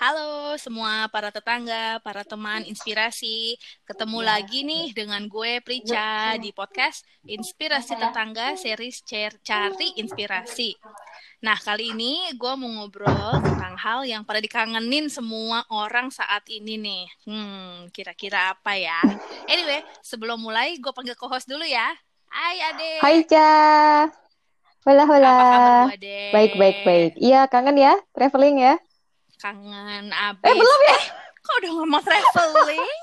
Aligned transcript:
Halo 0.00 0.56
semua 0.56 1.04
para 1.12 1.28
tetangga, 1.28 2.00
para 2.00 2.24
teman 2.24 2.64
inspirasi. 2.64 3.60
Ketemu 3.84 4.24
lagi 4.24 4.64
nih 4.64 4.96
dengan 4.96 5.20
gue 5.28 5.60
Prica 5.60 6.32
di 6.40 6.48
podcast 6.48 7.04
Inspirasi 7.28 8.00
Tetangga 8.00 8.56
series 8.56 9.04
Cari 9.44 10.00
Inspirasi. 10.00 10.72
Nah, 11.44 11.60
kali 11.60 11.92
ini 11.92 12.24
gue 12.32 12.52
mau 12.56 12.72
ngobrol 12.72 13.36
tentang 13.44 13.76
hal 13.76 14.08
yang 14.08 14.24
pada 14.24 14.40
dikangenin 14.40 15.12
semua 15.12 15.60
orang 15.68 16.08
saat 16.08 16.48
ini 16.48 16.80
nih. 16.80 17.04
Hmm, 17.28 17.92
kira-kira 17.92 18.56
apa 18.56 18.72
ya? 18.72 18.96
Anyway, 19.44 19.84
sebelum 20.00 20.40
mulai 20.40 20.80
gue 20.80 20.92
panggil 20.96 21.18
co-host 21.20 21.44
dulu 21.44 21.68
ya. 21.68 21.92
Hai 22.32 22.56
Ade. 22.64 22.92
Hai 23.04 23.18
Ca. 23.28 23.52
Hola 24.88 25.04
hola. 25.04 25.36
Apa 25.36 25.44
kabar 25.44 25.94
Ade? 26.00 26.20
Baik 26.32 26.52
baik 26.56 26.76
baik. 26.80 27.12
Iya 27.20 27.44
kangen 27.52 27.76
ya 27.76 27.92
traveling 28.16 28.56
ya. 28.56 28.74
Kangen 29.42 30.14
abis. 30.14 30.46
Eh 30.46 30.54
belum 30.54 30.80
ya? 30.86 30.94
Eh, 30.94 31.04
kok 31.42 31.54
udah 31.58 31.70
ngomong 31.74 32.02
traveling? 32.06 33.01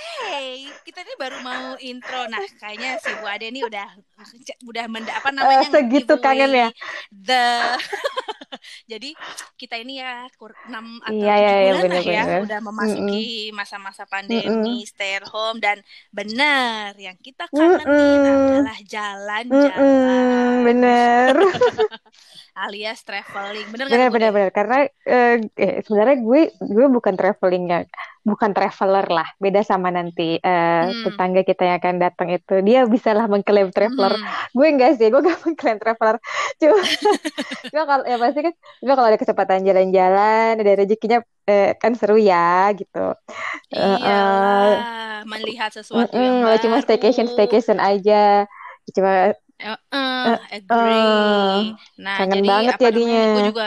Hey, 0.00 0.64
kita 0.80 1.04
ini 1.04 1.12
baru 1.20 1.36
mau 1.44 1.76
intro. 1.76 2.24
Nah, 2.24 2.40
kayaknya 2.56 2.96
si 2.96 3.12
Bu 3.12 3.26
Ade 3.28 3.52
ini 3.52 3.60
udah 3.60 3.86
udah 4.64 4.84
menda, 4.88 5.12
apa 5.20 5.28
namanya? 5.28 5.60
Eh, 5.60 5.68
segitu 5.68 6.14
kangen 6.16 6.52
ya? 6.52 6.68
The 7.12 7.44
Jadi 8.90 9.14
kita 9.54 9.78
ini 9.78 10.02
ya 10.02 10.26
kur 10.34 10.52
6 10.66 10.98
atau 11.04 11.12
Iya, 11.14 11.34
7 11.36 11.38
iya, 11.38 11.52
iya, 11.64 11.72
bulan 11.76 11.86
lah 11.86 12.02
ya 12.02 12.24
bener-bener. 12.26 12.42
udah 12.42 12.58
memasuki 12.60 13.22
masa-masa 13.54 14.04
pandemi, 14.08 14.82
stay 14.84 15.20
at 15.20 15.26
home 15.30 15.60
dan 15.62 15.78
benar 16.10 16.92
yang 16.98 17.14
kita 17.20 17.46
kangenin 17.52 18.20
Mm-mm. 18.26 18.26
adalah 18.26 18.76
jalan-jalan 18.84 20.64
bener. 20.66 21.34
alias 22.66 23.00
traveling. 23.06 23.68
Bener 23.70 23.86
bener 23.88 24.08
Bu 24.10 24.10
bener 24.10 24.30
bener. 24.34 24.50
Karena 24.52 24.76
eh, 25.06 25.36
eh, 25.56 25.74
sebenarnya 25.84 26.16
gue 26.20 26.40
gue 26.60 26.86
bukan 26.90 27.14
traveling 27.16 27.64
ya, 27.70 27.80
bukan 28.28 28.50
traveler 28.56 29.06
lah. 29.08 29.28
Beda 29.42 29.60
sama 29.64 29.88
nanti 29.94 30.36
eh, 30.40 30.80
Hmm. 30.80 31.04
tetangga 31.04 31.40
kita 31.48 31.62
yang 31.68 31.76
akan 31.82 31.96
datang 32.04 32.28
itu. 32.36 32.54
Dia 32.66 32.84
bisa 32.88 33.10
lah 33.16 33.26
mengklaim 33.32 33.68
traveler. 33.74 34.14
Hmm. 34.14 34.34
Gue 34.56 34.66
enggak 34.72 34.98
sih, 35.00 35.08
gue 35.12 35.20
gak 35.28 35.40
mengklaim 35.46 35.78
traveler. 35.82 36.16
Cuma, 36.60 36.78
cuma 37.72 37.82
kalau 37.90 38.04
ya 38.10 38.16
pasti 38.22 38.40
kan, 38.46 38.54
cuma 38.82 38.92
kalau 38.98 39.08
ada 39.10 39.20
kesempatan 39.22 39.60
jalan-jalan, 39.68 40.52
ada 40.62 40.72
rezekinya 40.80 41.18
eh, 41.50 41.74
kan 41.82 41.92
seru 41.98 42.16
ya 42.20 42.70
gitu. 42.78 42.98
Eh, 43.74 43.98
eh, 44.06 44.72
Iyalah, 44.72 45.24
melihat 45.30 45.70
sesuatu 45.78 46.16
yang 46.26 46.36
mm-mm, 46.36 46.46
kalau 46.46 46.58
cuma 46.64 46.76
baru. 46.78 46.84
staycation 46.84 47.26
staycation 47.30 47.78
aja, 47.82 48.46
cuma 48.96 49.34
eh, 49.60 49.76
eh, 50.24 50.38
agree. 50.56 51.76
Nah, 52.04 52.18
kangen 52.18 52.42
jadi 52.44 52.48
banget 52.50 52.76
apa 52.76 52.86
namanya? 52.94 53.18
jadinya. 53.18 53.24
Gue 53.32 53.42
juga 53.48 53.62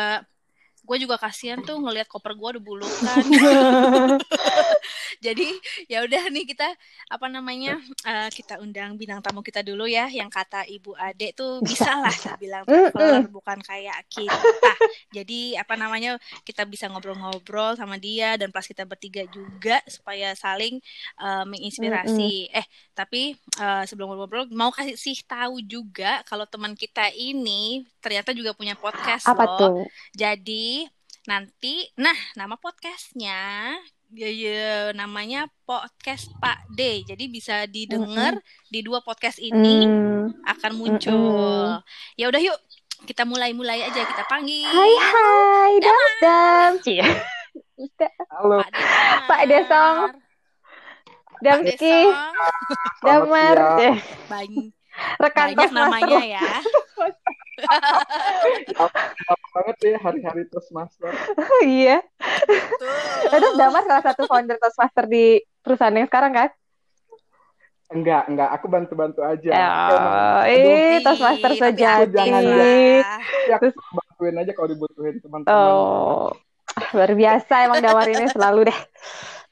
gue 0.84 0.98
juga 1.00 1.16
kasihan 1.16 1.64
tuh 1.64 1.80
ngelihat 1.80 2.12
koper 2.12 2.36
gue 2.36 2.60
udah 2.60 2.64
bulukan. 2.64 3.24
Jadi 5.26 5.48
ya 5.88 6.04
udah 6.04 6.28
nih 6.28 6.44
kita 6.44 6.68
apa 7.08 7.32
namanya 7.32 7.80
eh, 8.04 8.28
kita 8.36 8.60
undang 8.60 9.00
bintang 9.00 9.24
tamu 9.24 9.40
kita 9.40 9.64
dulu 9.64 9.88
ya 9.88 10.12
yang 10.12 10.28
kata 10.28 10.68
Ibu 10.68 10.92
Ade 11.00 11.32
tuh 11.32 11.64
bisa 11.64 12.04
lah 12.04 12.12
bilang 12.44 12.68
traveler 12.68 13.32
bukan 13.32 13.64
kayak 13.64 14.04
kita. 14.12 14.76
Jadi 15.16 15.56
apa 15.56 15.80
namanya 15.80 16.20
kita 16.44 16.68
bisa 16.68 16.92
ngobrol-ngobrol 16.92 17.80
sama 17.80 17.96
dia 17.96 18.36
dan 18.36 18.52
plus 18.52 18.68
kita 18.68 18.84
bertiga 18.84 19.24
juga 19.32 19.80
supaya 19.88 20.36
saling 20.36 20.84
eh, 21.24 21.46
menginspirasi. 21.48 22.52
Eh 22.52 22.68
tapi 22.92 23.40
eh, 23.40 23.84
sebelum 23.88 24.12
ngobrol 24.12 24.52
mau 24.52 24.76
kasih 24.76 25.16
tahu 25.24 25.64
juga 25.64 26.28
kalau 26.28 26.44
teman 26.44 26.76
kita 26.76 27.08
ini 27.16 27.88
ternyata 28.04 28.36
juga 28.36 28.52
punya 28.52 28.76
podcast 28.76 29.32
Apa 29.32 29.48
loh. 29.48 29.56
tuh? 29.56 29.72
Jadi 30.12 30.83
nanti, 31.24 31.88
nah 31.96 32.16
nama 32.36 32.60
podcastnya 32.60 33.40
ya, 34.12 34.30
ya, 34.30 34.92
namanya 34.92 35.48
podcast 35.64 36.28
Pak 36.38 36.68
D. 36.76 37.08
Jadi 37.08 37.32
bisa 37.32 37.64
didengar 37.66 38.38
di 38.68 38.84
dua 38.84 39.00
podcast 39.00 39.40
ini 39.40 39.88
Hmm. 39.88 40.36
akan 40.44 40.72
muncul. 40.76 41.80
Ya 42.20 42.28
udah 42.28 42.42
yuk 42.44 42.58
kita 43.04 43.24
mulai-mulai 43.24 43.84
aja 43.84 44.04
kita 44.04 44.24
panggil 44.28 44.64
Hai 44.68 44.94
hai, 45.00 45.72
dam 45.80 46.04
dam. 46.22 46.72
Cie. 46.84 47.04
Halo, 48.32 48.60
Pak. 48.64 48.70
Pak 49.28 49.42
Desong. 49.48 50.00
Damski, 51.44 52.08
selamat 53.04 53.04
Damar, 53.04 53.58
Banyak, 54.32 54.72
rekan 55.20 55.48
banyak 55.52 55.72
namanya 55.76 56.22
ya. 56.24 56.40
Selamat 58.74 59.50
banget 59.54 59.78
ya 59.86 59.98
hari-hari 60.02 60.44
Toastmaster. 60.50 61.12
Iya. 61.64 62.02
Terus 63.30 63.54
Damar 63.56 63.84
salah 63.86 64.04
satu 64.04 64.26
founder 64.26 64.58
Toastmaster 64.58 65.06
di 65.06 65.40
perusahaan 65.62 65.94
yang 65.94 66.10
sekarang 66.10 66.34
kan? 66.34 66.50
Enggak, 67.94 68.26
enggak, 68.26 68.50
aku 68.58 68.66
bantu-bantu 68.66 69.22
aja. 69.22 69.50
Emang, 69.54 70.50
eh, 70.50 70.98
Ih, 70.98 70.98
Toastmaster 71.06 71.52
sejati. 71.54 72.10
aktif 72.10 72.18
Jangan, 72.18 72.42
ya, 73.46 73.56
aku 73.62 73.66
bantuin 73.94 74.36
aja 74.42 74.52
kalau 74.58 74.70
dibutuhin 74.74 75.16
teman-teman. 75.22 75.54
Oh, 75.54 76.34
luar 76.98 77.12
biasa 77.14 77.70
emang 77.70 77.86
Damar 77.86 78.10
ini 78.10 78.26
selalu 78.34 78.74
deh. 78.74 78.80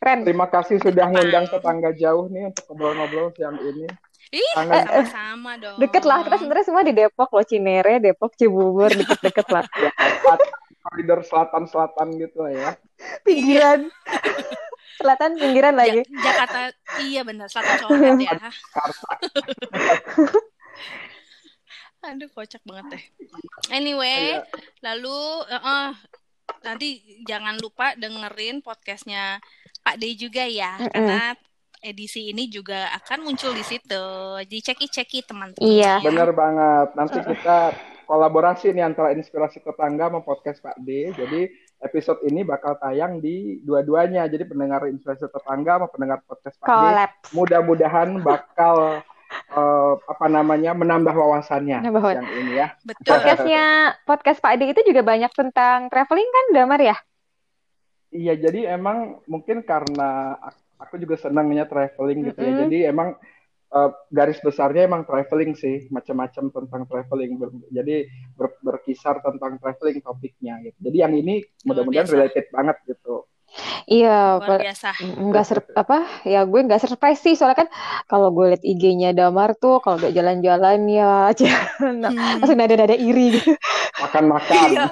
Keren. 0.02 0.26
Terima 0.26 0.50
kasih 0.50 0.82
sudah 0.82 1.14
ngundang 1.14 1.46
tetangga 1.46 1.94
jauh 1.94 2.26
nih 2.34 2.50
untuk 2.50 2.66
ngobrol-ngobrol 2.74 3.30
siang 3.38 3.62
ini. 3.62 3.86
Ih, 4.32 4.52
sama-sama 4.56 5.60
dong. 5.60 5.76
Deket 5.76 6.04
lah, 6.04 6.24
kita 6.24 6.40
sebenarnya 6.40 6.66
semua 6.66 6.82
di 6.82 6.94
Depok 6.96 7.30
loh, 7.30 7.44
Cinere, 7.44 8.00
Depok, 8.00 8.32
Cibubur, 8.34 8.88
deket-deket 8.88 9.48
lah. 9.50 9.66
Ya, 9.78 9.92
koridor 10.82 11.22
selatan-selatan 11.22 12.08
gitu 12.18 12.42
lah 12.42 12.52
ya. 12.52 12.70
Pinggiran. 13.22 13.86
Selatan 14.98 15.38
pinggiran 15.38 15.76
Ja- 15.76 15.80
lagi. 15.84 16.02
Jakarta, 16.10 16.60
iya 17.00 17.22
benar, 17.22 17.46
Selatan 17.46 17.76
Coret 17.82 18.18
ya. 18.18 18.34
Jakarta. 18.34 19.14
Aduh, 22.10 22.30
kocak 22.34 22.66
banget 22.66 22.98
deh. 22.98 23.04
Anyway, 23.70 24.42
Iya. 24.42 24.42
lalu 24.82 25.20
eh, 25.48 25.62
eh, 25.62 25.90
nanti 26.66 26.88
jangan 27.24 27.62
lupa 27.62 27.94
dengerin 27.94 28.66
podcastnya 28.66 29.38
Pak 29.86 30.02
D 30.02 30.18
juga 30.18 30.42
ya, 30.50 30.82
Mm-mm. 30.82 30.90
karena 30.90 31.38
edisi 31.82 32.30
ini 32.30 32.48
juga 32.48 32.88
akan 33.02 33.26
muncul 33.26 33.52
di 33.52 33.66
situ. 33.66 34.04
Jadi 34.46 34.58
ceki-ceki 34.62 35.26
teman-teman. 35.26 35.66
Iya. 35.66 35.98
ya. 36.00 36.06
Bener 36.06 36.30
banget. 36.32 36.88
Nanti 36.94 37.18
kita 37.20 37.74
kolaborasi 38.06 38.72
nih 38.72 38.86
antara 38.86 39.12
Inspirasi 39.12 39.60
Tetangga 39.60 40.08
sama 40.08 40.22
podcast 40.22 40.62
Pak 40.62 40.78
D. 40.80 41.12
Jadi 41.12 41.50
episode 41.82 42.22
ini 42.24 42.46
bakal 42.46 42.78
tayang 42.78 43.18
di 43.18 43.60
dua-duanya. 43.66 44.30
Jadi 44.30 44.46
pendengar 44.46 44.86
Inspirasi 44.86 45.26
Tetangga 45.28 45.82
sama 45.82 45.88
pendengar 45.90 46.22
podcast 46.24 46.56
Pak 46.62 46.68
D 46.68 46.72
Collab. 46.72 47.12
mudah-mudahan 47.34 48.10
bakal 48.22 49.02
eh, 49.32 49.94
apa 49.98 50.26
namanya 50.28 50.76
menambah 50.76 51.16
wawasannya 51.16 51.82
Menambah 51.82 52.04
wawasan. 52.04 52.20
yang 52.22 52.30
ini 52.38 52.54
ya. 52.62 52.68
Betul. 52.86 53.10
Podcastnya 53.10 53.64
podcast 54.06 54.38
Pak 54.38 54.52
Adi 54.54 54.66
itu 54.70 54.82
juga 54.86 55.02
banyak 55.02 55.32
tentang 55.34 55.90
traveling 55.90 56.30
kan, 56.30 56.46
Damar 56.54 56.82
ya? 56.84 56.98
Iya, 58.12 58.36
jadi 58.36 58.76
emang 58.76 59.24
mungkin 59.24 59.64
karena 59.64 60.36
aku 60.82 60.96
juga 61.00 61.16
senangnya 61.20 61.66
traveling 61.70 62.20
gitu 62.34 62.40
ya. 62.42 62.54
Jadi 62.66 62.78
emang 62.90 63.10
eh, 63.72 63.92
garis 64.12 64.40
besarnya 64.44 64.84
emang 64.90 65.04
traveling 65.08 65.54
sih, 65.56 65.88
macam-macam 65.94 66.46
tentang 66.52 66.82
traveling. 66.90 67.32
Ber- 67.40 67.70
jadi 67.72 67.96
ber- 68.36 68.60
berkisar 68.66 69.22
tentang 69.24 69.62
traveling 69.62 70.00
topiknya 70.04 70.60
gitu. 70.66 70.78
Jadi 70.92 70.98
yang 71.00 71.14
ini 71.16 71.46
mudah-mudahan 71.64 72.08
related 72.10 72.46
banget 72.52 72.78
gitu. 72.90 73.26
Iya, 73.88 74.40
Luar 74.40 74.60
biasa. 74.64 74.90
nggak 75.02 75.44
ser 75.44 75.60
apa 75.76 75.98
ya 76.24 76.40
gue 76.48 76.60
nggak 76.64 76.80
surprise 76.82 77.20
sih 77.20 77.36
soalnya 77.36 77.68
kan 77.68 77.70
kalau 78.08 78.32
gue 78.32 78.46
liat 78.56 78.64
IG-nya 78.64 79.12
Damar 79.12 79.54
tuh 79.60 79.84
kalau 79.84 80.00
udah 80.00 80.12
jalan-jalan 80.14 80.80
ya 80.88 81.30
nah, 82.02 82.12
Hmm. 82.12 82.40
langsung 82.40 82.58
nada-nada 82.60 82.96
iri 82.96 83.36
gitu. 83.36 83.52
Makan-makan. 84.02 84.68
Iya, 84.72 84.86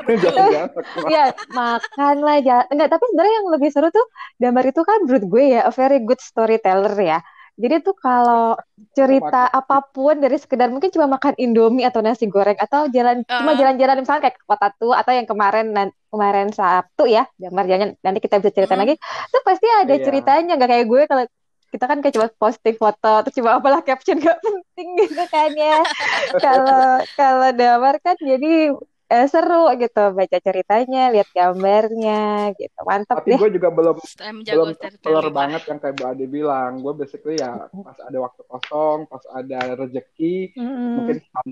ya 1.10 1.24
makan 1.52 2.16
lah 2.22 2.38
jalan 2.42 2.66
enggak 2.72 2.90
tapi 2.92 3.04
sebenarnya 3.10 3.36
yang 3.40 3.48
lebih 3.54 3.70
seru 3.74 3.88
tuh 3.90 4.06
Damar 4.38 4.66
itu 4.68 4.82
kan 4.84 4.98
menurut 5.06 5.24
gue 5.26 5.44
ya 5.56 5.60
a 5.66 5.72
very 5.72 6.00
good 6.04 6.20
storyteller 6.20 6.94
ya 7.00 7.20
jadi 7.60 7.84
tuh 7.84 7.92
kalau 7.94 8.56
cerita 8.90 9.52
Makan. 9.52 9.60
apa 9.60 9.78
pun 9.86 10.16
dari 10.16 10.36
sekedar 10.36 10.72
mungkin 10.72 10.90
cuma 10.90 11.12
makan 11.12 11.36
Indomie 11.36 11.84
atau 11.84 12.00
nasi 12.00 12.26
goreng 12.26 12.56
atau 12.56 12.88
jalan 12.88 13.22
cuma 13.22 13.52
Ah. 13.52 13.58
jalan-jalan 13.60 14.00
misalnya 14.00 14.22
kayak 14.24 14.38
ke 14.40 14.44
kota 14.48 14.68
tua 14.74 14.96
atau 14.98 15.12
yang 15.12 15.28
kemarin 15.28 15.68
kemarin 16.08 16.48
Sabtu 16.50 17.04
ya 17.06 17.28
Damar 17.36 17.68
jangan 17.68 18.00
nanti 18.00 18.20
kita 18.20 18.40
bisa 18.40 18.50
ceritain 18.50 18.80
Hmm. 18.80 18.88
lagi 18.88 18.96
tuh 19.30 19.42
pasti 19.44 19.68
ada 19.68 19.92
Iya. 19.92 20.02
ceritanya 20.02 20.54
nggak 20.56 20.70
kayak 20.70 20.86
gue 20.88 21.02
kalau 21.06 21.24
kita 21.70 21.86
kan 21.86 21.98
kayak 22.00 22.16
cuma 22.16 22.28
posting 22.34 22.76
foto 22.76 23.14
terus 23.22 23.36
cuma 23.36 23.60
apalah 23.60 23.84
caption 23.84 24.18
gak 24.18 24.40
penting 24.40 24.90
gitu 24.98 25.24
kan 25.28 25.52
ya 25.52 25.78
kalau 26.42 26.82
kalau 27.14 27.50
Damar 27.52 28.00
kan 28.00 28.18
jadi 28.18 28.74
eh, 29.10 29.26
seru 29.32 29.70
gitu 29.82 30.04
baca 30.18 30.38
ceritanya 30.38 31.00
lihat 31.14 31.30
gambarnya 31.34 32.54
gitu 32.60 32.80
mantap 32.86 33.18
Tapi 33.22 33.30
gue 33.42 33.50
juga 33.58 33.70
belum 33.74 33.98
belum 34.46 34.68
keluar 35.02 35.26
lah. 35.26 35.34
banget 35.34 35.62
yang 35.70 35.80
kayak 35.82 35.96
Bu 35.98 36.04
Ade 36.10 36.26
bilang. 36.30 36.72
Gue 36.82 36.94
basically 36.94 37.36
ya 37.42 37.70
pas 37.74 37.98
ada 38.06 38.18
waktu 38.22 38.42
kosong, 38.46 39.00
pas 39.10 39.24
ada 39.34 39.60
rezeki, 39.78 40.54
Mm-mm. 40.58 40.94
mungkin 40.98 41.16
setahun, 41.22 41.50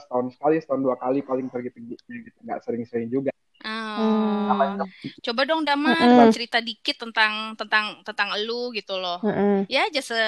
setahun 0.00 0.26
sekali, 0.32 0.56
setahun 0.64 0.80
dua 0.80 0.96
kali 0.96 1.20
paling 1.20 1.46
pergi 1.52 1.70
pergi 1.72 1.94
gitu. 2.08 2.38
Nggak 2.44 2.60
sering-sering 2.64 3.08
juga. 3.12 3.30
Oh. 3.64 3.68
Hmm. 3.96 4.84
Coba 5.24 5.40
dong 5.48 5.64
Damar 5.64 5.96
Mm-mm. 5.96 6.28
cerita 6.32 6.60
dikit 6.60 6.96
tentang 7.00 7.56
tentang 7.56 8.00
tentang 8.04 8.28
elu 8.36 8.72
gitu 8.76 8.96
loh. 9.00 9.20
Mm-mm. 9.24 9.64
Ya 9.68 9.88
aja 9.88 10.00
se 10.04 10.20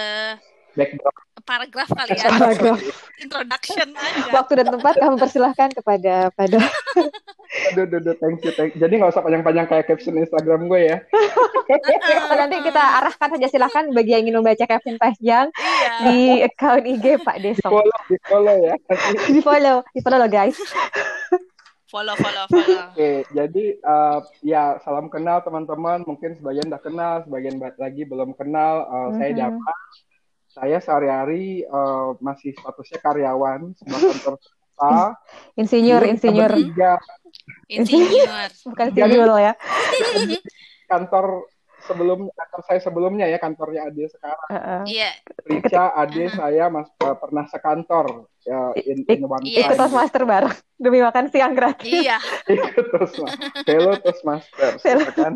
Background. 0.77 1.17
paragraf 1.47 1.89
kali 1.89 2.11
ya. 2.13 2.27
Paragraf. 2.29 2.79
Introduction 3.17 3.89
aja. 3.93 4.31
Waktu 4.31 4.53
dan 4.57 4.69
tempat 4.69 4.95
kami 4.95 5.15
persilahkan 5.17 5.69
kepada 5.73 6.29
pada 6.31 6.59
Aduh, 7.71 7.87
aduh, 7.87 7.99
aduh, 7.99 8.15
thank 8.17 8.43
you, 8.43 8.51
thank 8.53 8.75
you. 8.75 8.81
Jadi 8.81 8.93
nggak 8.95 9.09
usah 9.09 9.23
panjang-panjang 9.23 9.65
kayak 9.65 9.87
caption 9.87 10.15
Instagram 10.17 10.67
gue 10.67 10.81
ya. 10.85 10.97
Oh, 12.27 12.37
nanti 12.37 12.59
kita 12.61 12.83
arahkan 13.01 13.29
saja 13.33 13.47
silahkan 13.49 13.85
bagi 13.91 14.11
yang 14.11 14.23
ingin 14.23 14.37
membaca 14.37 14.65
caption 14.65 14.97
panjang 14.97 15.49
Iya. 15.49 15.93
di 16.05 16.19
account 16.43 16.83
IG 16.85 17.05
Pak 17.21 17.37
Di 17.39 17.43
Desok. 17.49 17.71
follow, 17.71 17.99
di 18.05 18.17
follow 18.21 18.57
ya. 18.61 18.75
Di 19.25 19.41
follow, 19.41 19.77
di 19.89 20.01
follow 20.01 20.19
loh 20.19 20.29
guys. 20.29 20.59
Follow 21.87 22.15
follow 22.15 22.45
follow. 22.49 22.91
Oke, 22.91 23.11
jadi 23.31 23.65
eh, 23.73 24.19
ya 24.45 24.77
salam 24.81 25.07
kenal 25.07 25.39
teman-teman. 25.41 26.03
Mungkin 26.03 26.35
sebagian 26.35 26.67
udah 26.67 26.83
kenal, 26.83 27.15
sebagian 27.23 27.57
ba- 27.57 27.79
lagi 27.79 28.03
belum 28.03 28.35
kenal. 28.35 28.83
Eh, 28.85 29.09
Saya 29.17 29.31
Mhm. 29.31 29.39
Dapa. 29.39 29.73
Saya 30.57 30.81
sehari-hari 30.81 31.69
eh, 31.69 32.09
masih 32.25 32.57
statusnya 32.57 32.99
karyawan 33.05 33.77
sebuah 33.77 34.01
kantor 34.01 34.35
swasta. 34.41 35.21
Insinyur, 35.57 36.03
insinyur, 36.09 36.53
bertiga 36.53 36.97
Insinyur. 37.69 38.29
bukan 38.73 38.87
sinyul 38.95 39.37
ya. 39.37 39.53
kantor 40.91 41.27
sebelum 41.87 42.29
kantor 42.29 42.61
saya 42.67 42.81
sebelumnya 42.83 43.27
ya 43.27 43.39
kantornya 43.39 43.87
Ade 43.87 44.11
sekarang. 44.11 44.49
Heeh. 44.51 44.81
Iya. 44.91 45.11
Rica, 45.47 45.85
Ade, 45.95 46.25
saya 46.29 46.67
mas 46.67 46.91
eh, 46.91 47.17
pernah 47.17 47.45
sekantor 47.47 48.27
ya, 48.43 48.75
in, 48.83 49.07
in 49.07 49.23
one 49.25 49.47
Iya. 49.47 49.71
Ikut. 49.71 49.79
Toastmaster 49.79 50.23
bareng 50.27 50.55
demi 50.77 50.99
makan 51.01 51.31
siang 51.31 51.55
gratis. 51.55 51.87
Iya. 51.87 52.19
Ikut 52.55 52.87
terus 52.91 53.13
mas. 53.17 53.33
Hello 53.65 53.93
terus 53.97 54.21
master, 54.21 54.71
Hello. 54.83 55.09
kan? 55.15 55.35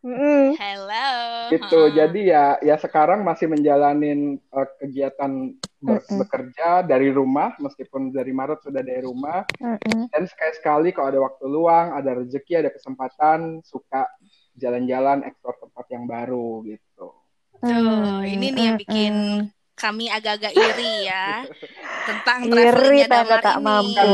Mm-mm. 0.00 0.56
Hello. 0.56 1.08
gitu 1.52 1.90
Heeh. 1.90 1.92
jadi 1.92 2.20
ya 2.22 2.44
ya 2.64 2.76
sekarang 2.80 3.20
masih 3.20 3.50
menjalanin 3.50 4.38
eh, 4.40 4.68
kegiatan 4.80 5.52
ber- 5.82 6.00
Mm-mm. 6.00 6.16
bekerja 6.24 6.80
dari 6.80 7.12
rumah 7.12 7.52
meskipun 7.60 8.08
dari 8.08 8.32
Maret 8.32 8.64
sudah 8.64 8.80
dari 8.80 9.02
rumah 9.04 9.44
Mm-mm. 9.60 10.08
dan 10.08 10.22
sekali-sekali 10.24 10.96
kalau 10.96 11.08
ada 11.12 11.20
waktu 11.20 11.44
luang 11.44 11.92
ada 11.92 12.16
rezeki 12.16 12.64
ada 12.64 12.70
kesempatan 12.72 13.60
suka 13.66 14.08
jalan-jalan 14.56 15.22
eksplor 15.22 15.54
tempat 15.60 15.86
yang 15.88 16.04
baru 16.04 16.64
gitu 16.64 17.06
Tuh, 17.56 18.20
ini 18.22 18.52
nih 18.52 18.62
yang 18.64 18.76
bikin 18.76 19.14
Mm-mm. 19.14 19.52
kami 19.74 20.08
agak-agak 20.08 20.52
iri 20.52 21.08
ya 21.08 21.44
tentang 22.08 22.38
Iri 22.42 22.52
travelingnya 22.52 23.06
tanda 23.08 23.24
Damar 23.26 23.40
tak 23.40 23.56
ini. 23.56 23.64
mampu. 23.64 24.08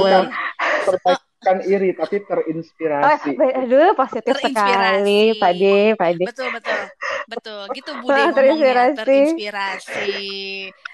bukan 1.42 1.58
iri 1.66 1.90
tapi 1.92 2.16
Oh, 2.18 2.26
terinspirasi 2.28 3.30
aduh 3.34 3.98
positif 3.98 4.30
Terinspirasi. 4.30 4.54
sekali, 4.62 5.20
Pak 5.42 5.52
De, 5.52 5.74
Pak 5.98 6.10
De. 6.14 6.24
Betul 6.24 6.48
betul 6.50 6.78
betul 7.26 7.62
gitu 7.74 7.90
Bude 8.02 8.20
ngomongnya 8.30 8.34
terinspirasi. 8.34 8.98
terinspirasi. 8.98 10.14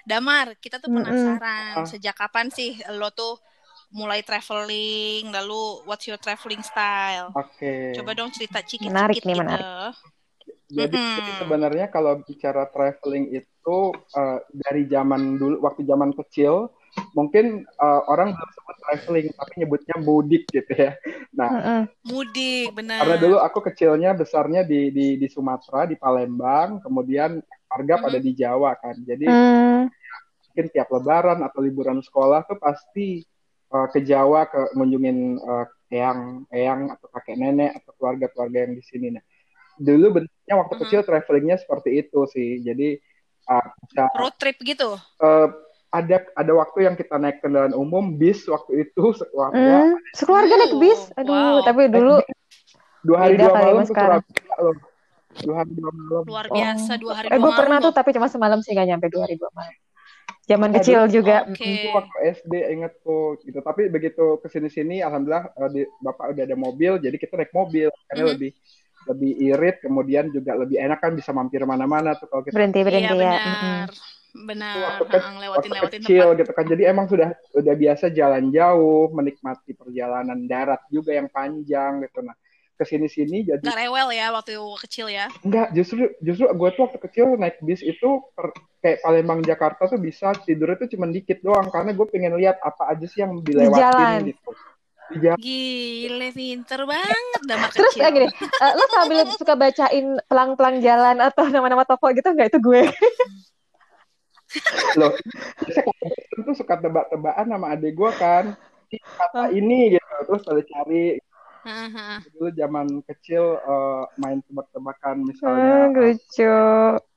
Damar 0.05 0.47
kita 0.57 0.81
tuh 0.81 0.89
penasaran 0.89 1.75
Ah. 1.75 1.85
sejak 1.85 2.17
kapan 2.17 2.49
sih 2.49 2.81
lo 2.91 3.13
tuh 3.13 3.37
mulai 3.93 4.21
traveling 4.25 5.33
lalu 5.33 5.85
what's 5.89 6.05
your 6.09 6.21
traveling 6.21 6.61
style? 6.65 7.33
oke 7.35 7.73
Coba 7.97 8.13
dong 8.19 8.31
cerita 8.35 8.61
cikit-cikit 8.61 8.89
Menarik 8.93 9.21
nih, 9.25 9.37
gitu. 9.37 9.41
menarik. 9.41 9.67
jadi, 10.69 10.97
Mm-mm. 10.97 11.17
jadi 11.17 11.33
sebenarnya 11.41 11.87
kalau 11.89 12.21
bicara 12.25 12.69
traveling 12.69 13.33
itu 13.33 13.77
eh, 14.17 14.39
dari 14.53 14.83
zaman 14.89 15.41
dulu 15.41 15.57
waktu 15.65 15.83
zaman 15.89 16.13
kecil 16.17 16.69
mungkin 17.17 17.65
eh, 17.65 18.03
orang 18.09 18.33
belum 18.37 18.51
sebut 18.57 18.77
traveling 18.85 19.27
tapi 19.37 19.53
nyebutnya 19.65 19.97
mudik 20.03 20.45
gitu 20.53 20.73
ya 20.77 20.93
nah 21.33 21.51
Mm-mm. 21.51 21.89
Mudik 22.09 22.69
benar. 22.77 23.07
Karena 23.07 23.17
dulu 23.23 23.37
aku 23.39 23.59
kecilnya 23.71 24.11
besarnya 24.21 24.67
di 24.67 24.91
di 24.91 25.07
di 25.23 25.27
Sumatera, 25.31 25.87
di 25.87 25.95
Palembang, 25.95 26.83
kemudian 26.83 27.39
keluarga 27.71 27.95
Mhm. 27.95 28.03
pada 28.03 28.19
di 28.19 28.33
Jawa 28.35 28.71
kan. 28.83 28.97
Jadi 29.07 29.27
Hmm. 29.27 29.89
mungkin 30.51 30.67
tiap 30.75 30.89
lebaran 30.91 31.39
atau 31.47 31.61
liburan 31.63 32.01
sekolah 32.03 32.43
tuh 32.49 32.59
pasti 32.59 33.23
uh, 33.71 33.87
ke 33.89 34.01
Jawa 34.03 34.47
ke 34.47 34.75
ngunjungin 34.75 35.39
uh, 35.39 35.65
eyang, 35.89 36.45
eyang 36.49 36.93
atau 36.93 37.09
kakek 37.11 37.37
nenek 37.37 37.71
atau 37.81 37.93
keluarga-keluarga 37.97 38.69
yang 38.69 38.75
di 38.75 38.85
sini. 38.85 39.09
Nah, 39.13 39.25
dulu 39.77 40.21
bentuknya 40.21 40.55
waktu 40.57 40.75
Mhm. 40.75 40.81
kecil 40.85 41.01
travelingnya 41.03 41.57
seperti 41.57 41.91
itu 41.99 42.21
sih. 42.29 42.61
Jadi 42.61 42.99
uh, 43.47 43.65
road 44.15 44.35
trip 44.37 44.61
gitu. 44.61 44.97
uh, 45.19 45.49
ada 45.89 46.21
ada 46.37 46.53
waktu 46.53 46.85
yang 46.85 46.95
kita 46.95 47.17
naik 47.17 47.41
kendaraan 47.41 47.73
umum 47.73 48.13
bis 48.15 48.45
waktu 48.45 48.85
itu 48.85 49.17
sekeluarga 49.17 49.57
Hmm. 49.57 49.97
Sekeluarga 50.13 50.55
naik 50.59 50.75
bis. 50.77 51.01
Aduh, 51.17 51.33
Wow. 51.33 51.57
tapi 51.65 51.89
dulu 51.89 52.21
dua 53.01 53.19
hari 53.25 53.41
dua 53.41 53.49
kali 53.49 53.65
malam 53.65 53.81
ke 53.81 53.89
sekarang. 53.89 54.21
Surabaya 54.21 54.57
loh. 54.61 54.77
Dua 55.39 55.55
hari 55.57 55.73
dua 55.73 55.91
malam. 55.95 56.23
Luar 56.29 56.47
Oh. 56.51 56.53
biasa 56.53 56.93
dua 56.99 57.13
hari 57.17 57.27
eh 57.27 57.31
dua 57.31 57.41
gue 57.41 57.47
malam. 57.47 57.61
pernah 57.65 57.77
tuh 57.81 57.93
tapi 57.95 58.11
cuma 58.13 58.29
semalam 58.29 58.59
sih 58.61 58.77
gak 58.77 58.85
nyampe 58.85 59.09
dua 59.09 59.23
hari 59.25 59.41
dua 59.41 59.49
malam. 59.55 59.73
Zaman 60.49 60.73
Aduh. 60.73 60.77
kecil 60.81 61.01
juga. 61.13 61.45
Oke. 61.45 61.61
itu 61.61 61.89
waktu 61.93 62.17
SD 62.35 62.53
inget 62.73 62.93
tuh 63.01 63.37
gitu 63.45 63.61
tapi 63.61 63.87
begitu 63.87 64.41
ke 64.41 64.49
sini 64.49 64.69
sini 64.69 64.97
alhamdulillah 64.99 65.53
eh, 65.53 65.71
di, 65.71 65.83
bapak 66.01 66.33
udah 66.33 66.43
ada 66.43 66.57
mobil 66.57 66.97
jadi 66.97 67.15
kita 67.15 67.37
naik 67.37 67.53
mobil 67.53 67.93
karena 68.09 68.25
Mhm. 68.25 68.31
lebih 68.33 68.51
lebih 69.07 69.33
irit 69.39 69.77
kemudian 69.79 70.25
juga 70.29 70.53
lebih 70.55 70.77
enak 70.77 70.99
kan 70.99 71.13
bisa 71.13 71.31
mampir 71.31 71.61
mana-mana 71.63 72.13
tuh 72.13 72.27
kalau 72.27 72.43
kita 72.43 72.57
Berhenti 72.57 72.81
berhenti 72.81 73.13
Iya 73.13 73.21
ya. 73.21 73.33
benar. 73.37 73.89
itu 73.89 74.39
Benar. 74.39 74.75
waktu, 74.79 75.05
ke- 75.05 75.11
Heeh, 75.11 75.25
waktu 75.25 75.41
lewatin 75.41 75.71
lewatin 75.73 76.01
kecil 76.01 76.27
tempat. 76.27 76.39
gitu 76.39 76.51
kan 76.53 76.65
jadi 76.69 76.83
emang 76.87 77.07
sudah 77.09 77.29
udah 77.55 77.75
biasa 77.75 78.05
jalan 78.11 78.45
jauh 78.49 79.05
menikmati 79.11 79.71
perjalanan 79.73 80.39
darat 80.45 80.81
juga 80.89 81.11
yang 81.13 81.29
panjang 81.29 82.05
gitu 82.05 82.21
nah 82.21 82.37
ke 82.79 82.87
sini 82.87 83.11
sini 83.11 83.43
jadi 83.43 83.59
Gak 83.67 83.75
rewel 83.75 84.09
ya 84.15 84.31
waktu 84.31 84.55
kecil 84.87 85.11
ya. 85.11 85.27
enggak 85.43 85.75
justru 85.75 86.15
justru 86.23 86.47
gue 86.47 86.69
tuh 86.73 86.83
waktu 86.87 86.99
kecil 87.03 87.35
naik 87.35 87.59
bis 87.61 87.83
itu 87.83 88.23
per- 88.39 88.55
kayak 88.79 89.03
Palembang 89.03 89.43
Jakarta 89.43 89.91
tuh 89.91 89.99
bisa 89.99 90.31
tidurnya 90.47 90.87
tuh 90.87 90.89
cuma 90.95 91.11
dikit 91.11 91.43
doang 91.43 91.67
karena 91.75 91.91
gue 91.91 92.07
pengen 92.07 92.39
lihat 92.39 92.63
apa 92.63 92.95
aja 92.95 93.03
sih 93.11 93.27
yang 93.27 93.43
jalan. 93.43 93.67
dilewatin 93.67 94.31
gitu 94.31 94.51
di 95.09 95.17
jalan 95.25 95.39
Gile 95.41 96.29
pinter 96.37 96.81
banget 96.85 97.41
Terus 97.73 97.97
kecil. 97.97 98.03
kayak 98.05 98.13
gini, 98.13 98.29
eh, 98.31 98.73
lo 98.77 98.85
sambil 98.93 99.19
suka 99.35 99.55
bacain 99.57 100.07
pelang-pelang 100.29 100.77
jalan 100.85 101.17
atau 101.19 101.45
nama-nama 101.49 101.83
toko 101.89 102.13
gitu 102.15 102.29
nggak 102.31 102.53
itu 102.55 102.59
gue? 102.63 102.83
loh 104.97 105.13
bosen 105.61 106.41
tuh 106.45 106.55
suka 106.57 106.81
tebak-tebakan 106.81 107.47
sama 107.49 107.67
adik 107.77 107.93
gue 107.93 108.11
kan 108.17 108.57
kata 108.89 109.53
ini 109.53 109.97
gitu 109.97 110.07
terus 110.25 110.43
pada 110.45 110.63
cari. 110.65 111.21
Dulu 112.35 112.49
zaman 112.55 112.87
kecil 113.09 113.45
eh, 113.61 114.03
main 114.19 114.39
tebak-tebakan 114.47 115.17
Hmm, 115.19 115.27
misalnya 115.29 115.77
eh, 115.95 116.15
lucu. 116.15 116.55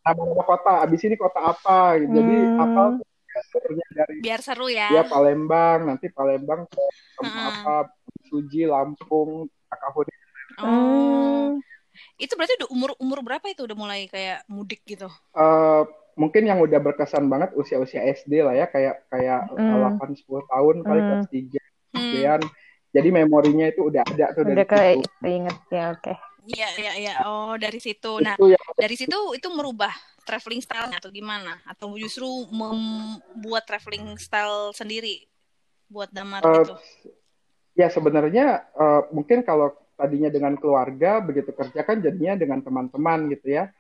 nama-nama 0.02 0.44
kota 0.44 0.72
abis 0.86 1.02
ini 1.08 1.16
kota 1.16 1.40
apa 1.40 1.98
jadi 2.02 2.36
Hmm. 2.52 2.64
apa 2.64 2.82
dari 3.96 4.16
Biar 4.20 4.40
seru 4.44 4.68
ya. 4.68 4.92
ya 4.92 5.04
Palembang 5.08 5.88
nanti 5.88 6.12
Palembang 6.12 6.68
ke 6.68 6.84
tempat 7.16 7.32
Heeh. 7.32 7.64
apa 7.64 7.76
Suji 8.28 8.68
Lampung 8.68 9.48
Bakahuni 9.72 10.12
Oh. 10.60 10.68
Hmm. 10.68 11.64
Itu 12.20 12.36
berarti 12.36 12.60
udah 12.60 12.70
umur 12.76 12.92
umur 13.00 13.20
berapa 13.24 13.46
itu 13.48 13.64
udah 13.64 13.78
mulai 13.78 14.08
kayak 14.12 14.44
mudik 14.52 14.84
gitu? 14.84 15.08
Eh, 15.32 15.82
mungkin 16.20 16.44
yang 16.44 16.60
udah 16.60 16.80
berkesan 16.84 17.32
banget 17.32 17.56
usia-usia 17.56 18.04
SD 18.04 18.44
lah 18.44 18.52
ya 18.52 18.68
kayak 18.68 19.08
kayak 19.08 19.48
Hmm. 19.48 19.96
8 19.96 20.12
10 20.12 20.44
tahun 20.52 20.76
kali 20.84 21.00
Hmm. 21.02 21.08
kelas 21.08 21.26
3 21.32 21.60
Hmm. 21.96 22.04
sekian. 22.04 22.42
Jadi 22.92 23.10
memorinya 23.10 23.66
itu 23.72 23.88
udah 23.88 24.04
ada 24.04 24.36
tuh 24.36 24.44
dari 24.44 24.56
Udah 24.60 24.68
ke 24.68 24.80
situ. 25.00 25.28
inget 25.32 25.58
ya 25.72 25.84
oke. 25.96 26.14
Iya 26.42 26.70
iya 26.76 26.94
iya. 27.00 27.14
Oh 27.24 27.56
dari 27.56 27.80
situ. 27.80 28.20
Nah 28.20 28.36
Itu 28.36 28.52
yang 28.52 28.64
dari 28.76 28.96
situ 29.00 29.18
itu 29.32 29.48
merubah 29.54 29.94
traveling 30.28 30.60
style 30.60 30.92
atau 30.92 31.08
gimana? 31.08 31.56
Atau 31.64 31.96
justru 31.96 32.28
membuat 32.52 33.64
traveling 33.64 34.20
style 34.20 34.76
sendiri 34.76 35.24
buat 35.88 36.12
damar 36.12 36.44
Eh, 36.44 36.52
gitu? 36.68 36.76
ya 37.80 37.88
sebenarnya 37.88 38.68
eh, 38.76 39.02
mungkin 39.16 39.48
kalau 39.48 39.72
tadinya 39.96 40.28
dengan 40.34 40.58
keluarga 40.60 41.22
begitu 41.24 41.54
kerja 41.56 41.86
kan 41.88 42.02
jadinya 42.04 42.36
dengan 42.36 42.60
teman-teman 42.60 43.32
gitu 43.32 43.56
ya. 43.56 43.72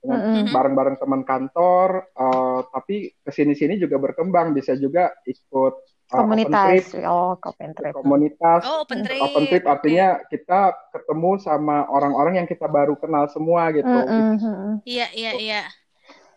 Dengan 0.00 0.18
Mm-mm. 0.22 0.36
Mhm. 0.46 0.52
bareng-bareng 0.54 0.96
teman 1.02 1.22
kantor 1.26 1.88
eh, 2.14 2.60
tapi 2.70 2.96
ke 3.18 3.30
sini-sini 3.34 3.82
juga 3.82 3.98
berkembang 3.98 4.54
bisa 4.54 4.78
juga 4.78 5.10
ikut 5.26 5.74
open 6.10 6.26
Komunitas. 6.26 6.82
trip, 6.90 7.06
Oh, 7.06 7.38
open 7.38 7.70
trip. 7.78 7.94
komunitas 7.94 8.62
Oh 8.66 8.82
open 8.82 8.98
trip. 9.06 9.22
open 9.22 9.44
trip 9.46 9.64
artinya 9.66 10.08
kita 10.26 10.60
ketemu 10.90 11.30
sama 11.38 11.86
orang-orang 11.86 12.42
yang 12.42 12.48
kita 12.50 12.66
baru 12.66 12.94
kenal 12.98 13.30
semua 13.30 13.70
gitu. 13.70 13.88
Iya 14.86 15.06
iya 15.14 15.30
iya. 15.38 15.60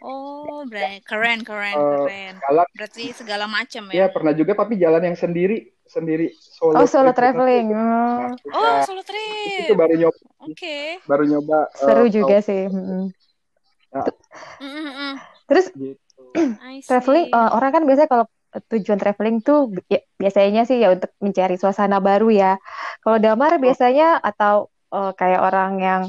Oh, 0.03 0.68
berarti 0.68 1.00
keren 1.08 1.39
keren 1.48 1.74
Eh, 1.80 2.06
keren. 2.06 2.34
Jalan 2.44 2.68
Berarti 2.75 3.03
segala 3.15 3.46
macam 3.48 3.84
ya 3.88 4.03
ya. 4.03 4.06
pernah 4.12 4.34
juga 4.36 4.51
tapi 4.53 4.74
jalan 4.75 5.01
yang 5.10 5.18
sendiri 5.18 5.58
sendiri 5.88 6.27
solo 6.38 6.84
Oh, 6.84 6.88
solo 6.88 7.12
trip 7.15 7.32
traveling. 7.34 7.68
Oh, 7.72 7.77
Nah, 7.80 8.30
Oh, 8.36 8.38
kita- 8.44 8.86
solo 8.88 9.01
itu 9.01 9.10
trip. 9.10 9.77
baru 9.80 9.94
nyoba 9.96 10.20
Oke. 10.44 10.77
baru 11.08 11.24
nyoba 11.27 11.58
eh, 11.63 11.80
seru 11.80 12.03
tahu 12.03 12.08
juga 12.12 12.36
sih. 12.44 12.62
Mm-mm. 12.68 13.03
Mm, 14.60 14.65
mm, 14.65 14.94
mm. 14.98 15.13
Terus 15.48 15.65
gitu. 15.72 16.24
Traveling 16.89 17.25
eh, 17.32 17.50
orang 17.56 17.72
kan 17.72 17.84
biasanya 17.88 18.10
kalau 18.12 18.25
tujuan 18.70 19.00
traveling 19.02 19.42
tuh 19.42 19.74
ya, 19.90 20.02
biasanya 20.18 20.64
sih 20.70 20.82
ya 20.82 20.94
untuk 20.94 21.10
mencari 21.18 21.56
suasana 21.58 21.98
baru 21.98 22.30
ya. 22.30 22.52
Kalau 23.02 23.18
Damar 23.18 23.58
biasanya 23.58 24.22
atau 24.22 24.70
uh, 24.94 25.12
kayak 25.18 25.42
orang 25.42 25.72
yang 25.82 26.02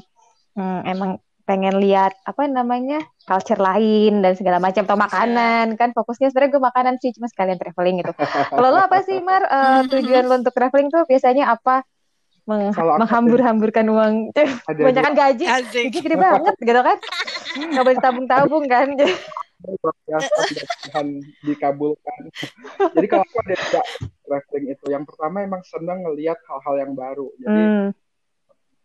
hmm, 0.58 0.80
emang 0.84 1.10
pengen 1.44 1.76
lihat 1.76 2.16
apa 2.24 2.48
namanya 2.48 3.04
culture 3.28 3.60
lain 3.60 4.24
dan 4.24 4.32
segala 4.32 4.56
macam 4.56 4.88
atau 4.88 4.96
makanan 4.96 5.76
kan 5.76 5.92
fokusnya 5.92 6.32
sebenarnya 6.32 6.56
gue 6.56 6.62
makanan 6.64 6.94
sih 7.00 7.12
cuma 7.12 7.28
sekalian 7.28 7.60
traveling 7.60 8.00
gitu. 8.00 8.12
Kalau 8.56 8.68
lo 8.72 8.80
apa 8.80 9.04
sih 9.04 9.20
Mar 9.20 9.44
uh, 9.44 9.84
tujuan 9.84 10.24
lo 10.24 10.40
untuk 10.40 10.56
traveling 10.56 10.88
tuh 10.88 11.04
biasanya 11.04 11.52
apa? 11.52 11.84
Meng 12.44 12.76
menghambur-hamburkan 12.76 13.88
uang 13.88 14.36
kebanyakan 14.68 15.16
gaji. 15.16 15.44
Gaji 15.48 15.80
gede 15.88 16.16
banget 16.16 16.54
gitu 16.60 16.80
kan. 16.80 16.96
Nggak 17.72 17.84
boleh 17.88 18.00
tabung-tabung 18.00 18.64
kan 18.68 18.88
Tuhan 19.64 21.06
dikabulkan. 21.42 22.20
Jadi 22.92 23.06
kalau 23.08 23.24
aku 23.24 23.36
ada 23.44 23.56
tidak 23.56 23.86
traveling 24.24 24.66
itu, 24.76 24.84
yang 24.92 25.04
pertama 25.08 25.36
emang 25.42 25.62
senang 25.64 26.04
ngelihat 26.04 26.38
hal-hal 26.44 26.74
yang 26.84 26.92
baru. 26.92 27.28
Jadi 27.40 27.62
mm. 27.64 27.88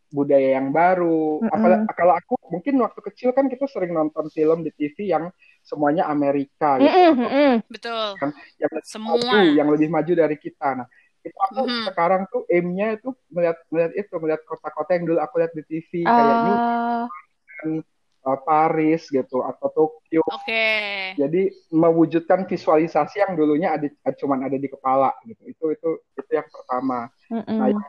budaya 0.09 0.49
yang 0.57 0.69
baru. 0.71 1.43
Mm 1.43 1.49
-mm. 1.51 1.85
kalau 1.93 2.13
aku 2.15 2.33
mungkin 2.49 2.75
waktu 2.81 2.99
kecil 3.11 3.29
kan 3.35 3.45
kita 3.51 3.67
sering 3.69 3.93
nonton 3.93 4.31
film 4.31 4.63
di 4.65 4.71
TV 4.73 5.11
yang 5.11 5.29
semuanya 5.61 6.07
Amerika 6.07 6.79
gitu. 6.79 6.89
Mm 6.89 7.27
-mm. 7.27 7.51
Betul. 7.67 8.07
Kan, 8.17 8.31
yang 8.57 8.71
Semua. 8.81 9.15
Maju, 9.19 9.37
yang 9.53 9.69
lebih 9.69 9.89
maju 9.91 10.13
dari 10.15 10.37
kita. 10.39 10.81
Nah, 10.81 10.87
itu 11.19 11.35
aku 11.51 11.67
mm 11.67 11.67
-hmm. 11.67 11.83
sekarang 11.91 12.21
tuh 12.31 12.47
aimnya 12.47 12.95
itu 12.95 13.11
melihat 13.27 13.59
melihat 13.67 13.91
itu 13.91 14.13
melihat 14.23 14.41
kota-kota 14.47 14.95
yang 14.95 15.03
dulu 15.03 15.19
aku 15.19 15.35
lihat 15.43 15.51
di 15.51 15.63
TV 15.67 15.91
uh. 16.03 16.07
kayak 16.07 16.37
New 16.39 16.55
York, 16.55 17.85
uh, 18.25 18.39
Paris 18.43 19.07
gitu 19.07 19.43
atau 19.43 19.67
Tokyo. 19.71 20.23
Oke. 20.27 20.47
Okay. 20.47 21.15
Jadi 21.15 21.41
mewujudkan 21.71 22.45
visualisasi 22.49 23.23
yang 23.23 23.33
dulunya 23.39 23.75
ada 23.75 23.87
cuma 24.17 24.39
ada 24.39 24.55
di 24.55 24.67
kepala 24.67 25.13
gitu. 25.27 25.43
Itu 25.47 25.65
itu 25.75 25.89
itu 26.17 26.31
yang 26.31 26.47
pertama. 26.49 27.07
Mm 27.29 27.41
-mm. 27.43 27.57
Nah, 27.57 27.67
yang, 27.69 27.83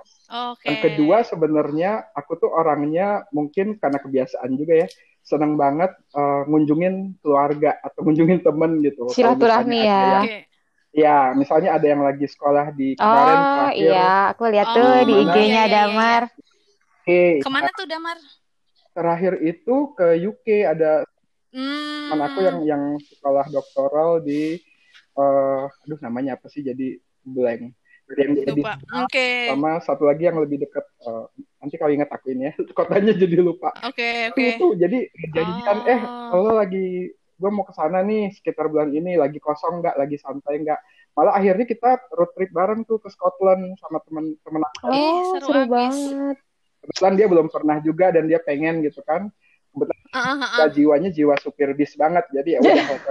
okay. 0.53 0.67
yang 0.69 0.79
kedua 0.85 1.17
sebenarnya 1.27 1.91
aku 2.15 2.39
tuh 2.39 2.51
orangnya 2.53 3.25
mungkin 3.35 3.81
karena 3.81 3.99
kebiasaan 3.99 4.51
juga 4.55 4.87
ya 4.87 4.89
senang 5.21 5.55
banget 5.55 5.93
uh, 6.17 6.43
ngunjungin 6.49 7.21
keluarga 7.21 7.77
atau 7.85 8.03
ngunjungin 8.03 8.41
temen 8.43 8.81
gitu. 8.83 9.07
Silaturahmi 9.13 9.79
ya. 9.85 9.87
ya. 9.87 10.21
Okay. 10.25 10.43
Ya, 10.91 11.31
misalnya 11.39 11.79
ada 11.79 11.87
yang 11.87 12.03
lagi 12.03 12.27
sekolah 12.27 12.75
di 12.75 12.99
kemarin 12.99 13.37
oh, 13.39 13.47
terakhir. 13.47 13.79
iya, 13.79 14.11
aku 14.35 14.43
lihat 14.51 14.69
tuh 14.75 14.91
oh, 14.91 15.03
di 15.07 15.15
IG-nya 15.23 15.39
iya, 15.39 15.47
iya, 15.47 15.63
iya. 15.63 15.75
Damar. 15.87 16.23
Oke. 16.27 17.07
Okay. 17.07 17.31
Ke 17.39 17.51
mana 17.55 17.71
tuh 17.71 17.87
Damar? 17.87 18.19
Terakhir 18.95 19.39
itu 19.43 19.95
ke 19.95 20.19
UK 20.19 20.67
ada 20.67 21.07
hmm. 21.55 22.11
teman 22.11 22.21
aku 22.27 22.39
yang 22.43 22.59
yang 22.67 22.83
sekolah 22.99 23.47
doktoral 23.49 24.23
di 24.23 24.59
uh, 25.15 25.67
aduh 25.87 25.99
namanya 26.03 26.37
apa 26.39 26.51
sih? 26.51 26.63
Jadi 26.63 26.99
blank. 27.23 27.75
Jadi 28.11 28.21
yang 28.27 28.33
jadi 28.43 28.63
okay. 29.07 29.55
sama 29.55 29.79
satu 29.87 30.11
lagi 30.11 30.27
yang 30.27 30.43
lebih 30.43 30.67
dekat 30.67 30.83
uh, 31.07 31.31
nanti 31.63 31.79
kalau 31.79 31.95
ingat 31.95 32.11
aku 32.11 32.35
ini 32.35 32.51
ya. 32.51 32.53
Kotanya 32.77 33.15
jadi 33.15 33.37
lupa. 33.39 33.71
Oke 33.87 34.03
okay, 34.03 34.15
oke. 34.31 34.35
okay. 34.35 34.51
itu 34.59 34.67
jadi 34.75 34.99
jadi 35.31 35.53
kan 35.63 35.79
eh 35.87 36.01
kalau 36.35 36.59
lagi 36.59 37.15
gue 37.15 37.51
mau 37.55 37.65
ke 37.65 37.73
sana 37.73 38.05
nih 38.05 38.37
sekitar 38.37 38.69
bulan 38.69 38.91
ini 38.93 39.15
lagi 39.15 39.39
kosong 39.39 39.81
nggak? 39.81 39.95
Lagi 39.95 40.19
santai 40.19 40.61
nggak? 40.67 40.81
Malah 41.15 41.39
akhirnya 41.39 41.67
kita 41.67 42.03
road 42.15 42.31
trip 42.35 42.51
bareng 42.51 42.83
tuh 42.83 42.99
ke 42.99 43.09
Scotland 43.15 43.79
sama 43.79 44.03
teman-teman 44.03 44.63
aku. 44.75 44.85
Oh 44.91 45.39
seru, 45.39 45.47
seru 45.47 45.63
banget 45.71 46.37
kebetulan 46.81 47.15
dia 47.17 47.27
belum 47.29 47.47
pernah 47.53 47.79
juga 47.85 48.11
dan 48.13 48.25
dia 48.27 48.41
pengen 48.43 48.81
gitu 48.85 49.01
kan 49.05 49.29
kebetulan 49.71 50.03
uh, 50.13 50.19
uh, 50.19 50.67
uh. 50.67 50.69
jiwanya 50.73 51.11
jiwa 51.13 51.37
supir 51.39 51.73
bis 51.77 51.95
banget 51.95 52.25
jadi 52.33 52.59
ya 52.59 52.59
udah 52.65 52.87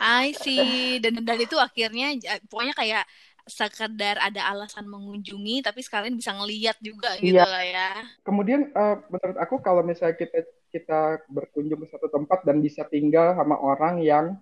I 0.00 0.32
see 0.32 0.96
dan 0.98 1.20
dan 1.22 1.38
itu 1.40 1.60
akhirnya 1.60 2.16
pokoknya 2.48 2.72
kayak 2.72 3.04
sekedar 3.50 4.16
ada 4.20 4.46
alasan 4.52 4.86
mengunjungi 4.86 5.64
tapi 5.64 5.82
sekalian 5.82 6.16
bisa 6.16 6.32
ngeliat 6.32 6.76
juga 6.78 7.18
gitu 7.18 7.36
iya. 7.36 7.44
lah 7.44 7.64
ya. 7.66 7.90
Kemudian 8.22 8.70
uh, 8.72 9.02
menurut 9.10 9.36
aku 9.36 9.58
kalau 9.60 9.82
misalnya 9.82 10.16
kita 10.16 10.46
kita 10.70 11.00
berkunjung 11.26 11.82
ke 11.82 11.86
satu 11.90 12.06
tempat 12.06 12.46
dan 12.46 12.62
bisa 12.62 12.86
tinggal 12.86 13.34
sama 13.34 13.58
orang 13.58 14.00
yang 14.00 14.38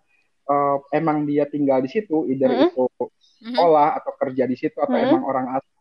uh, 0.47 0.77
emang 0.93 1.25
dia 1.25 1.49
tinggal 1.49 1.81
di 1.81 1.89
situ, 1.89 2.29
either 2.29 2.53
mm 2.53 2.59
-hmm. 2.59 2.69
itu 2.69 2.85
sekolah 3.49 3.89
mm 3.89 3.93
-hmm. 3.97 3.99
atau 4.05 4.13
kerja 4.21 4.45
di 4.45 4.57
situ 4.61 4.77
atau 4.77 4.93
mm 4.93 4.99
-hmm. 5.01 5.09
emang 5.09 5.23
orang 5.25 5.47
asing 5.57 5.78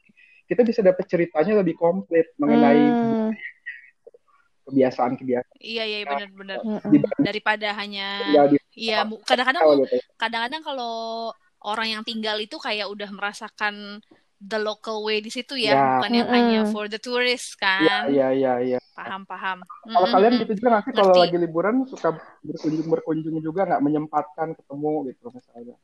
kita 0.48 0.64
bisa 0.64 0.80
dapat 0.80 1.06
ceritanya 1.12 1.60
lebih 1.60 1.76
komplit 1.76 2.32
mengenai 2.40 2.84
hmm. 2.88 3.30
kebiasaan-kebiasaan. 4.72 5.60
Iya 5.60 5.84
iya 5.84 5.98
benar-benar. 6.08 6.58
Daripada 7.20 7.68
hanya 7.76 8.08
iya 8.72 9.04
kadang-kadang 9.28 9.64
gitu. 9.84 9.98
kadang-kadang 10.16 10.64
kalau 10.64 10.96
orang 11.68 12.00
yang 12.00 12.04
tinggal 12.08 12.40
itu 12.40 12.56
kayak 12.56 12.88
udah 12.88 13.12
merasakan 13.12 14.00
the 14.38 14.60
local 14.62 15.02
way 15.02 15.18
di 15.18 15.34
situ 15.34 15.58
ya, 15.58 15.74
ya. 15.74 15.84
bukan 15.98 16.12
yang 16.14 16.30
mm 16.30 16.38
-hmm. 16.38 16.46
hanya 16.48 16.60
for 16.72 16.86
the 16.88 17.02
tourist 17.02 17.58
kan. 17.60 18.08
Iya 18.08 18.32
iya 18.32 18.54
iya. 18.64 18.80
Paham 18.96 19.28
paham. 19.28 19.60
Kalau 19.66 19.92
mm 19.92 19.98
-hmm. 20.00 20.14
kalian 20.16 20.34
gitu 20.46 20.54
juga 20.64 20.68
nggak 20.78 20.84
kalau 20.96 21.16
lagi 21.18 21.38
liburan 21.42 21.76
suka 21.90 22.10
berkunjung 22.46 22.88
berkunjung 22.88 23.36
juga 23.44 23.68
nggak 23.68 23.84
menyempatkan 23.84 24.56
ketemu 24.56 24.94
gitu 25.12 25.26
misalnya. 25.34 25.76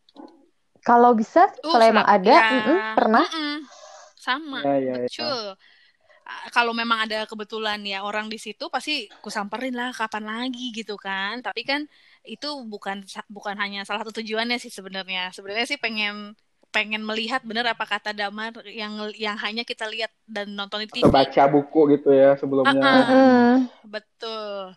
Kalau 0.83 1.15
bisa, 1.15 1.47
uh, 1.47 1.79
kalau 1.79 1.85
emang 1.87 2.03
ada, 2.03 2.27
ya. 2.27 2.43
mm 2.43 2.59
-mm, 2.59 2.79
pernah. 2.99 3.23
Mm 3.27 3.39
-mm 3.39 3.82
sama 4.23 4.63
ya, 4.63 4.79
ya, 4.79 4.93
betul 5.03 5.43
ya. 5.51 6.47
kalau 6.55 6.71
memang 6.71 7.03
ada 7.03 7.27
kebetulan 7.27 7.83
ya 7.83 8.07
orang 8.07 8.31
di 8.31 8.39
situ 8.39 8.71
pasti 8.71 9.11
ku 9.19 9.27
samperin 9.27 9.75
lah 9.75 9.91
kapan 9.91 10.23
lagi 10.23 10.71
gitu 10.71 10.95
kan 10.95 11.43
tapi 11.43 11.67
kan 11.67 11.83
itu 12.23 12.47
bukan 12.63 13.03
bukan 13.27 13.55
hanya 13.59 13.83
salah 13.83 14.07
satu 14.07 14.23
tujuannya 14.23 14.55
sih 14.55 14.71
sebenarnya 14.71 15.35
sebenarnya 15.35 15.67
sih 15.67 15.79
pengen 15.79 16.31
pengen 16.73 17.05
melihat 17.05 17.45
bener 17.45 17.69
apa 17.69 17.85
kata 17.85 18.17
Damar 18.17 18.65
yang 18.65 18.97
yang 19.13 19.37
hanya 19.37 19.61
kita 19.61 19.85
lihat 19.85 20.09
dan 20.25 20.57
nonton 20.57 20.81
di 20.81 20.89
TV. 20.89 21.05
Atau 21.05 21.13
baca 21.13 21.43
buku 21.45 21.79
gitu 21.93 22.09
ya 22.09 22.33
sebelumnya. 22.33 22.81
Uh 22.81 23.03
-uh. 23.05 23.53
Betul 23.85 24.73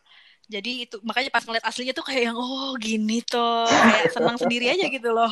jadi 0.46 0.86
itu 0.86 0.96
makanya 1.02 1.30
pas 1.34 1.42
ngeliat 1.42 1.66
aslinya 1.66 1.90
tuh 1.90 2.06
kayak 2.06 2.30
yang 2.30 2.36
oh 2.38 2.78
gini 2.78 3.18
tuh 3.26 3.66
kayak 3.66 4.14
senang 4.14 4.38
sendiri 4.38 4.70
aja 4.70 4.86
gitu 4.86 5.10
loh. 5.10 5.30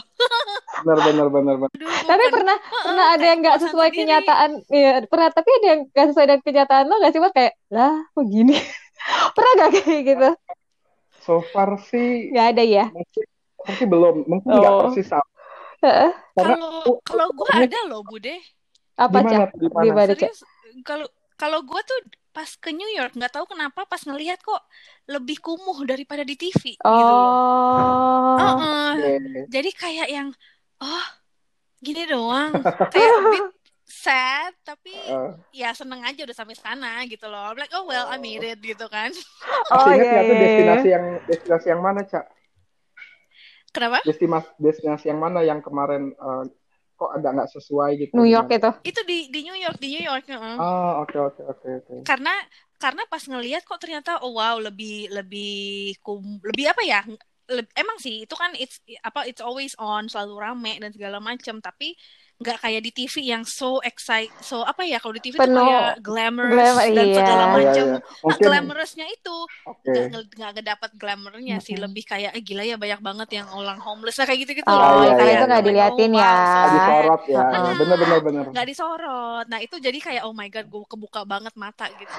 Benar 0.83 0.99
benar 1.07 1.27
benar 1.31 1.55
benar. 1.63 1.71
Aduh, 1.71 1.91
tapi 2.03 2.25
kan, 2.27 2.33
pernah 2.35 2.57
uh, 2.59 2.83
pernah 2.83 3.07
ada 3.15 3.25
yang 3.25 3.39
nggak 3.43 3.59
sesuai 3.63 3.89
sendiri. 3.89 3.99
kenyataan 4.03 4.51
ya 4.67 4.93
pernah 5.07 5.29
tapi 5.31 5.51
ada 5.63 5.67
yang 5.71 5.81
nggak 5.87 6.07
sesuai 6.11 6.27
dengan 6.27 6.43
kenyataan 6.43 6.85
lo 6.91 6.95
nggak 6.99 7.13
sih 7.15 7.21
kayak 7.31 7.55
lah 7.71 7.95
kok 8.11 8.27
gini? 8.27 8.57
Pernah 9.37 9.53
gak 9.61 9.71
kayak 9.85 10.03
gitu? 10.09 10.31
So 11.21 11.45
far 11.53 11.77
sih 11.93 12.33
nggak 12.33 12.47
ada 12.57 12.63
ya? 12.65 12.85
mungkin, 12.89 13.25
mungkin 13.69 13.87
belum. 13.87 14.15
Mungkin 14.27 14.49
nggak 14.49 14.73
oh. 14.73 14.81
persis 14.89 15.07
sama. 15.07 15.27
Kalau 16.35 16.99
kalau 17.05 17.27
gue 17.37 17.49
ada 17.53 17.79
loh 17.87 18.03
bude. 18.03 18.41
Apa 18.97 19.21
cak? 19.27 19.53
gimana? 19.61 20.17
Serius 20.17 20.41
kalau 20.83 21.07
kalau 21.39 21.61
gue 21.63 21.81
tuh 21.87 21.99
pas 22.35 22.51
ke 22.59 22.75
New 22.75 22.91
York 22.99 23.15
nggak 23.15 23.31
tahu 23.31 23.47
kenapa 23.55 23.87
pas 23.87 24.03
ngelihat 24.03 24.43
kok 24.43 24.59
lebih 25.07 25.39
kumuh 25.39 25.87
daripada 25.87 26.27
di 26.27 26.35
TV 26.35 26.75
oh. 26.83 26.91
gitu 26.91 27.05
loh. 27.07 27.23
Uh 28.35 28.43
-uh. 28.59 28.93
Jadi 29.47 29.71
kayak 29.71 30.09
yang 30.11 30.29
oh 30.83 31.07
gini 31.79 32.03
doang 32.11 32.51
kayak 32.93 33.11
a 33.15 33.21
bit 33.31 33.47
sad 33.87 34.53
tapi 34.67 34.91
uh. 35.07 35.39
ya 35.55 35.71
seneng 35.77 36.03
aja 36.03 36.27
udah 36.27 36.35
sampai 36.35 36.59
sana 36.59 37.07
gitu 37.07 37.31
loh. 37.31 37.55
like 37.55 37.71
oh 37.71 37.87
well 37.87 38.11
I 38.11 38.19
made 38.19 38.43
it 38.43 38.59
gitu 38.59 38.91
kan. 38.91 39.15
Oh 39.73 39.89
iya. 39.95 40.21
Yeah, 40.21 40.35
destinasi 40.35 40.89
yang 40.91 41.05
destinasi 41.31 41.67
yang 41.71 41.83
mana 41.87 42.03
cak? 42.03 42.27
Kenapa? 43.71 44.03
Destinasi 44.03 44.51
destinasi 44.59 45.05
yang 45.15 45.21
mana 45.23 45.41
yang 45.47 45.63
kemarin 45.63 46.11
uh, 46.19 46.45
kok 47.05 47.13
agak 47.13 47.31
nggak 47.37 47.51
sesuai 47.53 47.91
gitu. 48.01 48.13
New 48.17 48.25
York 48.25 48.49
itu. 48.49 48.71
Itu 48.89 49.01
di 49.05 49.29
di 49.29 49.41
New 49.45 49.59
York, 49.61 49.77
di 49.77 49.89
New 49.93 50.05
York. 50.09 50.25
Uh. 50.33 50.57
Oh, 50.57 50.93
oke 51.05 51.17
oke 51.21 51.43
oke 51.45 51.69
oke. 51.85 51.95
Karena 52.09 52.33
karena 52.81 53.05
pas 53.05 53.21
ngelihat 53.21 53.69
kok 53.69 53.77
ternyata 53.77 54.25
oh 54.25 54.41
wow 54.41 54.57
lebih 54.57 55.13
lebih 55.13 56.01
kum, 56.01 56.41
lebih 56.41 56.73
apa 56.73 56.81
ya? 56.81 57.05
Lebih, 57.45 57.73
emang 57.77 58.01
sih 58.01 58.25
itu 58.25 58.33
kan 58.33 58.57
it's 58.57 58.81
apa 59.05 59.29
it's 59.29 59.45
always 59.45 59.77
on 59.77 60.09
selalu 60.09 60.41
rame 60.41 60.81
dan 60.81 60.89
segala 60.97 61.21
macam 61.21 61.61
tapi 61.61 61.93
nggak 62.35 62.59
kayak 62.67 62.81
di 62.83 62.91
TV 62.91 63.31
yang 63.31 63.47
so 63.47 63.79
excite 63.87 64.35
so 64.43 64.67
apa 64.67 64.83
ya 64.83 64.99
kalau 64.99 65.15
di 65.15 65.23
TV 65.23 65.39
Penuh, 65.39 65.55
tuh 65.55 65.67
kayak 65.71 66.03
glamorous 66.03 66.51
glamour, 66.51 66.83
dan 66.91 67.07
iya. 67.07 67.15
segala 67.15 67.45
macam 67.55 67.85
iya, 67.87 67.95
iya. 67.95 68.27
nah 68.27 68.37
glamorousnya 68.43 69.07
itu. 69.07 69.37
Okay. 69.65 70.03
nggak 70.11 70.51
nggak 70.59 70.67
dapat 70.67 70.91
glamournya 70.99 71.57
sih. 71.63 71.79
Lebih 71.79 72.05
kayak 72.05 72.33
eh, 72.35 72.43
gila 72.43 72.67
ya 72.67 72.75
banyak 72.75 73.01
banget 73.01 73.29
yang 73.39 73.47
orang 73.55 73.79
homeless. 73.79 74.19
Nah, 74.19 74.27
kayak 74.27 74.41
gitu 74.47 74.53
gitu 74.59 74.67
oh, 74.67 74.75
loh. 74.75 75.07
iya, 75.07 75.13
karena 75.15 75.33
itu 75.33 75.47
nggak 75.47 75.65
diliatin 75.65 76.11
oh, 76.11 76.19
ya 76.19 76.33
nggak 76.35 76.73
disorot 76.75 77.23
ya. 77.25 77.43
Nah, 77.45 77.73
bener 77.79 77.97
bener 78.03 78.19
bener 78.19 78.45
nggak 78.51 78.67
disorot. 78.67 79.47
Nah 79.47 79.59
itu 79.63 79.77
jadi 79.79 79.99
kayak 80.03 80.23
oh 80.27 80.35
my 80.35 80.49
god 80.51 80.67
gue 80.67 80.83
kebuka 80.91 81.21
banget 81.23 81.55
mata 81.55 81.87
gitu. 81.95 82.15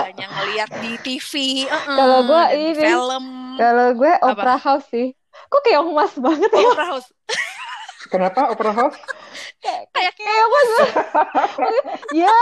Hanya 0.00 0.26
ngelihat 0.32 0.70
di 0.80 0.92
TV 1.04 1.32
uh 1.68 1.76
-uh, 1.76 1.96
kalau 1.96 2.18
gue 2.24 2.42
ini 2.56 2.72
film. 2.72 3.24
kalau 3.60 3.86
gue 3.92 4.12
opera 4.24 4.56
house 4.56 4.88
sih. 4.88 5.12
Kok 5.48 5.60
kayak 5.64 5.80
emas 5.84 6.12
banget 6.16 6.48
ya? 6.48 6.64
Opera 6.64 6.86
house 6.96 7.08
Kenapa 8.12 8.52
opera 8.52 8.70
house? 8.70 8.98
kayak 9.62 9.88
kayak 9.92 10.12
apa 10.44 10.58
sih? 10.68 10.82
ya. 12.20 12.36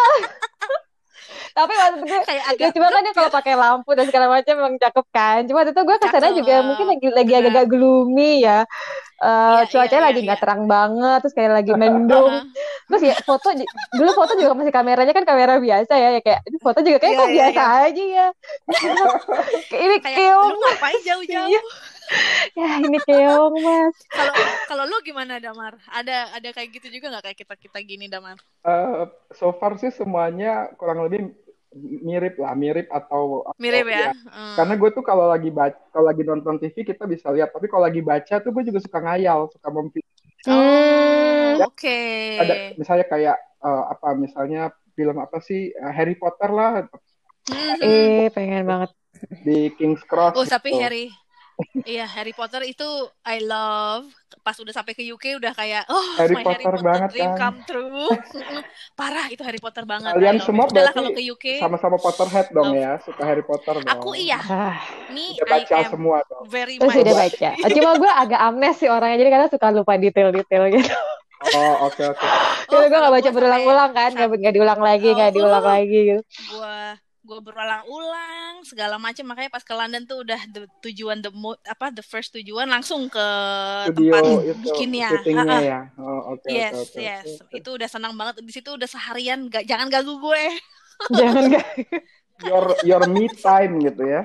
tapi 1.50 1.72
waktu 1.74 1.96
itu 1.98 2.06
gue 2.06 2.20
kayak 2.26 2.42
ya 2.42 2.50
agak 2.54 2.68
cuma 2.74 2.86
kan 2.90 3.02
dia 3.02 3.14
kalau 3.14 3.30
pakai 3.30 3.54
lampu 3.58 3.90
dan 3.94 4.06
segala 4.06 4.26
macam 4.30 4.54
emang 4.54 4.74
cakep 4.78 5.06
kan 5.10 5.40
cuma 5.46 5.62
waktu 5.62 5.72
itu 5.74 5.82
gue 5.82 5.96
ke 5.98 6.08
sana 6.10 6.30
Cakep, 6.30 6.38
juga 6.38 6.54
mungkin 6.62 6.86
lagi 6.90 7.06
lagi 7.10 7.30
benar. 7.30 7.40
agak-agak 7.42 7.66
gloomy 7.70 8.32
ya 8.42 8.58
Eh 9.20 9.28
Iya, 9.28 9.68
cuacanya 9.68 10.00
iya, 10.00 10.08
lagi 10.10 10.20
iya, 10.22 10.26
nggak 10.30 10.40
terang 10.40 10.62
banget 10.64 11.18
terus 11.20 11.34
kayak 11.36 11.52
lagi 11.52 11.72
mendung 11.76 12.32
terus 12.88 13.02
ya 13.04 13.14
foto 13.20 13.48
dulu 13.92 14.10
foto 14.16 14.32
juga 14.34 14.52
masih 14.56 14.72
kameranya 14.72 15.12
kan 15.12 15.24
kamera 15.28 15.54
biasa 15.60 15.92
ya 15.94 16.08
ya 16.16 16.20
kayak 16.24 16.40
foto 16.58 16.78
juga 16.80 16.98
kayak 16.98 17.14
kok 17.14 17.28
biasa 17.30 17.62
aja 17.84 18.04
ya 18.18 18.26
ini 19.86 19.96
kayak 20.00 20.16
keong 20.16 20.50
lu 20.50 20.58
ngapain 20.58 20.98
jauh-jauh. 21.04 21.62
ya 22.58 22.82
ini 22.82 22.98
keong 23.02 23.54
mas 23.62 23.94
kalau 24.10 24.34
kalau 24.66 24.84
lu 24.86 24.98
gimana 25.02 25.38
Damar 25.38 25.78
ada 25.88 26.30
ada 26.34 26.48
kayak 26.50 26.74
gitu 26.74 26.90
juga 26.90 27.14
nggak 27.14 27.24
kayak 27.30 27.38
kita 27.38 27.54
kita 27.56 27.78
gini 27.82 28.06
Damar 28.06 28.36
Eh, 28.60 29.04
so 29.32 29.56
far 29.56 29.80
sih 29.80 29.88
semuanya 29.88 30.68
kurang 30.76 31.00
lebih 31.08 31.32
mirip 32.02 32.34
lah, 32.36 32.52
mirip 32.52 32.90
atau 32.90 33.46
mirip 33.56 33.86
atau- 33.86 33.94
ya 33.94 34.10
Hmm. 34.30 34.56
Karena 34.58 34.74
gue 34.74 34.90
tuh 34.90 35.04
kalau 35.06 35.30
lagi 35.30 35.48
baca, 35.48 35.78
kalau 35.94 36.10
lagi 36.10 36.22
nonton 36.26 36.58
TV 36.58 36.82
kita 36.82 37.06
bisa 37.06 37.30
lihat, 37.30 37.54
tapi 37.54 37.70
kalau 37.70 37.86
lagi 37.86 38.02
baca 38.02 38.42
tuh 38.42 38.50
gue 38.50 38.66
juga 38.66 38.82
suka 38.82 38.98
ngayal, 39.00 39.46
suka 39.48 39.68
mempi 39.70 40.02
oh 40.50 41.56
Hmm. 41.56 41.62
oke 41.62 42.00
ada 42.36 42.54
misalnya 42.74 43.06
kayak 43.06 43.36
eh, 43.38 43.82
apa 43.86 44.08
misalnya 44.12 44.62
film 44.92 45.16
apa 45.20 45.38
sih 45.40 45.70
eh, 45.70 45.92
Harry 45.94 46.18
Potter 46.18 46.50
lah 46.50 46.70
Hmm. 47.48 47.80
eh 47.80 48.28
pengen 48.30 48.68
banget 48.68 48.90
di 49.42 49.72
King's 49.74 50.04
Cross. 50.04 50.36
Oh 50.36 50.44
tapi 50.44 50.70
gitu. 50.70 50.80
Harry, 50.80 51.06
iya 51.84 52.06
Harry 52.06 52.30
Potter 52.30 52.62
itu 52.62 52.86
I 53.22 53.40
love. 53.40 54.08
Pas 54.40 54.56
udah 54.56 54.72
sampai 54.72 54.92
ke 54.92 55.04
UK 55.04 55.36
udah 55.36 55.52
kayak 55.52 55.84
oh 55.86 56.06
Harry 56.16 56.32
my 56.32 56.42
Harry 56.42 56.64
Potter 56.64 56.72
Potter 56.72 56.82
banget, 56.82 57.08
dream 57.10 57.30
kan. 57.30 57.38
come 57.38 57.58
true. 57.64 58.08
Parah 58.92 59.26
itu 59.28 59.42
Harry 59.42 59.58
Potter 59.58 59.84
banget. 59.84 60.12
Kalian 60.12 60.36
I 60.36 60.42
semua 60.42 60.64
it. 60.64 60.72
Berarti 60.72 60.94
kalau 60.94 61.10
ke 61.10 61.22
UK, 61.24 61.46
Sama-sama 61.58 61.96
Potterhead 61.96 62.46
dong 62.50 62.72
Love. 62.72 62.78
ya, 62.78 62.92
suka 63.02 63.22
Harry 63.22 63.42
Potter 63.42 63.74
dong. 63.76 63.90
aku 63.90 64.10
iya. 64.14 64.38
Me 65.14 65.36
Udah 65.36 65.46
I 65.46 65.52
baca 65.62 65.74
am 65.76 65.90
semua 65.90 66.18
dong. 66.24 66.44
very 66.46 66.76
much. 66.78 66.94
udah 66.96 67.14
baca 67.14 67.48
cuma 67.68 67.90
gue 67.96 68.10
agak 68.10 68.40
amnes 68.40 68.74
sih 68.76 68.88
orangnya 68.88 69.16
jadi 69.18 69.30
kadang 69.30 69.50
suka 69.50 69.66
lupa 69.70 69.92
detail-detail 69.96 70.64
gitu 70.72 70.94
Oh 71.40 71.88
oke 71.88 72.02
oke. 72.06 72.26
Jadi 72.68 72.86
gue 72.86 72.98
gak 73.00 73.14
baca 73.16 73.30
berulang-ulang 73.32 73.90
kan, 73.90 74.10
gak, 74.12 74.28
nggak 74.30 74.52
diulang 74.52 74.76
lagi, 74.76 75.08
nggak 75.08 75.32
Oh. 75.32 75.34
diulang 75.34 75.64
lagi 75.64 75.98
gitu. 76.06 76.20
gua 76.52 77.00
gua 77.20 77.38
berulang-ulang 77.44 78.64
segala 78.64 78.96
macam 78.96 79.28
makanya 79.28 79.52
pas 79.52 79.60
ke 79.60 79.74
London 79.76 80.08
tuh 80.08 80.24
udah 80.24 80.40
the 80.56 80.64
tujuan 80.80 81.20
the 81.20 81.28
mo 81.36 81.52
apa 81.68 81.92
the 81.92 82.00
first 82.00 82.32
tujuan 82.32 82.64
langsung 82.66 83.12
ke 83.12 83.26
Studio 83.92 84.12
tempat 84.16 84.22
itu 84.24 84.52
bikinnya. 84.64 85.08
Ha-ha. 85.12 85.58
ya. 85.60 85.80
Oh 86.00 86.34
oke 86.36 86.48
Yes, 86.48 86.72
oke. 86.74 86.96
yes. 86.96 87.26
oke. 87.44 87.52
Itu 87.52 87.76
udah 87.76 87.88
senang 87.92 88.16
banget 88.16 88.40
di 88.40 88.52
situ 88.52 88.72
udah 88.72 88.88
seharian 88.88 89.52
gak 89.52 89.68
jangan 89.68 89.92
ganggu 89.92 90.16
gue. 90.16 90.44
Jangan 91.12 91.42
gak. 91.60 91.68
Your 92.48 92.72
your 92.88 93.04
me 93.04 93.28
time 93.36 93.84
gitu 93.84 94.00
ya. 94.00 94.24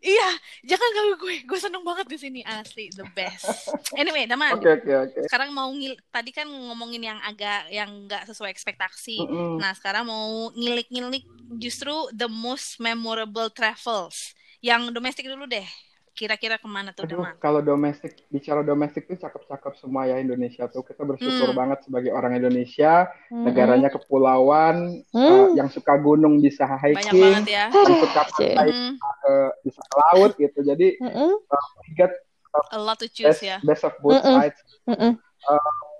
Iya, 0.00 0.30
jangan 0.64 0.88
ganggu 0.96 1.14
gue. 1.20 1.36
Gue 1.44 1.58
seneng 1.60 1.84
banget 1.84 2.08
di 2.08 2.16
sini 2.16 2.40
asli 2.40 2.88
the 2.96 3.04
best. 3.12 3.68
Anyway, 3.92 4.24
Daman. 4.24 4.56
Oke 4.56 4.80
oke 4.80 4.92
oke. 4.96 5.20
Sekarang 5.28 5.52
mau 5.52 5.68
ngil 5.68 5.92
tadi 6.08 6.32
kan 6.32 6.48
ngomongin 6.48 7.12
yang 7.12 7.20
agak 7.20 7.68
yang 7.68 8.08
nggak 8.08 8.24
sesuai 8.24 8.48
ekspektasi. 8.48 9.20
Mm-mm. 9.20 9.60
Nah, 9.60 9.76
sekarang 9.76 10.08
mau 10.08 10.48
ngilik-ngilik 10.56 11.24
justru 11.60 11.92
the 12.16 12.28
most 12.32 12.80
memorable 12.80 13.52
travels. 13.52 14.32
Yang 14.64 14.96
domestik 14.96 15.28
dulu 15.28 15.44
deh. 15.44 15.68
Kira-kira 16.20 16.60
ke 16.60 16.68
mana 16.68 16.92
tuh, 16.92 17.08
Aduh, 17.08 17.24
kalau 17.40 17.64
domestik 17.64 18.12
bicara 18.28 18.60
domestik 18.60 19.08
tuh 19.08 19.16
cakep-cakep 19.16 19.72
semua 19.80 20.04
ya 20.04 20.20
Indonesia 20.20 20.68
tuh 20.68 20.84
kita 20.84 21.00
bersyukur 21.08 21.48
Hmm. 21.48 21.56
banget 21.56 21.78
sebagai 21.88 22.12
orang 22.12 22.36
Indonesia 22.36 23.08
negaranya 23.32 23.88
kepulauan 23.88 25.00
eh, 25.00 25.16
Hmm. 25.16 25.56
yang 25.56 25.72
suka 25.72 25.96
gunung 25.96 26.44
bisa 26.44 26.68
Banyak 26.68 26.84
hiking 26.92 27.24
banget 27.24 27.44
ya. 27.48 27.64
yang 27.72 27.96
suka 28.04 28.20
pantai 28.36 28.68
Hmm, 28.68 28.92
eh, 29.00 29.50
bisa 29.64 29.80
ke 29.80 29.94
laut 29.96 30.32
gitu 30.36 30.58
jadi 30.60 30.88
Mm-mm, 31.00 31.30
we 31.88 31.88
get 31.96 32.12
a 32.72 32.78
lot 32.78 32.98
to 33.00 33.08
choose 33.08 33.40
best 33.40 33.40
ya. 33.40 33.56
best 33.64 33.82
of 33.88 33.96
both 34.04 34.20
Mm-mm. 34.20 34.36
sides 34.44 34.60
mm-mm. 34.84 35.12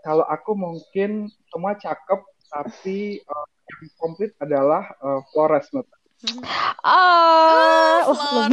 kalau 0.04 0.24
aku 0.28 0.52
mungkin 0.56 1.28
semua 1.52 1.76
cakep 1.76 2.20
tapi 2.50 3.20
eh, 3.24 3.46
yang 3.70 3.80
komplit 3.96 4.32
adalah 4.42 4.84
eh, 5.00 5.20
Flores 5.32 5.64
menurut 5.72 5.88
aku. 5.88 6.08
Hmm. 6.20 6.44
Ah, 6.84 8.04
Oh, 8.04 8.12
wah, 8.12 8.48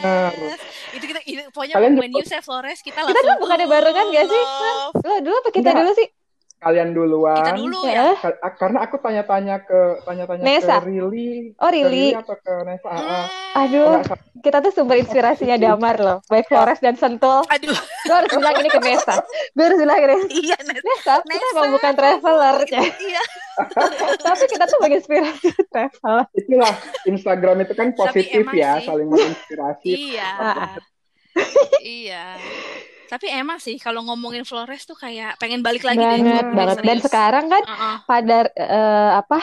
Flores. 0.00 0.60
Itu 0.88 1.04
kita 1.04 1.20
itu, 1.22 1.42
pokoknya 1.52 1.74
Kalian 1.76 1.94
when 1.96 2.10
you 2.12 2.24
say 2.24 2.40
Flores 2.40 2.80
kita 2.80 2.96
Kita 2.96 3.06
langsung 3.06 3.28
dulu 3.28 3.42
bukannya 3.44 3.66
barengan 3.66 4.06
gak 4.08 4.26
sih, 4.26 4.42
love. 4.42 4.96
lo 5.04 5.14
dulu 5.20 5.36
apa 5.36 5.50
kita 5.50 5.60
Enggak. 5.68 5.76
dulu 5.84 5.90
sih? 5.94 6.08
Kalian 6.58 6.90
duluan 6.90 7.38
Kita 7.38 7.54
dulu 7.54 7.80
Ya. 7.82 7.94
ya. 7.94 8.06
Ka- 8.18 8.54
karena 8.56 8.78
aku 8.82 8.98
tanya-tanya 8.98 9.56
ke 9.60 9.80
tanya-tanya 10.02 10.42
Nesa. 10.42 10.76
ke 10.78 10.86
Rili 10.86 11.54
Oh, 11.54 11.66
ke 11.66 11.72
Rili. 11.72 12.06
atau 12.12 12.34
ke 12.34 12.54
Nesa 12.62 12.88
ah, 12.88 12.94
ah. 12.94 13.00
Hmm. 13.00 13.60
Aduh, 13.60 13.90
Nggak 13.96 14.18
kita 14.38 14.58
tuh 14.60 14.70
sumber 14.70 14.96
inspirasinya 14.96 15.54
Damar 15.54 15.96
loh. 15.96 16.18
Baik 16.26 16.46
Flores 16.46 16.78
dan 16.78 16.94
Sentul. 16.94 17.42
Aduh, 17.44 17.74
Gue 18.00 18.14
harus 18.16 18.30
bilang 18.32 18.54
ini 18.56 18.68
ke 18.68 18.80
Nesa. 18.80 19.14
Gue 19.48 19.64
harus 19.64 19.78
bilang 19.78 19.96
ke 19.96 20.06
Nesa. 20.08 20.26
iya 20.32 20.56
Nes. 20.60 20.78
Nesa, 20.78 21.14
kita 21.20 21.30
Nesa. 21.32 21.50
emang 21.52 21.70
bukan 21.72 21.92
traveler. 21.94 22.56
ya. 22.64 22.82
Iya. 22.82 23.22
Tapi 24.20 24.44
kita 24.46 24.64
tuh 24.64 24.78
menginspirasi 24.80 25.48
travel. 25.68 26.16
itulah 26.32 26.74
Instagram 27.04 27.56
itu 27.60 27.72
kan 27.72 27.88
positif 27.92 28.44
ya 28.52 28.78
sih. 28.78 28.86
saling 28.86 29.06
menginspirasi 29.06 29.90
Iya. 30.10 30.30
Ah. 30.36 30.70
iya. 31.80 32.34
Tapi 33.08 33.26
emang 33.32 33.56
sih 33.56 33.80
kalau 33.80 34.04
ngomongin 34.04 34.44
Flores 34.44 34.84
tuh 34.84 34.92
kayak 34.94 35.40
pengen 35.40 35.64
balik 35.64 35.82
lagi 35.82 35.96
deh 35.96 36.20
banget, 36.20 36.44
gue 36.44 36.52
banget. 36.54 36.76
Dan 36.84 36.98
serius. 37.00 37.04
sekarang 37.08 37.44
kan 37.48 37.62
Uh-uh. 37.64 37.96
Padar 38.04 38.44
eh, 38.52 39.10
apa 39.16 39.38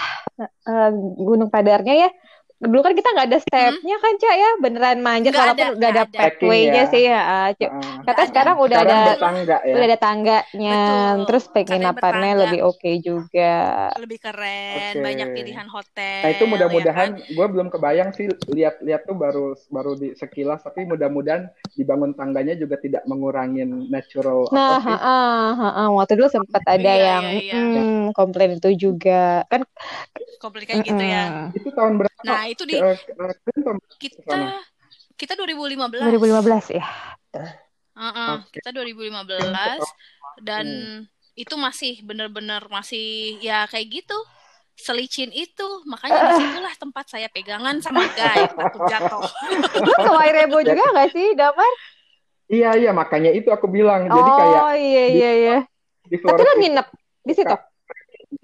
eh, 0.46 0.92
Gunung 1.18 1.50
Padarnya 1.50 1.96
ya 2.06 2.10
dulu 2.56 2.80
kan 2.82 2.94
kita 2.96 3.10
nggak 3.12 3.28
ada 3.28 3.40
stepnya 3.44 3.96
kan 4.00 4.14
cak 4.16 4.36
ya 4.36 4.50
beneran 4.64 5.00
manjat 5.04 5.32
Nggak 5.36 5.44
walaupun 5.44 5.68
ada, 5.68 5.76
udah 5.76 5.90
ada 5.92 6.02
nggak 6.02 6.08
ada. 6.08 6.20
pathway-nya 6.24 6.84
ya. 6.88 6.92
sih 6.92 7.02
ya 7.04 7.20
ah. 7.20 7.28
Ah. 7.28 7.50
katanya 7.52 7.76
Nggak 8.16 8.28
sekarang 8.32 8.56
udah 8.56 8.78
sekarang 8.80 8.96
ada 8.96 9.12
bertangga 9.12 9.58
ya 9.60 9.74
udah 9.76 9.86
ada 9.86 10.00
tangganya 10.00 10.80
Betul. 10.80 11.26
terus 11.28 11.44
penginapannya 11.52 12.32
lebih 12.48 12.60
oke 12.64 12.92
juga 13.04 13.54
lebih 13.96 14.20
keren, 14.22 14.94
Oke. 14.96 15.04
banyak 15.04 15.28
pilihan 15.32 15.68
hotel. 15.68 16.22
Nah 16.24 16.30
itu 16.32 16.44
mudah-mudahan 16.46 17.10
ya 17.12 17.20
kan? 17.20 17.34
gue 17.36 17.46
belum 17.52 17.68
kebayang 17.70 18.10
sih 18.14 18.26
lihat-lihat 18.48 19.02
tuh 19.04 19.16
baru 19.16 19.46
baru 19.68 19.92
di 19.96 20.16
sekilas 20.16 20.64
tapi 20.64 20.88
mudah-mudahan 20.88 21.48
dibangun 21.76 22.16
tangganya 22.16 22.56
juga 22.56 22.80
tidak 22.80 23.04
mengurangin 23.06 23.90
natural 23.90 24.48
nah 24.50 24.80
apa 24.80 24.84
sih? 24.86 24.96
ah, 24.96 25.52
ah, 25.54 25.66
ah. 25.84 25.88
waktu 25.92 26.16
dulu 26.16 26.30
sempat 26.32 26.64
ada 26.64 26.84
Iya, 26.86 27.04
yang 27.10 27.26
iya, 27.42 27.54
iya. 27.54 27.82
mm, 27.82 28.04
komplain 28.14 28.56
itu 28.56 28.70
juga 28.78 29.44
kan 29.50 29.66
komplikan 30.38 30.86
gitu 30.86 31.02
ya. 31.02 31.50
itu 31.52 31.70
tahun 31.74 31.98
berapa? 31.98 32.22
Nah, 32.22 32.45
itu 32.50 32.64
di 32.66 32.76
kalian 32.78 33.62
tahun 33.62 33.78
kita 33.98 34.38
kita 35.16 35.34
2015. 35.40 36.04
2015 36.12 36.76
ya. 36.76 36.86
Heeh, 37.96 38.34
Oke. 38.44 38.60
kita 38.60 38.70
2015 38.76 40.44
dan 40.44 40.66
itu 41.36 41.56
masih 41.56 42.04
bener-bener 42.04 42.64
masih 42.68 43.40
ya 43.40 43.64
kayak 43.72 44.04
gitu. 44.04 44.18
Selicin 44.76 45.32
itu 45.32 45.68
makanya 45.88 46.36
di 46.36 46.44
situlah 46.44 46.76
tempat 46.76 47.08
saya 47.08 47.32
pegangan 47.32 47.80
sama 47.80 48.04
guy 48.20 48.44
takut 48.52 48.84
jatuh. 48.92 49.24
Ke 50.04 50.12
Wairebo 50.12 50.60
juga 50.68 50.84
nggak 50.92 51.10
sih 51.16 51.32
Damar? 51.32 51.74
Iya 52.52 52.76
iya 52.76 52.92
makanya 52.92 53.32
itu 53.32 53.48
aku 53.56 53.72
bilang. 53.72 54.12
Jadi 54.12 54.20
oh 54.20 54.36
kayak 54.36 54.64
iya 54.76 55.06
iya 55.08 55.32
iya. 55.32 55.58
di 56.06 56.20
tapi 56.20 56.28
Flores 56.28 56.44
lo 56.44 56.44
itu 56.44 56.54
nginep 56.60 56.88
di 57.26 57.34
situ 57.34 57.56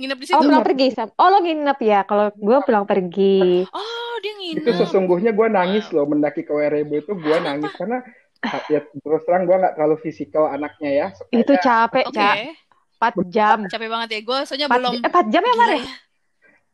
nginep 0.01 0.17
di 0.17 0.25
Oh 0.25 0.29
situ 0.33 0.43
pulang 0.43 0.65
pergi 0.65 0.87
Sam. 0.89 1.07
Oh 1.15 1.27
lo 1.29 1.37
nginep 1.39 1.77
ya. 1.79 1.99
Kalau 2.03 2.25
gue 2.31 2.57
pulang 2.61 2.83
pergi. 2.83 3.61
oh 3.69 4.13
dia 4.19 4.33
itu 4.33 4.59
nginep 4.65 4.77
sesungguhnya 4.81 5.31
gue 5.31 5.47
nangis 5.47 5.85
loh 5.89 6.05
mendaki 6.05 6.41
ke 6.41 6.51
Werebo 6.51 6.93
itu 6.95 7.13
gue 7.13 7.37
nangis 7.39 7.71
karena 7.71 8.01
ya 8.67 8.81
terus 8.81 9.21
terang 9.23 9.45
gue 9.45 9.53
nggak 9.53 9.73
terlalu 9.77 9.97
fisikal 9.97 10.49
anaknya 10.49 10.89
ya 10.89 11.07
Sukanya 11.13 11.39
Itu 11.39 11.53
capek 11.55 12.05
oke 12.09 12.15
cak. 12.17 12.35
4 13.01 13.33
jam. 13.33 13.57
capek 13.65 13.87
banget 13.89 14.09
ya 14.11 14.19
gue 14.21 14.39
soalnya 14.45 14.67
4, 14.67 14.75
belum 14.75 14.93
eh, 14.95 15.09
4 15.09 15.25
jam 15.29 15.41
ya 15.41 15.53
Mar 15.55 15.69
gila 15.69 15.77
ya? 15.77 15.93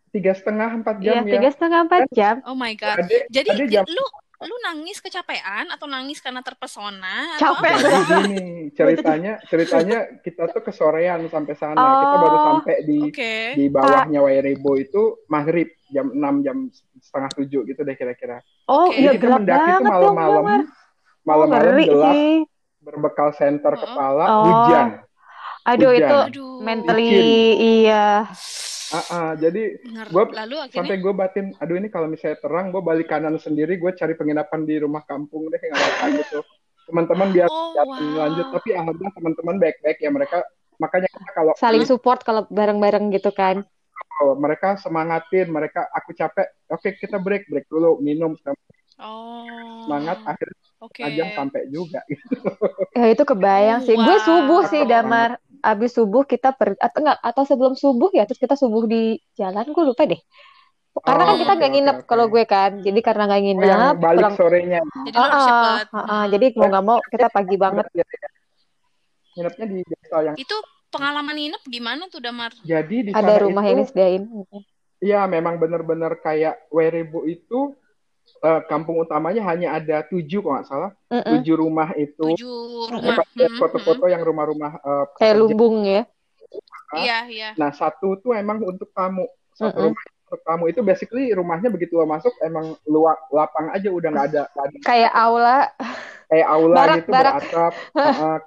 tiga 0.08 0.32
setengah 0.34 0.70
empat 0.74 0.96
Iya 0.98 1.04
jam 1.06 1.24
ya 1.24 1.34
tiga 1.36 1.50
setengah 1.52 1.80
empat 1.84 2.02
jam. 2.12 2.36
oh 2.44 2.56
my 2.56 2.74
god 2.74 2.98
Ade, 3.00 3.28
jadi 3.30 3.50
ade 3.50 3.64
di- 3.64 3.74
jam 3.74 3.84
lu 3.86 4.06
lu 4.40 4.54
nangis 4.62 4.98
kecapean 4.98 5.66
atau 5.68 5.86
nangis 5.86 6.20
karena 6.20 6.40
terpesona 6.40 7.36
atau 7.36 7.58
Capek. 7.58 7.74
apa? 7.74 7.80
Jadi 7.80 8.02
gini 8.06 8.44
ceritanya 8.78 9.34
ceritanya 9.44 9.98
kita 10.20 10.46
tuh 10.48 10.62
kesorean 10.62 11.26
sampai 11.26 11.54
sana 11.54 11.74
kita 11.74 12.06
Oh. 12.08 12.22
baru 12.22 12.38
sampai 12.46 12.76
di 12.84 12.98
oke 13.04 13.34
di 13.54 13.66
bawahnya 13.66 14.20
Wairebo 14.20 14.72
itu 14.76 15.02
maghrib 15.26 15.74
jam 15.88 16.12
6 16.12 16.22
jam 16.42 16.58
setengah 17.00 17.32
tujuh 17.34 17.62
gitu 17.66 17.82
deh 17.82 17.96
kira-kira 17.96 18.46
Oh 18.66 18.88
Oke. 18.88 19.00
iya 19.00 19.12
kita 19.12 19.26
gelap 19.26 19.40
mendaki 19.40 19.58
banget 19.58 19.74
itu 19.74 19.82
dong 19.82 19.90
malam-malam 19.90 20.46
malam-malam 21.24 21.50
ngeri 21.66 21.86
gelap 21.88 22.14
sih. 22.14 22.34
berbekal 22.80 23.30
senter 23.34 23.74
Heeh. 23.74 23.84
kepala 23.84 24.26
Oh. 24.28 24.44
hujan 24.46 24.88
Aduh 25.66 25.92
Hujan. 25.92 26.30
itu 26.30 26.46
mentally 26.62 27.10
iya. 27.82 28.30
Ah, 28.88 29.06
ah, 29.12 29.32
jadi 29.36 29.84
lalu 30.08 30.56
akhirnya? 30.64 30.80
sampai 30.80 30.96
gue 31.04 31.12
batin 31.12 31.46
aduh 31.60 31.76
ini 31.76 31.92
kalau 31.92 32.08
misalnya 32.08 32.40
terang 32.40 32.72
gue 32.72 32.80
balik 32.80 33.12
kanan 33.12 33.36
sendiri 33.36 33.76
gue 33.76 33.92
cari 33.92 34.16
penginapan 34.16 34.64
di 34.64 34.80
rumah 34.80 35.04
kampung 35.04 35.52
deh 35.52 35.60
nggak 35.60 35.76
apa 35.76 36.06
gitu 36.24 36.40
teman-teman 36.88 37.36
biar 37.36 37.52
oh 37.52 37.76
wow. 37.76 38.00
lanjut 38.00 38.48
tapi 38.56 38.70
alhamdulillah 38.80 39.16
teman-teman 39.20 39.56
baik-baik 39.60 39.98
ya 40.00 40.08
mereka. 40.08 40.38
Makanya 40.78 41.10
kita 41.12 41.32
kalau 41.36 41.52
Saling 41.60 41.84
support 41.84 42.24
kalau 42.24 42.48
bareng-bareng 42.48 43.12
gitu 43.12 43.34
kan. 43.36 43.66
kalau 44.18 44.34
mereka 44.34 44.74
semangatin 44.82 45.46
mereka 45.52 45.86
aku 45.94 46.10
capek 46.16 46.50
oke 46.74 46.90
kita 46.98 47.22
break 47.22 47.46
break 47.54 47.70
dulu 47.70 48.02
minum 48.02 48.34
Oh. 48.98 49.86
semangat 49.86 50.18
akhirnya 50.26 50.58
Oke. 50.78 51.02
ajang 51.06 51.30
sampai 51.34 51.70
juga 51.70 52.02
gitu. 52.10 52.34
Ya 52.94 53.06
itu 53.10 53.24
kebayang 53.24 53.82
sih. 53.82 53.94
Gue 53.94 54.18
Wow. 54.18 54.26
subuh 54.26 54.62
sih 54.66 54.84
Damar. 54.86 55.38
Abis 55.58 55.94
subuh 55.94 56.22
kita 56.22 56.54
per 56.54 56.78
atau 56.78 57.02
enggak 57.02 57.18
atau 57.18 57.44
sebelum 57.44 57.74
subuh 57.74 58.10
ya 58.10 58.26
terus 58.26 58.38
kita 58.38 58.54
subuh 58.54 58.86
di 58.86 59.18
jalan 59.34 59.66
gue 59.66 59.84
lupa 59.86 60.06
deh. 60.06 60.22
Karena 60.98 61.24
kan 61.24 61.34
Oh, 61.34 61.38
kita 61.38 61.54
oke, 61.54 61.58
nggak 61.58 61.70
oke, 61.70 61.78
nginep 61.78 61.98
oke. 61.98 62.06
kalau 62.06 62.26
gue 62.26 62.44
kan. 62.46 62.72
Jadi 62.82 63.00
karena 63.02 63.24
nggak 63.30 63.38
Oh, 63.38 63.46
yang 63.46 63.58
nginep 63.58 63.98
balik 63.98 64.18
pulang. 64.18 64.34
sorenya. 64.34 64.80
Jadi 65.06 65.18
Ah, 65.18 65.30
ah, 65.30 65.78
ah, 65.94 65.98
ah. 66.10 66.24
Jadi 66.26 66.46
mau 66.58 66.68
nggak 66.68 66.86
mau 66.86 66.98
kita 67.06 67.28
pagi 67.30 67.56
banget. 67.56 67.86
Nginepnya 69.34 69.66
di 69.68 69.78
desa 69.86 70.18
yang 70.26 70.36
Itu 70.38 70.58
pengalaman 70.90 71.36
nginep 71.38 71.64
gimana 71.70 72.04
tuh 72.10 72.22
Damar? 72.22 72.50
jadi 72.64 72.98
di 73.06 73.12
Ada 73.14 73.46
rumah 73.46 73.62
itu 73.62 73.70
yang 73.70 73.80
disediain. 73.84 74.24
Iya, 74.98 75.30
memang 75.30 75.62
benar-benar 75.62 76.18
kayak 76.18 76.74
Werebo 76.74 77.22
itu 77.26 77.78
eh, 78.44 78.62
kampung 78.70 78.98
utamanya 79.02 79.42
hanya 79.50 79.78
ada 79.78 80.06
tujuh 80.08 80.40
kalau 80.44 80.54
nggak 80.60 80.68
salah, 80.70 80.92
Mm-mm. 81.14 81.24
tujuh 81.38 81.56
rumah 81.58 81.90
itu. 81.98 82.24
Tujuh 82.24 82.54
rumah. 82.92 83.18
Mm, 83.38 83.58
foto-foto 83.62 84.06
yang 84.10 84.22
rumah-rumah 84.26 84.72
eh, 84.82 85.06
Kayak 85.18 85.36
lumbung 85.42 85.76
ya. 85.86 86.02
mm. 86.94 87.00
Iya, 87.04 87.18
iya. 87.30 87.48
Nah, 87.60 87.72
satu 87.74 88.18
tuh 88.24 88.32
emang 88.38 88.62
untuk 88.64 88.90
tamu. 88.96 89.26
Satu 89.58 89.78
Mm-mm. 89.78 89.86
rumah 89.92 90.04
untuk 90.28 90.42
tamu 90.44 90.64
itu 90.68 90.80
basically 90.84 91.32
rumahnya 91.32 91.70
begitu 91.72 91.96
lo 91.98 92.06
masuk 92.06 92.34
emang 92.44 92.76
luak 92.84 93.18
lapang 93.32 93.72
aja 93.72 93.88
udah 93.88 94.10
nggak 94.12 94.28
ada, 94.34 94.44
nggak 94.54 94.66
ada 94.68 94.78
Kayak 94.84 95.12
aula. 95.16 95.58
kayak 96.28 96.48
aula 96.52 96.76
Barak, 96.76 96.98
gitu 97.00 97.12
barak. 97.12 97.34
beratap. 97.34 97.74
Heeh, 97.98 98.38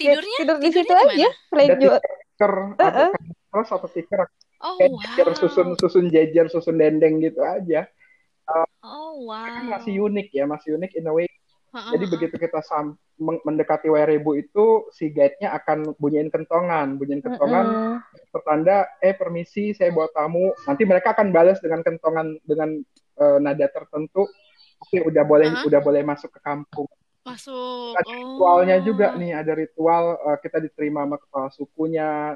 Tidurnya 0.00 0.38
Tidur 0.40 0.58
di 0.58 0.70
situ 0.72 0.92
aja. 0.96 1.28
tikar, 1.60 2.52
ada 2.80 3.04
terus 3.50 3.68
atau 3.68 3.88
tikar 3.92 4.20
Oh, 4.60 4.76
kayak 4.76 4.92
wow. 4.92 5.00
jejer 5.00 5.28
susun 5.40 5.68
susun 5.80 6.04
jejer 6.12 6.46
susun 6.52 6.76
dendeng 6.76 7.20
gitu 7.24 7.40
aja. 7.40 7.88
Oh, 8.50 8.99
Kan 9.10 9.64
wow. 9.66 9.72
masih 9.78 9.94
unik 10.06 10.28
ya, 10.30 10.44
masih 10.46 10.78
unik 10.78 10.92
in 10.96 11.10
a 11.10 11.12
way 11.14 11.28
Jadi 11.70 12.04
begitu 12.10 12.34
kita 12.34 12.66
sam- 12.66 12.98
mendekati 13.20 13.86
Werebu 13.86 14.34
itu 14.34 14.90
si 14.90 15.06
guide-nya 15.14 15.54
akan 15.54 15.94
bunyiin 16.02 16.26
kentongan, 16.26 16.98
bunyiin 16.98 17.22
kentongan 17.22 17.66
Mm-mm. 17.70 18.26
pertanda 18.34 18.90
eh 18.98 19.14
permisi 19.14 19.70
saya 19.70 19.94
bawa 19.94 20.10
tamu. 20.10 20.50
Nanti 20.66 20.82
mereka 20.82 21.14
akan 21.14 21.30
balas 21.30 21.62
dengan 21.62 21.86
kentongan 21.86 22.42
dengan 22.42 22.74
eh, 23.22 23.38
nada 23.38 23.70
tertentu. 23.70 24.26
Oke, 24.82 24.98
udah 25.04 25.22
boleh 25.22 25.48
Hah? 25.54 25.62
udah 25.62 25.80
boleh 25.84 26.02
masuk 26.02 26.34
ke 26.34 26.40
kampung. 26.42 26.90
Masuk. 27.20 28.00
Ada 28.00 28.12
ritualnya 28.16 28.76
Oh. 28.80 28.84
juga 28.84 29.06
nih, 29.12 29.30
ada 29.36 29.52
ritual 29.52 30.04
eh, 30.18 30.38
kita 30.40 30.56
diterima 30.58 31.04
sama 31.04 31.16
kepala 31.16 31.48
sukunya, 31.52 32.32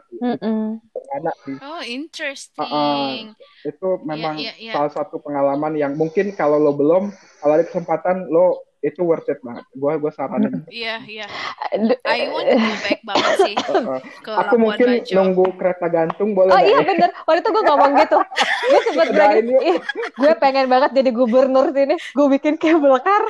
anak 1.10 1.34
di 1.42 1.52
Oh, 1.58 1.80
interesting. 1.80 3.32
itu 3.64 3.88
memang 4.04 4.36
iya, 4.36 4.52
iya. 4.60 4.72
salah 4.72 4.92
satu 4.92 5.16
pengalaman 5.18 5.72
yang 5.72 5.96
mungkin 5.96 6.32
kalau 6.32 6.60
lo 6.60 6.72
belum, 6.72 7.08
kalau 7.40 7.52
ada 7.54 7.64
kesempatan 7.64 8.28
lo 8.28 8.60
itu 8.84 9.00
worth 9.00 9.24
it 9.26 9.40
banget. 9.40 9.64
Gua 9.72 9.96
gua 9.96 10.12
saranin. 10.12 10.52
Iya, 10.68 11.00
iya. 11.08 11.24
Aduh, 11.72 11.96
I 12.04 12.28
want 12.28 12.44
to 12.44 12.56
go 12.60 12.74
back 12.84 13.00
banget 13.02 13.32
sih 13.40 13.54
Heeh. 13.64 13.98
ke 14.20 14.30
Aku 14.30 14.54
Labuan 14.54 14.60
mungkin 14.60 14.88
Bajo. 15.00 15.12
nunggu 15.16 15.46
kereta 15.56 15.86
gantung 15.88 16.36
boleh 16.36 16.52
Oh 16.52 16.60
nggak 16.60 16.68
iya 16.68 16.76
ya? 16.76 16.84
bener, 16.84 17.10
waktu 17.24 17.40
itu 17.40 17.48
gue 17.50 17.64
ngomong 17.72 17.92
gitu 17.96 18.18
Gue 18.62 18.80
sempet 18.84 19.06
bilang, 19.08 19.30
Kerjain 19.32 19.46
yuk. 19.48 19.62
"Ih, 19.64 19.78
gue 20.14 20.32
pengen 20.36 20.66
banget 20.68 20.90
jadi 20.92 21.10
gubernur 21.10 21.72
sini 21.72 21.96
Gue 22.12 22.26
bikin 22.30 22.60
kabel 22.60 23.00
car 23.00 23.24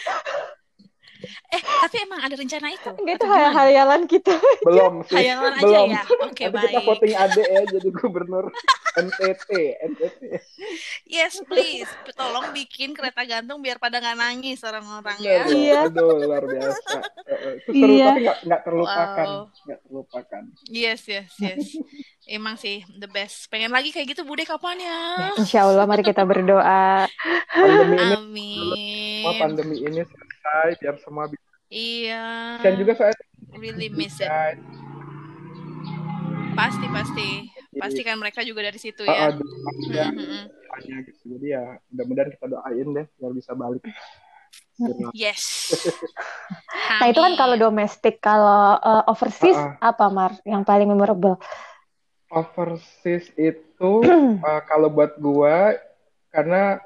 Eh, 1.27 1.63
tapi 1.63 1.97
emang 2.01 2.21
ada 2.21 2.35
rencana 2.35 2.69
itu? 2.69 2.91
Gitu 2.95 3.17
Atau 3.17 3.29
gimana? 3.29 3.55
hayalan 3.55 4.03
kita 4.05 4.35
Belum 4.63 4.95
sih. 5.09 5.17
Hayalan 5.17 5.53
aja 5.53 5.65
Belum. 5.65 5.89
ya. 5.91 6.03
Oke, 6.23 6.45
kita 6.45 6.51
baik. 6.55 6.83
voting 6.83 7.15
Ade 7.15 7.43
ya 7.45 7.63
jadi 7.67 7.89
gubernur 7.91 8.47
NTT, 8.97 9.51
NTT. 9.85 10.21
Yes, 11.05 11.43
please. 11.43 11.91
Tolong 12.13 12.51
bikin 12.51 12.95
kereta 12.95 13.25
gantung 13.25 13.59
biar 13.59 13.77
pada 13.77 13.99
nggak 13.99 14.15
nangis 14.15 14.63
orang-orang 14.63 15.19
ya. 15.19 15.43
Iya. 15.45 15.81
Aduh, 15.89 16.15
luar 16.21 16.43
biasa. 16.43 17.03
Eh, 17.25 17.35
eh, 17.35 17.53
Itu 17.59 17.71
seru 17.75 17.91
Iya. 17.93 18.07
tapi 18.07 18.21
nggak 18.23 18.39
nggak 18.45 18.63
terlupakan, 18.63 19.27
Wow. 19.27 19.43
nggak 19.65 19.81
terlupakan. 19.83 20.43
Yes, 20.69 21.03
yes, 21.05 21.31
yes. 21.37 21.75
Emang 22.25 22.55
sih 22.55 22.81
the 22.89 23.05
best. 23.07 23.49
Pengen 23.49 23.69
lagi 23.69 23.91
kayak 23.91 24.09
gitu 24.09 24.23
Bude 24.23 24.43
kapan 24.43 24.79
ya? 24.79 25.01
Insya 25.37 25.67
Allah 25.67 25.85
mari 25.85 26.01
kita 26.01 26.23
berdoa 26.23 27.05
Pandemi 27.51 27.99
ini, 27.99 28.15
Amin. 28.15 29.37
pandemi 29.37 29.77
ini 29.81 30.01
selesai 30.45 30.81
biar 30.81 30.97
semua 31.01 31.25
bisa. 31.33 31.49
Iya. 31.73 32.25
Dan 32.61 32.73
juga 32.77 32.93
saya 32.95 33.13
really 33.57 33.89
miss 33.89 34.21
it. 34.21 34.29
Pasti, 36.55 36.87
pasti. 36.93 37.29
Pasti 37.75 38.01
kan 38.07 38.21
mereka 38.21 38.47
juga 38.47 38.63
dari 38.63 38.79
situ 38.79 39.03
ya. 39.03 39.35
Mhm. 39.35 40.47
doanya 40.47 40.97
gitu. 41.09 41.23
Jadi 41.39 41.47
ya 41.51 41.65
mudah-mudahan 41.91 42.31
kita 42.37 42.47
doain 42.47 42.89
deh 42.93 43.07
biar 43.19 43.33
bisa 43.33 43.53
balik. 43.57 43.83
Yes. 45.15 45.71
Nah 46.99 47.07
itu 47.07 47.23
kan 47.23 47.39
kalau 47.39 47.55
domestik 47.55 48.19
Kalau 48.19 48.75
uh, 48.75 49.07
overseas 49.07 49.55
Ah, 49.55 49.95
apa 49.95 50.11
Mar 50.11 50.35
Yang 50.43 50.67
paling 50.67 50.91
memorable 50.91 51.39
overseas 52.35 53.31
itu 53.39 53.93
uh, 54.03 54.63
kalau 54.71 54.91
buat 54.91 55.15
gua 55.23 55.79
karena 56.35 56.83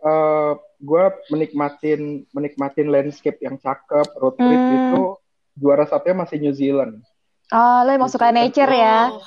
uh, 0.00 0.56
gua 0.78 1.10
menikmatin 1.28 2.00
menikmatin 2.30 2.86
landscape 2.86 3.40
yang 3.40 3.56
cakep 3.56 4.08
road 4.14 4.36
trip 4.36 4.60
Hmm. 4.60 4.76
itu 4.76 5.02
juara 5.54 5.84
satunya 5.84 6.16
masih 6.18 6.36
New 6.38 6.52
Zealand. 6.52 7.00
Oh 7.48 7.80
lo 7.80 7.90
emang 7.90 8.10
suka 8.10 8.28
nature 8.28 8.68
ya 8.68 9.14
Oh, 9.14 9.22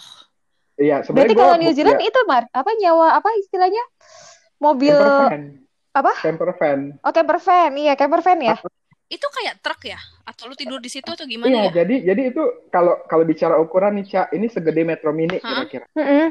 Iya 0.75 0.99
Berarti 0.99 1.07
sebenarnya 1.07 1.33
gua 1.33 1.45
kalau 1.45 1.57
New 1.57 1.71
Zealand 1.71 1.99
ya, 1.99 2.07
itu 2.07 2.19
Mar 2.23 2.43
Apa 2.51 2.71
nyawa 2.75 3.07
Apa 3.15 3.29
istilahnya 3.39 3.83
Mobil 4.59 4.91
camper 4.91 5.23
van. 5.31 5.43
Apa? 5.89 6.11
Camper 6.19 6.49
van. 6.53 6.79
Oh 6.99 7.11
camper 7.11 7.39
van 7.39 7.71
Iya 7.73 7.93
camper 7.95 8.19
van 8.19 8.39
ya 8.39 8.55
itu 9.09 9.25
kayak 9.25 9.57
truk 9.65 9.89
ya? 9.89 9.97
Atau 10.21 10.45
lu 10.45 10.53
tidur 10.53 10.77
di 10.77 10.85
situ 10.85 11.09
atau 11.09 11.25
gimana 11.25 11.49
Iya, 11.49 11.63
ya? 11.65 11.81
jadi 11.81 12.13
jadi 12.13 12.21
itu 12.29 12.43
kalau 12.69 13.01
kalau 13.09 13.25
bicara 13.25 13.57
ukuran 13.57 13.97
nih 13.97 14.05
Cak, 14.05 14.27
ini 14.37 14.45
segede 14.45 14.85
Metro 14.85 15.09
Mini 15.09 15.41
kira-kira. 15.41 15.89
Mm-mm. 15.97 16.29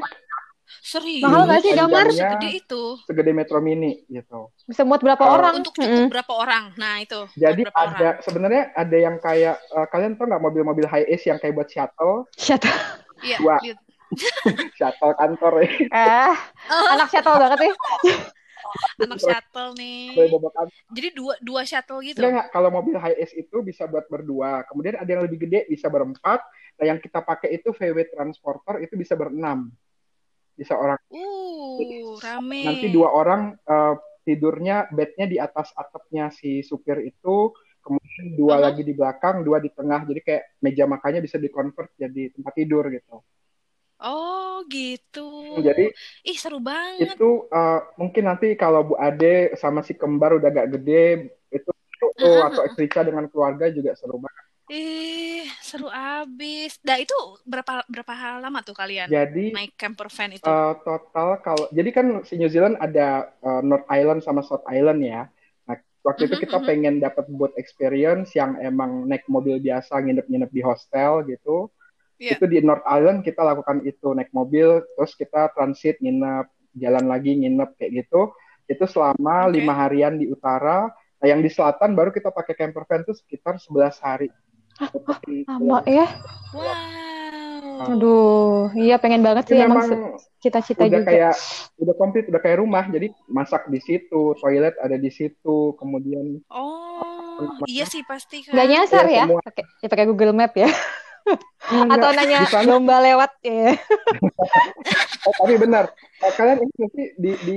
Serius? 0.79 1.21
Mahal 1.21 1.45
nggak 1.45 1.61
sih, 1.61 1.71
Damar? 1.73 2.05
Segede 2.09 2.49
itu. 2.55 2.83
segede 3.03 3.31
Metro 3.33 3.57
Mini 3.57 4.05
gitu. 4.05 4.53
Bisa 4.63 4.85
muat 4.85 5.01
berapa 5.01 5.19
Oh. 5.19 5.35
orang 5.35 5.59
Untuk 5.59 5.73
cukup 5.73 5.89
Mm-mm. 5.89 6.13
berapa 6.13 6.33
orang? 6.33 6.63
Nah, 6.75 7.01
itu. 7.01 7.25
Jadi 7.33 7.65
ada 7.67 8.21
sebenarnya 8.21 8.69
ada 8.71 8.97
yang 8.97 9.17
kayak 9.17 9.57
eh, 9.57 9.87
kalian 9.89 10.13
tau 10.13 10.25
nggak 10.25 10.39
mobil-mobil 10.39 10.85
high 10.85 11.05
ace 11.05 11.25
yang 11.25 11.37
kayak 11.37 11.53
buat 11.53 11.67
shuttle, 11.67 12.29
Shut 12.35 12.61
up. 12.61 12.77
Iya. 13.19 13.37
Dua. 13.37 13.55
lihat. 13.59 13.79
shuttle 14.77 15.13
kantor 15.13 15.53
ya. 15.61 15.69
Eh, 15.85 16.33
Oh, 16.67 16.87
anak 16.91 17.09
shuttle 17.09 17.35
banget 17.35 17.59
ya. 17.61 17.73
anak 19.03 19.19
shuttle 19.19 19.69
nih. 19.75 20.13
Jadi 20.89 21.07
dua 21.13 21.33
dua 21.41 21.61
shuttle 21.63 22.01
gitu. 22.01 22.17
Enggak, 22.17 22.31
enggak. 22.31 22.47
Kalau 22.49 22.69
mobil 22.69 22.95
high 22.95 23.17
ace 23.17 23.33
itu 23.33 23.57
bisa 23.59 23.85
buat 23.85 24.05
berdua. 24.05 24.65
Kemudian 24.65 24.97
ada 24.97 25.09
yang 25.09 25.25
lebih 25.25 25.41
gede 25.41 25.65
bisa 25.67 25.89
berempat. 25.89 26.41
Nah, 26.77 26.85
yang 26.85 26.97
kita 26.97 27.19
pakai 27.19 27.59
itu 27.59 27.69
VW 27.69 28.07
Transporter 28.09 28.79
itu 28.79 28.95
bisa 28.95 29.13
berenam. 29.13 29.67
Bisa 30.59 30.75
orang. 30.75 30.99
Uh, 31.07 32.19
rame. 32.19 32.67
Nanti 32.67 32.91
dua 32.91 33.15
orang 33.15 33.55
eh, 33.55 33.95
tidurnya 34.27 34.91
bednya 34.91 35.25
di 35.31 35.39
atas 35.39 35.71
atapnya 35.71 36.27
si 36.35 36.59
supir 36.59 36.99
itu. 37.07 37.55
Kemudian 37.79 38.35
dua 38.35 38.59
Uh-huh. 38.59 38.65
lagi 38.67 38.83
di 38.83 38.91
belakang, 38.91 39.47
dua 39.47 39.63
di 39.63 39.71
tengah. 39.71 40.03
Jadi 40.03 40.19
kayak 40.19 40.43
meja 40.59 40.83
makannya 40.83 41.23
bisa 41.23 41.39
dikonvert 41.39 41.95
jadi 41.95 42.35
tempat 42.35 42.53
tidur 42.59 42.83
gitu. 42.91 43.23
Oh, 43.99 44.63
gitu. 44.67 45.59
Jadi 45.63 45.91
Ih, 46.27 46.37
seru 46.39 46.59
banget. 46.59 47.15
itu 47.15 47.47
eh, 47.47 47.79
mungkin 47.95 48.23
nanti 48.27 48.55
kalau 48.59 48.83
Bu 48.91 48.95
Ade 48.99 49.55
sama 49.55 49.79
si 49.83 49.95
kembar 49.95 50.35
udah 50.39 50.51
agak 50.51 50.67
gede 50.75 51.31
itu 51.51 51.71
itu 51.71 52.27
Uh-uh. 52.27 52.47
atau 52.51 52.63
Rika 52.79 53.03
dengan 53.07 53.27
keluarga 53.31 53.71
juga 53.71 53.95
seru 53.95 54.19
banget. 54.19 54.45
Ih, 54.69 55.49
seru 55.65 55.89
abis. 55.89 56.77
Nah, 56.85 57.01
itu 57.01 57.17
berapa 57.41 57.81
berapa 57.89 58.13
lama 58.37 58.61
tuh 58.61 58.77
kalian 58.77 59.09
Jadi 59.09 59.49
naik 59.49 59.73
camper 59.73 60.13
van 60.13 60.29
itu? 60.29 60.45
eh, 60.45 60.73
total 60.85 61.41
kalau 61.41 61.65
jadi 61.73 61.89
kan 61.89 62.07
si 62.21 62.37
New 62.37 62.45
Zealand 62.53 62.77
ada 62.77 63.33
eh, 63.41 63.61
North 63.65 63.89
Island 63.89 64.21
sama 64.21 64.45
South 64.45 64.61
Island 64.69 65.01
ya. 65.01 65.25
Nah 65.65 65.75
waktu 66.05 66.29
itu 66.29 66.37
kita 66.37 66.61
pengen 66.61 67.01
dapat 67.01 67.25
boat 67.33 67.57
experience 67.57 68.37
yang 68.37 68.61
emang 68.61 69.09
naik 69.09 69.25
mobil 69.25 69.57
biasa 69.57 70.05
nginep-nginep 70.05 70.51
di 70.53 70.61
hostel 70.61 71.25
gitu. 71.25 71.73
Iya. 72.21 72.37
Itu 72.37 72.45
di 72.45 72.61
North 72.61 72.85
Island 72.85 73.25
kita 73.25 73.41
lakukan 73.41 73.81
itu 73.89 74.13
naik 74.13 74.29
mobil 74.37 74.85
terus 74.85 75.17
kita 75.17 75.49
transit 75.57 75.97
nginep 75.97 76.45
jalan 76.77 77.09
lagi 77.09 77.33
nginep 77.41 77.73
kayak 77.73 78.05
gitu. 78.05 78.37
Itu 78.69 78.85
selama 78.85 79.49
Oke. 79.49 79.57
lima 79.57 79.73
harian 79.73 80.13
di 80.21 80.29
utara. 80.29 80.93
Nah 80.93 81.25
yang 81.25 81.41
di 81.41 81.49
selatan 81.49 81.97
baru 81.97 82.13
kita 82.13 82.29
pakai 82.29 82.53
camper 82.53 82.85
van 82.85 83.01
itu 83.01 83.17
sekitar 83.17 83.57
11 83.57 83.97
hari. 83.97 84.29
Seperti- 84.81 85.43
Lama 85.43 85.83
ya. 85.83 86.07
Wow. 86.51 87.87
Aduh, 87.89 88.75
iya 88.75 88.95
pengen 88.95 89.23
banget 89.23 89.47
sih 89.47 89.55
emang 89.55 89.87
cita-cita 90.37 90.83
udah 90.83 90.99
juga. 90.99 91.07
kayak 91.07 91.33
udah 91.77 91.95
komplit 91.95 92.25
udah 92.27 92.41
kayak 92.41 92.59
rumah 92.59 92.83
jadi 92.85 93.07
masak 93.25 93.67
di 93.67 93.79
situ 93.79 94.35
toilet 94.35 94.75
ada 94.77 94.95
di 94.95 95.07
situ 95.07 95.75
kemudian 95.75 96.43
Oh, 96.47 97.55
iya 97.65 97.83
sih 97.83 98.03
pasti 98.03 98.43
kan. 98.43 98.55
Gak 98.55 98.67
nyasar 98.67 99.05
Ya, 99.05 99.23
ya? 99.23 99.23
semua. 99.25 99.39
Pakai 99.41 99.63
ya 99.79 99.87
pakai 99.87 100.05
Google 100.05 100.31
Map 100.33 100.51
ya. 100.53 100.67
Enggak, 101.69 101.87
Atau 101.95 102.09
nanya 102.13 102.37
di 102.37 102.47
sana 102.49 102.67
lomba 102.67 102.99
lewat 102.99 103.31
ya. 103.41 103.71
oh, 105.27 105.33
tapi 105.37 105.55
benar 105.55 105.85
Eh, 106.19 106.33
kalian 106.35 106.57
ini 106.59 106.73
nanti 106.77 107.03
di 107.15 107.31
di 107.39 107.55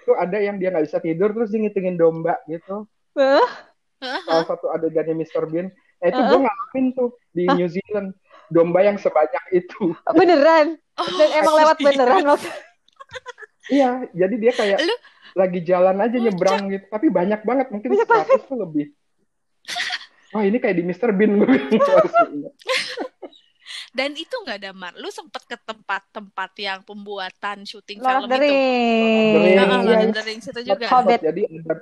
itu 0.00 0.12
ada 0.14 0.38
yang 0.38 0.56
dia 0.56 0.70
nggak 0.70 0.86
bisa 0.86 0.96
tidur 0.98 1.28
terus 1.30 1.50
dia 1.50 1.60
ngitungin 1.60 1.96
domba 1.96 2.40
gitu. 2.46 2.88
Hah? 3.12 3.44
Salah 4.22 4.46
satu 4.46 4.68
adegannya 4.70 5.12
Mr. 5.14 5.44
Bean. 5.44 5.68
Nah, 5.96 6.06
itu 6.12 6.20
gue 6.20 6.38
ngalamin 6.44 6.86
tuh 6.92 7.08
di 7.32 7.44
New 7.48 7.68
Zealand. 7.68 8.12
Domba 8.46 8.78
yang 8.86 8.94
sebanyak 8.94 9.44
itu. 9.50 9.90
Beneran? 10.18 10.78
Oh, 10.96 11.08
Dan 11.18 11.28
emang 11.34 11.54
lewat 11.60 11.76
beneran 11.82 12.24
waktu 12.24 12.48
Iya, 13.74 14.06
jadi 14.14 14.34
dia 14.38 14.52
kayak 14.54 14.78
Lu 14.86 14.94
lagi 15.36 15.60
jalan 15.66 15.98
aja 15.98 16.16
nyebrang 16.16 16.70
gitu. 16.70 16.86
Tapi 16.86 17.10
banyak 17.10 17.42
banget, 17.42 17.66
mungkin 17.74 17.90
Banyak 17.92 18.08
100 18.38 18.48
tuh 18.48 18.56
lebih. 18.56 18.94
Wah 20.30 20.42
ini 20.46 20.62
kayak 20.62 20.76
di 20.78 20.84
Mr. 20.86 21.10
Bean 21.10 21.42
gue 21.42 21.48
dan 23.96 24.12
itu 24.12 24.36
nggak 24.36 24.60
ada 24.60 24.72
mar. 24.76 24.92
Lu 25.00 25.08
sempet 25.08 25.42
ke 25.48 25.56
tempat-tempat 25.56 26.50
yang 26.60 26.84
pembuatan 26.84 27.64
syuting 27.64 28.04
Lord 28.04 28.28
of 28.28 28.28
film 28.28 28.30
the 28.30 28.36
itu. 28.36 28.44
Rings. 28.44 29.32
Lord 29.32 29.46
Iya, 29.48 29.64
of 29.64 30.12
the 30.12 30.22
Rings 30.28 30.46
itu 30.52 30.60
juga. 30.60 30.84
Hobbit. 30.92 31.20
Jadi 31.24 31.42
ada 31.48 31.74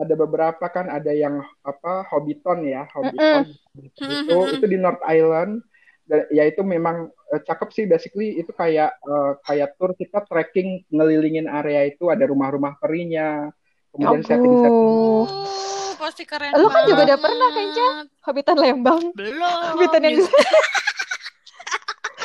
ada 0.00 0.14
beberapa 0.16 0.64
kan 0.72 0.88
ada 0.88 1.12
yang 1.12 1.44
apa 1.60 2.08
Hobbiton 2.08 2.64
ya, 2.64 2.88
Hobbiton 2.88 3.52
itu 3.76 4.36
itu 4.56 4.66
di 4.66 4.78
North 4.80 5.04
Island 5.04 5.60
dan 6.08 6.26
ya 6.34 6.42
itu 6.48 6.64
memang 6.66 7.12
eh, 7.30 7.40
cakep 7.44 7.68
sih 7.70 7.84
basically 7.86 8.40
itu 8.40 8.50
kayak 8.50 8.96
eh, 8.98 9.32
kayak 9.46 9.78
tour 9.78 9.94
kita 9.94 10.26
trekking 10.26 10.82
ngelilingin 10.90 11.46
area 11.46 11.86
itu 11.86 12.10
ada 12.10 12.26
rumah-rumah 12.26 12.80
perinya 12.82 13.52
kemudian 13.94 14.24
setting-setting 14.26 14.88
Oh. 14.90 15.70
Oh, 15.90 15.92
pasti 16.00 16.24
keren 16.24 16.56
Lu 16.56 16.72
kan 16.72 16.88
juga 16.88 17.02
udah 17.12 17.18
pernah 17.20 17.48
kan, 17.52 17.66
Ca? 17.76 17.88
Hobbitan 18.24 18.56
Lembang. 18.56 19.12
Belum. 19.12 19.76
Hobbitan 19.76 20.00
yang 20.00 20.24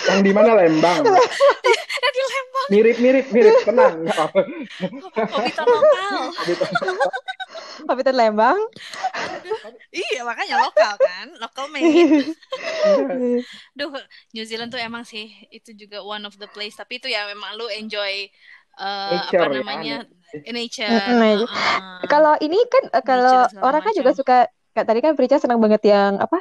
yang 0.05 0.19
di 0.21 0.31
mana 0.31 0.51
Lembang 0.55 1.01
Eh, 1.05 2.11
di 2.11 2.21
Lembang. 2.21 2.67
mirip-mirip 2.69 3.25
mirip 3.29 3.55
tenang 3.65 3.93
nggak 4.05 4.19
apa 4.19 4.39
Hobbiton 5.33 5.65
lokal. 5.65 6.21
Hobbitan 7.85 8.15
Lembang. 8.15 8.57
iya, 9.93 10.21
makanya 10.25 10.55
lokal 10.61 10.93
kan. 10.97 11.27
Local 11.37 11.65
made. 11.69 12.25
Duh, 13.77 13.89
New 14.33 14.45
Zealand 14.45 14.73
tuh 14.73 14.81
emang 14.81 15.03
sih 15.05 15.29
itu 15.49 15.73
juga 15.75 16.01
one 16.01 16.25
of 16.25 16.35
the 16.37 16.49
place. 16.49 16.73
Tapi 16.75 16.97
itu 16.97 17.07
ya 17.09 17.25
memang 17.29 17.53
lu 17.59 17.67
enjoy 17.69 18.29
eh, 18.75 19.09
Nature 19.13 19.39
apa 19.39 19.45
ya, 19.45 19.57
namanya 19.61 19.95
nature. 20.51 20.89
Mm-mm, 20.89 21.15
nature. 21.21 21.47
Heeh. 21.47 21.99
Kalau 22.09 22.33
ini 22.41 22.57
kan 22.67 22.83
eh, 22.91 23.03
kalau 23.05 23.37
orang 23.61 23.81
kan 23.81 23.93
juga 23.95 24.11
suka 24.13 24.37
kayak 24.75 24.87
tadi 24.89 24.99
kan 25.05 25.13
Prica 25.15 25.37
senang 25.39 25.59
banget 25.61 25.81
yang 25.87 26.17
apa? 26.19 26.39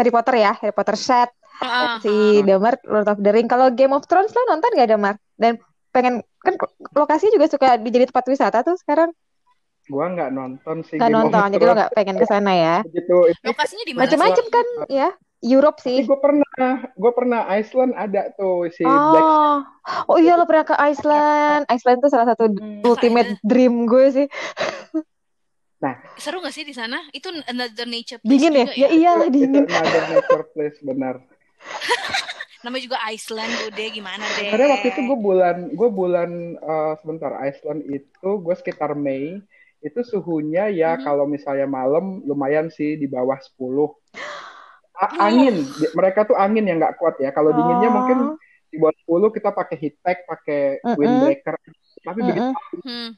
Harry 0.00 0.08
Potter 0.08 0.34
ya, 0.40 0.52
Harry 0.56 0.72
Potter 0.72 0.96
set. 0.96 1.28
Heeh, 1.60 1.92
si. 2.00 2.14
Damar 2.48 2.74
Lord 2.88 3.08
of 3.12 3.18
the 3.20 3.30
Ring. 3.30 3.48
Kalau 3.48 3.68
Game 3.72 3.92
of 3.92 4.08
Thrones 4.08 4.32
lo 4.32 4.42
nonton 4.48 4.72
gak 4.76 4.88
Damar? 4.88 5.14
Dan 5.36 5.60
pengen 5.90 6.22
kan 6.40 6.54
lokasinya 6.96 7.32
juga 7.36 7.46
suka 7.50 7.68
dijadi 7.76 8.08
tempat 8.08 8.24
wisata 8.30 8.58
tuh 8.64 8.78
sekarang 8.80 9.10
gua 9.90 10.06
nggak 10.14 10.30
nonton 10.30 10.86
sih 10.86 10.96
nggak 10.96 11.10
Game 11.10 11.18
of 11.18 11.22
nonton 11.34 11.50
jadi 11.50 11.64
lo 11.66 11.72
nggak 11.74 11.92
pengen 11.98 12.16
ke 12.16 12.26
sana 12.30 12.52
ya 12.54 12.76
begitu 12.86 13.16
itu 13.34 13.42
Lokasinya 13.42 13.84
di 13.84 13.92
mana? 13.92 14.00
sih? 14.06 14.06
macam-macam 14.06 14.46
kan 14.48 14.66
ya 14.86 15.08
Europe 15.40 15.80
sih 15.80 16.04
gue 16.04 16.20
pernah, 16.20 16.92
gue 16.92 17.12
pernah 17.16 17.48
Iceland 17.48 17.96
ada 17.96 18.28
tuh 18.36 18.68
si 18.68 18.84
Black 18.84 19.24
oh 19.24 19.60
oh 20.14 20.18
iya 20.20 20.36
lo 20.36 20.44
pernah 20.44 20.68
ke 20.68 20.76
Iceland 20.78 21.64
Iceland 21.66 21.98
tuh 22.04 22.10
salah 22.12 22.28
satu 22.28 22.54
Hmm, 22.54 22.84
ultimate 22.86 23.40
dream 23.42 23.88
gue 23.90 24.04
sih 24.14 24.26
Seru 26.20 26.44
gak 26.44 26.52
sih 26.52 26.68
di 26.68 26.76
sana? 26.76 27.00
Itu 27.16 27.32
another 27.48 27.88
nature 27.88 28.20
place 28.20 28.28
dingin 28.28 28.52
ya 28.52 28.66
ya 28.76 28.88
iyalah 28.92 29.32
itu 29.32 29.40
dingin 29.40 29.64
another 29.64 30.04
nature 30.12 30.44
place 30.52 30.76
benar. 30.84 31.24
Namanya 32.60 32.82
juga 32.84 32.98
Iceland, 33.08 33.52
Bude. 33.58 33.84
Gimana 33.88 34.24
deh? 34.36 34.52
Karena 34.52 34.66
waktu 34.70 34.92
itu 34.92 35.00
gue 35.02 35.18
bulan, 35.18 35.56
gue 35.72 35.88
bulan 35.90 36.30
eh, 36.56 36.92
sebentar 37.00 37.32
Iceland 37.40 37.80
itu 37.86 38.30
gue 38.36 38.54
sekitar 38.54 38.92
Mei 38.92 39.40
itu 39.80 40.00
suhunya 40.04 40.68
ya 40.68 40.92
Mhm. 40.94 41.02
kalau 41.02 41.24
misalnya 41.24 41.64
malam 41.64 42.20
lumayan 42.22 42.68
sih 42.68 42.94
di 42.94 43.08
bawah 43.08 43.40
10. 43.40 43.96
A- 44.92 45.08
Oh. 45.08 45.24
angin, 45.24 45.64
Di- 45.64 45.92
mereka 45.96 46.28
tuh 46.28 46.36
angin 46.36 46.60
yang 46.62 46.76
nggak 46.76 47.00
kuat 47.00 47.16
ya. 47.16 47.32
Kalau 47.32 47.48
dinginnya 47.50 47.88
Oh. 47.88 47.94
mungkin 47.96 48.18
di 48.68 48.76
bawah 48.76 48.92
10 48.92 49.32
kita 49.32 49.50
pakai 49.50 49.76
heat 49.80 49.96
pack, 49.98 50.28
pakai 50.28 50.84
Mm-mm. 50.84 51.00
windbreaker. 51.00 51.56
Tapi 52.00 52.20
begitu 52.22 52.52
Hmm. 52.80 53.10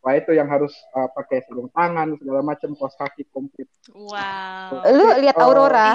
wah 0.00 0.14
itu 0.14 0.32
yang 0.32 0.50
harus 0.50 0.74
eh, 0.74 1.08
pakai 1.12 1.46
sarung 1.46 1.70
tangan 1.70 2.18
segala 2.18 2.42
macam 2.42 2.74
kaos 2.74 2.94
kaki 2.96 3.30
komplit. 3.30 3.70
Wow. 3.94 4.82
lu 4.90 5.06
lihat 5.16 5.38
Oh. 5.38 5.46
aurora 5.46 5.94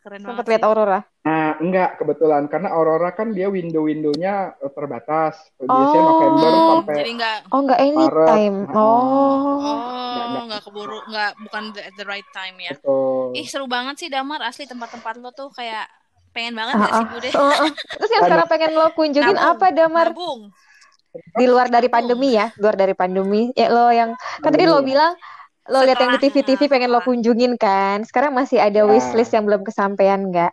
keren 0.00 0.18
sempat 0.18 0.32
banget 0.34 0.46
lihat 0.48 0.60
sih. 0.60 0.68
aurora 0.68 1.00
Nah, 1.20 1.52
enggak 1.56 2.00
kebetulan 2.00 2.48
karena 2.48 2.72
Aurora 2.72 3.12
kan 3.12 3.28
dia 3.30 3.44
window-windownya 3.46 4.34
eh, 4.56 4.72
terbatas. 4.72 5.36
Biasanya 5.54 6.00
Oh. 6.00 6.08
November 6.08 6.48
sampai 6.72 6.94
jadi 6.96 7.10
nggak 7.12 7.38
oh 7.46 7.60
nggak 7.60 7.78
anytime 7.78 8.56
Maret. 8.56 8.72
oh 8.72 9.60
Nggak, 9.60 9.76
oh 10.16 10.28
nggak. 10.32 10.44
nggak 10.48 10.62
keburu 10.64 10.98
nggak 11.04 11.30
bukan 11.40 11.62
the- 11.70 11.84
at 11.84 11.94
the 11.94 12.06
right 12.08 12.24
time 12.30 12.56
ya. 12.56 12.72
Betul. 12.72 13.36
Ih 13.36 13.44
seru 13.44 13.66
banget 13.66 13.94
sih 13.96 14.08
Damar 14.08 14.40
asli 14.40 14.64
tempat-tempat 14.64 15.14
lo 15.16 15.30
tuh 15.30 15.52
kayak 15.52 15.84
pengen 16.30 16.56
banget 16.56 16.74
Ah, 16.74 16.80
gak 16.80 16.90
sih 16.90 17.04
ah. 17.04 17.10
Bude? 17.10 17.28
Oh, 17.34 17.52
oh. 17.60 17.68
terus 17.68 18.10
yang 18.10 18.22
sekarang 18.24 18.48
pengen 18.48 18.70
lo 18.72 18.86
kunjungin 18.90 19.36
Nabung, 19.36 19.50
apa 19.52 19.66
Damar 19.70 20.08
Nabung. 20.10 20.40
di 21.10 21.44
luar 21.44 21.66
dari 21.68 21.88
pandemi 21.90 22.32
ya, 22.32 22.48
luar 22.56 22.74
dari 22.74 22.94
pandemi. 22.94 23.50
Ya 23.52 23.68
lo 23.68 23.90
yang 23.90 24.14
kan 24.40 24.50
tadi 24.50 24.64
lo 24.64 24.78
Pandemi 24.78 24.80
ya. 24.80 24.88
bilang 24.88 25.12
lo 25.70 25.80
lihat 25.80 25.96
yang 25.96 26.12
di 26.12 26.20
TV-TV 26.20 26.66
pengen 26.66 26.90
lo 26.90 26.98
kunjungin 26.98 27.54
kan. 27.54 28.02
Sekarang 28.02 28.34
masih 28.34 28.58
ada 28.58 28.82
Ya. 28.82 28.84
wishlist 28.84 29.30
yang 29.30 29.46
belum 29.46 29.62
kesampaian 29.62 30.26
nggak? 30.26 30.50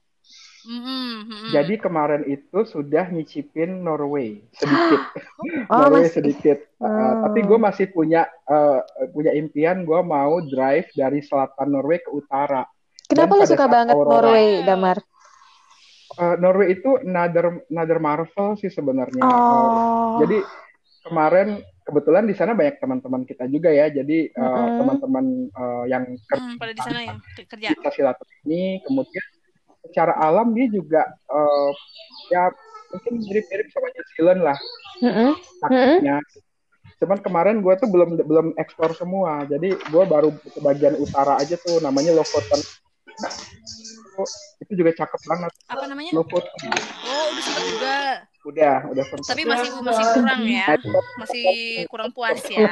Mm-mm. 0.64 1.48
Jadi 1.50 1.80
kemarin 1.80 2.28
itu 2.28 2.60
sudah 2.64 3.08
nyicipin 3.08 3.82
Norway 3.82 4.44
sedikit. 4.54 5.02
Oh, 5.72 5.88
Norway 5.88 6.06
masih. 6.06 6.14
sedikit. 6.14 6.58
Uh, 6.78 6.86
Oh. 6.86 7.14
tapi 7.26 7.40
gue 7.42 7.56
masih 7.58 7.86
punya 7.88 8.28
uh, 8.46 8.84
punya 9.10 9.32
impian 9.32 9.82
gue 9.82 10.00
mau 10.02 10.38
drive 10.44 10.92
dari 10.92 11.20
selatan 11.20 11.68
Norway 11.70 11.98
ke 11.98 12.12
utara. 12.12 12.68
Kenapa 13.08 13.34
lo 13.34 13.44
suka 13.44 13.66
banget 13.66 13.96
aurora- 13.96 14.28
Norway. 14.28 14.48
Damar? 14.62 14.98
Uh, 16.14 16.36
Norway 16.36 16.74
itu 16.74 17.00
another 17.00 17.64
another 17.66 17.98
Marvel 17.98 18.54
sih 18.56 18.68
sebenarnya. 18.68 19.22
Uh, 19.22 19.32
Oh. 19.32 20.20
jadi 20.20 20.44
kemarin 21.02 21.64
kebetulan 21.88 22.28
di 22.28 22.36
sana 22.36 22.52
banyak 22.52 22.84
teman-teman 22.84 23.24
kita 23.24 23.48
juga 23.48 23.72
ya. 23.72 23.88
Jadi 23.88 24.36
uh, 24.36 24.44
Mm-mm. 24.44 24.78
teman-teman 24.84 25.26
uh, 25.56 25.84
yang 25.88 26.04
kerja 26.28 26.60
pada 26.60 26.74
di 26.76 26.82
sana 26.84 27.00
ya 27.00 27.16
kerja. 27.48 27.70
bisa 27.72 27.90
silaturahmi 27.96 28.84
kemudian 28.84 29.26
secara 29.88 30.14
alam 30.20 30.52
dia 30.52 30.68
juga 30.68 31.02
eh, 31.08 31.72
ya 32.28 32.52
mungkin 32.92 33.14
mirip-mirip 33.24 33.68
sama 33.72 33.88
New 33.88 34.06
Zealand 34.16 34.42
lah 34.44 34.58
Mm-mm. 35.00 35.32
taktiknya 35.64 36.18
cuman 36.98 37.20
kemarin 37.22 37.58
gue 37.62 37.74
tuh 37.78 37.88
belum 37.88 38.20
belum 38.20 38.48
eksplor 38.58 38.92
semua 38.98 39.46
jadi 39.48 39.78
gue 39.78 40.04
baru 40.10 40.34
ke 40.34 40.60
bagian 40.60 40.98
utara 41.00 41.40
aja 41.40 41.56
tuh 41.56 41.80
namanya 41.80 42.12
Lofoten 42.16 42.60
Oh, 44.18 44.26
itu 44.62 44.74
juga 44.82 44.94
cakep 44.98 45.22
banget 45.30 45.52
Apa 45.70 45.86
namanya? 45.90 46.10
Lofoten 46.14 46.54
Oh 47.06 47.26
udah 47.34 47.44
sempet 47.46 47.64
juga. 47.70 47.98
Udah 48.46 48.76
udah 48.94 49.04
sempat 49.10 49.28
Tapi 49.34 49.44
masih 49.44 49.70
masih 49.82 50.06
kurang 50.14 50.42
ya. 50.46 50.68
Masih 51.20 51.48
kurang 51.90 52.10
puas 52.14 52.40
ya. 52.48 52.70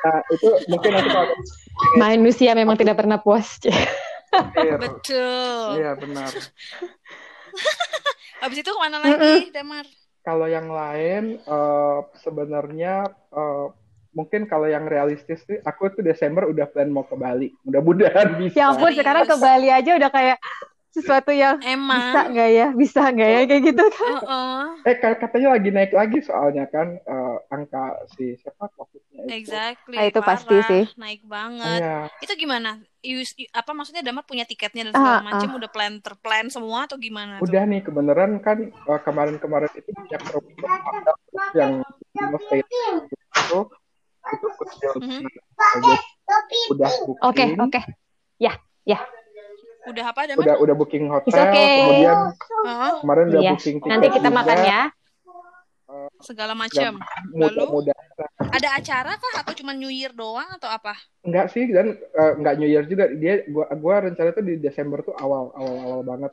nah 0.00 0.18
itu 0.30 0.48
mungkin 0.70 0.90
nanti 0.94 1.10
kalau 1.10 1.34
Manusia 2.00 2.54
memang 2.54 2.78
tidak 2.78 2.96
pernah 3.00 3.18
puas. 3.20 3.58
ada 4.30 4.78
Betul. 4.78 5.82
iya 5.82 5.92
benar 5.98 6.30
Habis 8.40 8.62
itu 8.62 8.70
ke 8.72 8.80
mana 8.80 9.04
lagi, 9.04 9.52
Damar? 9.52 9.84
kalau 10.20 10.46
yang 10.46 10.68
lain 10.70 11.40
eh, 11.40 11.98
sebenarnya 12.22 13.08
eh, 13.10 13.66
mungkin 14.12 14.46
kalau 14.50 14.66
yang 14.66 14.86
realistis 14.86 15.42
sih 15.46 15.58
aku 15.62 15.90
tuh 15.94 16.02
Desember 16.02 16.46
udah 16.46 16.66
plan 16.68 16.90
mau 16.90 17.06
ke 17.06 17.14
Bali 17.14 17.54
mudah-mudahan 17.62 18.34
bisa 18.38 18.58
ya 18.58 18.74
ampun, 18.74 18.90
sekarang 18.90 19.24
ke 19.26 19.36
Bali 19.38 19.68
aja 19.70 19.90
udah 19.96 20.10
kayak 20.10 20.36
sesuatu 20.90 21.30
yang 21.30 21.56
bisa 21.56 21.70
Emang. 21.70 22.30
nggak 22.30 22.50
ya, 22.50 22.68
bisa 22.72 23.00
nggak 23.06 23.28
ya 23.28 23.40
kayak 23.46 23.62
gitu. 23.62 23.84
Heeh. 23.86 24.62
eh 24.80 24.96
ka- 24.96 25.18
katanya 25.18 25.48
lagi 25.54 25.70
naik 25.70 25.92
lagi 25.92 26.18
soalnya 26.20 26.64
kan 26.66 26.96
eh, 26.96 27.36
angka 27.48 27.84
si 28.10 28.34
siapa 28.36 28.70
covidnya 28.74 29.22
itu 29.26 29.32
Exactly. 29.46 29.96
Ah, 29.96 30.04
itu 30.06 30.20
pasti 30.20 30.56
parah. 30.56 30.68
sih. 30.68 30.84
Naik 30.96 31.22
banget. 31.24 31.80
Iya. 31.80 31.96
Itu 32.18 32.32
gimana? 32.34 32.70
Use, 33.00 33.32
apa 33.50 33.70
maksudnya 33.72 34.04
Damar 34.04 34.28
punya 34.28 34.44
tiketnya 34.44 34.90
dan 34.90 34.92
Ah, 34.92 34.98
segala 34.98 35.20
macam 35.24 35.48
udah 35.56 35.70
plan 35.72 35.94
terplan 35.98 36.46
semua 36.50 36.84
atau 36.84 37.00
gimana 37.00 37.40
tuh? 37.40 37.48
udah 37.48 37.62
nih 37.64 37.80
kebenaran 37.80 38.36
kan 38.44 38.58
eh, 38.68 39.00
kemarin-kemarin 39.00 39.72
itu 39.72 39.90
banyak 39.90 40.20
yang 41.56 41.72
itu 42.20 43.60
itu 44.30 44.46
kecil 44.60 44.92
Mhm. 45.00 45.22
udah 46.70 46.90
Oke, 47.24 47.44
oke. 47.56 47.80
Udah 49.90 50.04
apa 50.14 50.20
Damar? 50.30 50.44
udah 50.46 50.54
udah 50.62 50.74
booking 50.78 51.06
hotel 51.10 51.26
It's 51.26 51.34
okay. 51.36 51.66
kemudian 51.82 52.18
Heeh, 52.38 52.94
kemarin 53.02 53.24
udah 53.34 53.42
Iya. 53.42 53.50
booking 53.58 53.76
tiket 53.82 53.90
Nanti 53.90 54.06
kita 54.14 54.28
juga. 54.30 54.38
makan 54.38 54.58
ya. 54.62 54.82
segala 56.22 56.52
macam. 56.54 56.92
mudah-mudahan 57.34 58.06
Ada 58.50 58.68
acara 58.78 59.12
kah 59.18 59.34
atau 59.42 59.52
cuma 59.58 59.72
New 59.74 59.90
Year 59.90 60.14
doang 60.14 60.46
atau 60.58 60.70
apa? 60.70 60.94
Enggak 61.26 61.50
sih 61.50 61.66
dan 61.70 61.98
eh, 61.98 62.32
enggak 62.38 62.54
New 62.62 62.70
Year 62.70 62.84
juga 62.86 63.10
dia 63.10 63.42
gua 63.50 63.66
gua 63.74 64.06
rencana 64.06 64.30
tuh 64.30 64.44
di 64.46 64.54
Desember 64.58 65.02
tuh 65.02 65.14
awal 65.18 65.50
awal 65.54 65.76
awal 65.82 66.00
banget. 66.06 66.32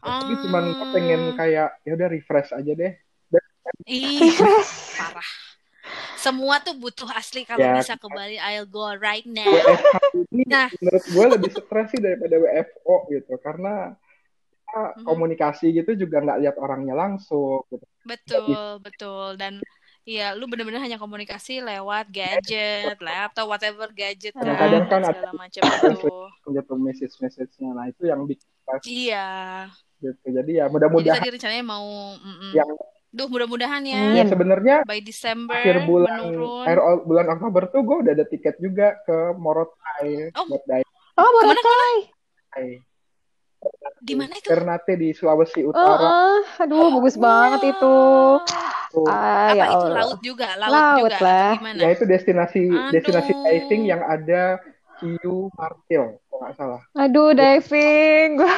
Tapi 0.00 0.32
cuman 0.46 0.62
gua 0.74 0.86
pengen 0.90 1.20
kayak 1.38 1.68
ya 1.86 1.92
udah 1.94 2.08
refresh 2.10 2.50
aja 2.50 2.72
deh. 2.74 2.92
Ih, 3.86 4.34
parah. 4.98 5.30
Semua 6.20 6.60
tuh 6.60 6.76
butuh 6.76 7.08
asli 7.10 7.42
kalau 7.42 7.60
Ya. 7.62 7.74
bisa 7.74 7.96
ke 7.96 8.06
Bali 8.06 8.36
I'll 8.36 8.64
go 8.64 8.92
right 8.94 9.24
now. 9.24 9.48
WFH 9.48 9.96
ini 10.14 10.42
Nah. 10.44 10.68
menurut 10.76 11.04
gue 11.06 11.24
lebih 11.30 11.50
stres 11.50 11.88
sih 11.88 11.98
daripada 11.98 12.36
WFO 12.36 12.94
gitu 13.08 13.32
karena 13.38 13.96
kita 14.62 14.82
Mhm. 14.94 15.02
komunikasi 15.02 15.66
gitu 15.72 15.90
juga 15.96 16.20
nggak 16.20 16.38
lihat 16.38 16.56
orangnya 16.56 16.94
langsung 16.94 17.64
gitu. 17.66 17.82
Betul, 18.02 18.44
betul. 18.78 19.34
Dan 19.34 19.58
ya 20.02 20.32
lu 20.32 20.44
bener-bener 20.44 20.78
hanya 20.78 20.96
komunikasi 20.96 21.58
lewat 21.60 22.08
gadget, 22.08 22.96
laptop, 22.98 23.46
whatever 23.46 23.88
gadget 23.90 24.32
Kadang-kadang 24.32 24.84
kan 24.86 25.00
ada- 25.00 25.10
segala 25.10 25.32
macam 25.34 25.62
itu. 25.64 26.14
gitu 26.50 26.72
message 26.76 27.14
message-nya 27.16 27.70
nah 27.70 27.86
itu 27.86 28.02
yang 28.04 28.22
bikin 28.24 28.46
Iya. 28.82 29.28
gitu 29.98 30.26
jadi 30.26 30.52
ya 30.54 30.64
Jadi 30.64 30.72
mudah-mudahan 30.72 31.18
tadi 31.18 31.30
rencananya 31.32 31.64
mau 31.64 31.86
mm-mm. 32.16 32.50
yang 32.52 32.70
Duh, 33.10 33.26
mudah-mudahan 33.26 33.82
ya 33.82 34.14
ya 34.14 34.24
sebenarnya 34.24 34.86
by 34.86 35.02
Desember 35.02 35.58
akhir 35.58 35.82
bulan 35.82 36.30
menurun. 36.30 36.62
akhir 36.62 36.78
bulan 37.02 37.26
Oktober 37.28 37.62
tuh 37.66 37.80
gue 37.82 37.96
udah 38.06 38.12
ada 38.14 38.22
tiket 38.24 38.54
juga 38.56 38.94
ke 39.02 39.34
Morotai 39.34 40.30
Oh. 40.32 40.46
buat 40.46 40.62
diving 40.62 40.94
Oh, 41.18 41.28
Boracay. 41.36 41.94
Di 44.00 44.14
mana 44.16 44.32
itu? 44.32 44.46
Ternate 44.46 44.94
di 44.94 45.12
Sulawesi 45.12 45.60
Oh, 45.60 45.68
Utara 45.68 46.08
oh, 46.08 46.40
aduh 46.56 46.88
bagus 46.96 47.14
banget 47.14 47.60
itu. 47.68 47.96
Ah, 49.04 49.52
Apa 49.52 49.52
ya 49.52 49.64
itu 49.68 49.84
Allah. 49.84 49.96
laut 50.00 50.18
juga, 50.24 50.48
laut, 50.56 50.72
Laut 50.72 50.98
juga. 51.04 51.18
lah. 51.20 51.50
Gimana? 51.60 51.78
ya 51.78 51.88
itu 51.90 52.04
destinasi 52.04 52.62
Aduh. 52.64 52.90
destinasi 52.90 53.32
diving 53.36 53.82
yang 53.84 54.00
ada 54.00 54.62
Hiu 54.96 55.52
Martil 55.52 56.16
kalau 56.22 56.38
nggak 56.40 56.54
salah 56.56 56.80
Aduh, 56.94 57.30
diving. 57.34 58.28
Gua 58.38 58.54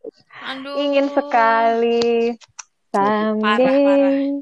Aduh. 0.54 0.74
ingin 0.78 1.06
sekali. 1.10 2.38
Someday. 2.96 4.40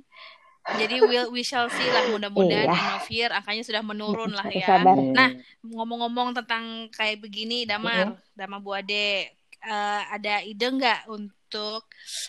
Jadi 0.64 0.96
we'll, 1.04 1.28
we 1.28 1.44
shall 1.44 1.68
see 1.68 1.88
lah 1.92 2.08
mudah-mudahan 2.08 2.64
Iya. 2.64 2.72
Innovir 2.72 3.28
angkanya 3.30 3.62
sudah 3.62 3.82
menurun 3.84 4.32
lah 4.32 4.48
ya. 4.48 4.64
Sabar. 4.64 4.96
Nah, 4.96 5.28
ngomong-ngomong 5.60 6.32
tentang 6.32 6.88
kayak 6.88 7.20
begini, 7.20 7.68
Damar, 7.68 8.16
Damar 8.32 8.64
Buade, 8.64 9.28
eh, 9.60 10.02
ada 10.08 10.40
ide 10.40 10.64
nggak 10.64 11.12
untuk 11.12 11.84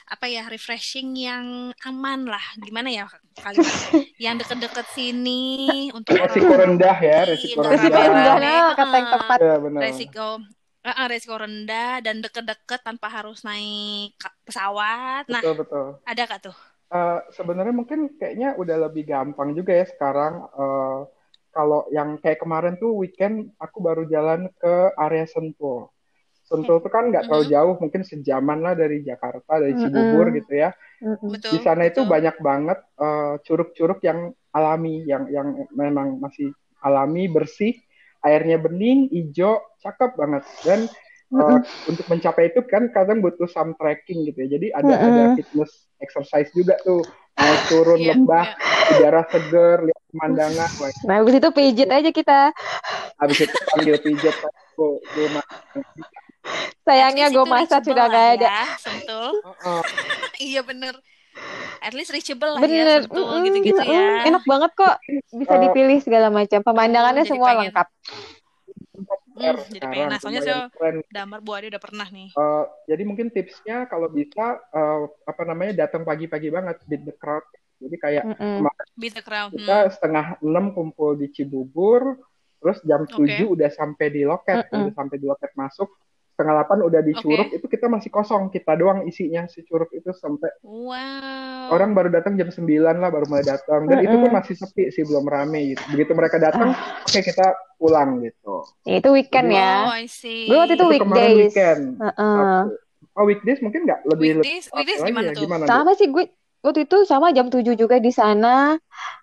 apa 0.07 0.27
ya 0.27 0.45
refreshing 0.45 1.15
yang 1.15 1.71
aman 1.87 2.27
lah? 2.27 2.43
Gimana 2.59 2.91
ya 2.91 3.07
kalimatnya? 3.35 4.03
yang 4.15 4.35
deket-deket 4.35 4.87
sini 4.91 5.87
untuk 5.91 6.15
resiko 6.15 6.51
orang 6.51 6.75
rendah 6.75 6.97
ya 6.99 7.07
Iya, 7.07 7.21
resiko 7.31 7.59
rendah 7.63 7.87
rendah, 7.87 8.35
nah, 8.39 8.67
kata 8.75 8.95
yang 8.95 9.09
tepat. 9.11 9.37
ya 9.39 9.55
benar 9.59 9.79
resiko 9.83 10.27
eh, 10.85 10.93
eh, 10.93 11.07
resiko 11.09 11.35
rendah 11.35 12.05
dan 12.05 12.21
deket-deket 12.21 12.85
tanpa 12.85 13.09
harus 13.09 13.41
naik 13.41 14.13
pesawat. 14.45 15.25
Nah, 15.25 15.41
betul 15.41 15.55
betul 15.65 15.87
ada 16.05 16.21
gak 16.29 16.41
tuh? 16.45 16.57
Eh, 16.93 17.19
sebenarnya 17.33 17.73
mungkin 17.73 18.13
kayaknya 18.15 18.53
udah 18.55 18.87
lebih 18.87 19.09
gampang 19.09 19.57
juga 19.57 19.73
ya 19.73 19.85
sekarang 19.89 20.45
eh, 20.45 20.99
kalau 21.49 21.87
yang 21.89 22.19
kayak 22.21 22.43
kemarin 22.43 22.75
tuh 22.77 22.93
weekend 22.93 23.49
aku 23.57 23.81
baru 23.81 24.05
jalan 24.05 24.51
ke 24.61 24.73
area 24.99 25.25
Sentul. 25.25 25.89
Sentul 26.45 26.77
tuh 26.77 26.93
kan 26.93 27.09
nggak 27.09 27.25
terlalu 27.25 27.49
jauh, 27.49 27.73
mungkin 27.81 28.05
sejaman 28.05 28.61
lah 28.61 28.77
dari 28.77 29.01
Jakarta, 29.01 29.57
dari. 29.57 29.73
Cibubur 29.81 30.29
gitu 30.29 30.53
ya. 30.53 30.69
Betul. 31.01 31.57
Di 31.57 31.59
sana 31.65 31.89
itu 31.89 32.05
betul. 32.05 32.13
banyak 32.13 32.35
banget 32.37 32.79
eh, 33.01 33.33
curug-curug 33.41 33.99
yang 34.05 34.29
alami, 34.53 35.01
yang 35.09 35.25
yang 35.33 35.65
memang 35.73 36.21
masih 36.21 36.53
alami, 36.85 37.25
bersih, 37.25 37.73
airnya 38.25 38.57
bening, 38.57 39.07
hijau, 39.13 39.61
cakep 39.79 40.17
banget. 40.17 40.43
Dan 40.65 40.79
eh, 41.31 41.59
untuk 41.85 42.05
mencapai 42.09 42.49
itu 42.49 42.65
kan 42.65 42.89
kadang 42.89 43.21
butuh 43.21 43.45
some 43.45 43.77
trekking 43.77 44.25
gitu 44.25 44.45
ya. 44.45 44.57
Jadi 44.57 44.67
ada 44.73 44.93
ada 44.99 45.23
fitness 45.37 45.71
exercise 46.01 46.49
juga 46.51 46.75
tuh. 46.81 47.05
Naik 47.35 47.61
turun 47.67 47.99
Iya, 47.99 48.15
lembah, 48.15 48.47
iya. 48.47 48.91
udara 48.95 49.21
seger, 49.27 49.77
lihat 49.83 50.01
pemandangan. 50.07 50.69
Wah, 50.79 50.89
Nah, 51.03 51.15
habis 51.19 51.35
itu 51.35 51.49
pijit 51.51 51.89
aja 51.91 52.09
kita. 52.09 52.39
habis 53.15 53.37
itu 53.43 53.55
panggil 53.71 53.95
pijat 53.99 54.35
gue 54.75 54.91
gue 54.99 55.27
Sayangnya 56.87 57.27
gue 57.31 57.45
masak 57.47 57.81
sudah 57.83 58.05
gak 58.07 58.25
ada. 58.39 58.47
Ya, 58.47 58.63
sentul. 58.79 59.29
iya 60.47 60.61
bener. 60.63 60.95
At 61.81 61.93
least 61.93 62.09
reachable 62.09 62.57
lah 62.57 62.61
ya, 62.61 62.65
Bener. 62.65 62.99
sentul 63.05 63.21
Mm-mm, 63.21 63.45
gitu-gitu 63.45 63.81
mm-mm. 63.81 63.93
ya. 63.93 64.27
Enak 64.29 64.43
banget 64.49 64.71
kok. 64.73 64.95
Bisa 65.31 65.53
Eh, 65.53 65.61
dipilih 65.61 65.97
segala 66.01 66.27
macam. 66.33 66.59
Pemandangannya 66.61 67.23
jadi 67.23 67.31
semua 67.31 67.47
pengen. 67.53 67.61
lengkap. 67.69 67.87
Hmm, 69.35 69.57
jadi 69.69 69.85
pengen. 69.91 70.07
Nah, 70.07 70.19
soalnya 70.23 70.41
saya. 70.41 70.59
Damar 71.11 71.39
Buade 71.43 71.67
udah 71.67 71.81
pernah 71.83 72.07
nih. 72.07 72.29
Eh, 72.31 72.63
jadi 72.87 73.03
mungkin 73.03 73.27
tipsnya 73.29 73.85
kalau 73.85 74.07
bisa 74.07 74.57
eh, 74.71 75.01
apa 75.27 75.41
namanya 75.43 75.85
datang 75.85 76.07
pagi-pagi 76.07 76.49
banget 76.49 76.79
beat 76.87 77.03
the 77.03 77.15
crowd. 77.15 77.43
Jadi 77.75 77.95
kayak 77.99 78.23
Mm-mm. 78.39 78.63
Beat 78.95 79.13
the 79.19 79.23
crowd. 79.23 79.51
kita 79.51 79.77
Hmm. 79.85 79.91
setengah 79.91 80.25
enam 80.39 80.71
kumpul 80.71 81.19
di 81.19 81.27
Cibubur, 81.29 82.23
terus 82.63 82.79
jam 82.87 83.03
tujuh 83.05 83.51
udah 83.51 83.69
sampai 83.69 84.07
di 84.09 84.23
loket, 84.23 84.63
Mm-mm. 84.71 84.89
udah 84.89 84.93
sampai 84.95 85.15
di 85.19 85.27
loket 85.27 85.51
masuk, 85.53 85.91
setengah 86.35 86.53
delapan 86.59 86.77
udah 86.83 86.99
di 86.99 87.13
Oke. 87.15 87.23
curug, 87.23 87.47
itu 87.49 87.65
kita 87.65 87.87
masih 87.87 88.11
kosong, 88.11 88.51
kita 88.51 88.75
doang 88.75 89.07
isinya 89.07 89.47
si 89.47 89.63
curug 89.63 89.87
itu 89.89 90.11
sampai 90.11 90.51
Wow. 90.59 91.71
orang 91.71 91.95
baru 91.95 92.11
datang 92.11 92.35
jam 92.35 92.51
9 92.51 92.67
lah 92.99 93.07
baru 93.07 93.23
mulai 93.25 93.47
datang, 93.47 93.87
dan 93.87 94.03
itu 94.03 94.11
pun 94.13 94.29
masih 94.29 94.53
sepi 94.53 94.91
sih 94.91 95.01
belum 95.01 95.23
rame 95.23 95.71
gitu. 95.71 95.81
Begitu 95.89 96.11
mereka 96.11 96.37
datang, 96.37 96.75
oke 97.01 97.19
kita 97.23 97.47
pulang 97.75 98.19
gitu. 98.19 98.67
Itu 98.83 99.15
weekend 99.15 99.47
ya. 99.49 99.95
Gue 100.21 100.57
waktu 100.57 100.75
itu 100.75 100.83
Itu 100.83 100.91
weekdays. 100.91 101.35
weekend. 101.49 101.81
Heeh. 101.97 102.59
Oh 103.15 103.23
weekdays 103.23 103.63
mungkin 103.63 103.87
nggak 103.87 104.03
lebih 104.05 104.43
Weekdays, 104.43 104.67
lebih 104.67 104.75
weekdays 104.75 104.99
lagi 104.99 105.09
gimana 105.09 105.23
ya? 105.23 105.31
tuh? 105.31 105.41
Gimana 105.47 105.63
Sama 105.63 105.91
sih 105.95 106.07
gue 106.11 106.23
waktu 106.59 106.79
itu 106.83 106.97
sama 107.07 107.27
jam 107.31 107.47
7 107.47 107.73
juga 107.73 107.95
di 107.97 108.11
sana. 108.11 108.75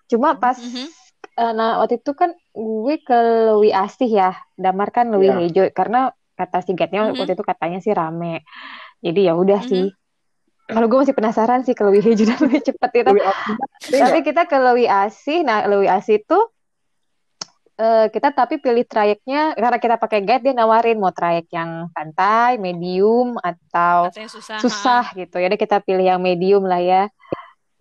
Cuma 0.09 0.33
pas 0.33 0.57
Mhm. 0.57 0.85
eh, 1.33 1.53
nah 1.53 1.77
waktu 1.77 2.01
itu 2.01 2.11
kan 2.11 2.33
gue 2.51 2.95
ke 2.99 3.17
Lewi 3.53 3.69
Asih 3.69 4.09
ya. 4.09 4.33
Damar 4.53 4.89
kan 4.89 5.07
Lewi 5.07 5.29
Iya. 5.29 5.37
Hejo 5.39 5.63
karena 5.69 6.09
kata 6.33 6.61
si 6.61 6.73
guide-nya 6.73 7.07
Mhm. 7.07 7.17
waktu 7.17 7.33
itu 7.33 7.43
katanya 7.43 7.79
sih 7.79 7.91
rame. 7.91 8.41
Jadi 8.99 9.19
ya 9.25 9.33
udah 9.33 9.61
Mhm. 9.61 9.69
sih. 9.69 9.85
Kalau 10.63 10.87
gue 10.87 10.97
masih 10.97 11.13
penasaran 11.13 11.61
sih 11.61 11.71
ke 11.71 11.83
Lewi 11.83 11.99
dan 12.15 12.39
lebih 12.39 12.61
cepet 12.67 12.91
itu. 12.95 13.11
Tapi 13.91 14.19
kita 14.23 14.43
ke 14.43 14.55
Lewi 14.55 14.85
Asih. 14.85 15.43
Nah, 15.43 15.65
Lewi 15.65 15.85
Asih 15.85 16.19
itu 16.19 16.39
eh, 17.73 18.05
kita 18.07 18.29
tapi 18.29 18.61
pilih 18.61 18.85
trayeknya 18.85 19.57
karena 19.57 19.77
kita 19.77 19.95
pakai 19.97 20.21
guide 20.21 20.45
dia 20.45 20.53
nawarin 20.53 20.93
mau 20.95 21.09
trayek 21.09 21.49
yang 21.49 21.89
santai, 21.89 22.55
medium 22.57 23.33
atau 23.35 24.07
Katanya 24.07 24.29
susah. 24.29 24.57
susah 24.61 25.03
gitu. 25.13 25.41
Ya 25.41 25.49
udah 25.49 25.57
kita 25.57 25.81
pilih 25.81 26.05
yang 26.05 26.21
medium 26.21 26.63
lah 26.63 26.77
ya. 26.77 27.03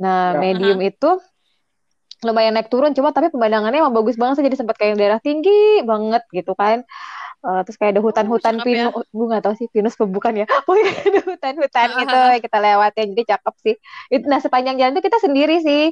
Nah, 0.00 0.32
Ya. 0.32 0.40
medium 0.40 0.80
itu 0.80 1.20
lumayan 2.22 2.54
naik 2.54 2.70
turun 2.70 2.94
cuma 2.94 3.10
tapi 3.10 3.28
pemandangannya 3.28 3.82
emang 3.82 3.92
bagus 3.92 4.14
banget 4.14 4.38
sih 4.38 4.44
jadi 4.46 4.56
sempat 4.56 4.78
kayak 4.78 4.94
daerah 4.94 5.20
tinggi 5.20 5.84
banget 5.84 6.24
gitu 6.32 6.56
kan. 6.56 6.88
Eh, 7.42 7.60
terus 7.66 7.74
kayak 7.74 7.98
ada 7.98 8.02
hutan-hutan 8.06 8.54
cakep 8.54 8.66
ya. 8.70 8.86
pinus, 8.86 9.06
gue 9.10 9.26
nggak 9.26 9.42
tahu 9.42 9.54
sih 9.58 9.66
pinus 9.74 9.94
bukan 9.98 10.32
ya. 10.42 10.46
Pokoknya 10.66 10.94
ada 11.02 11.20
hutan-hutan 11.26 11.88
gitu 12.00 12.18
yang 12.38 12.42
kita 12.46 12.58
lewatin 12.62 13.06
jadi 13.18 13.24
cakep 13.34 13.54
sih. 13.66 13.74
Itu, 14.14 14.24
nah 14.30 14.38
sepanjang 14.38 14.78
jalan 14.78 14.94
tuh 14.94 15.04
kita 15.04 15.18
sendiri 15.18 15.58
sih 15.58 15.90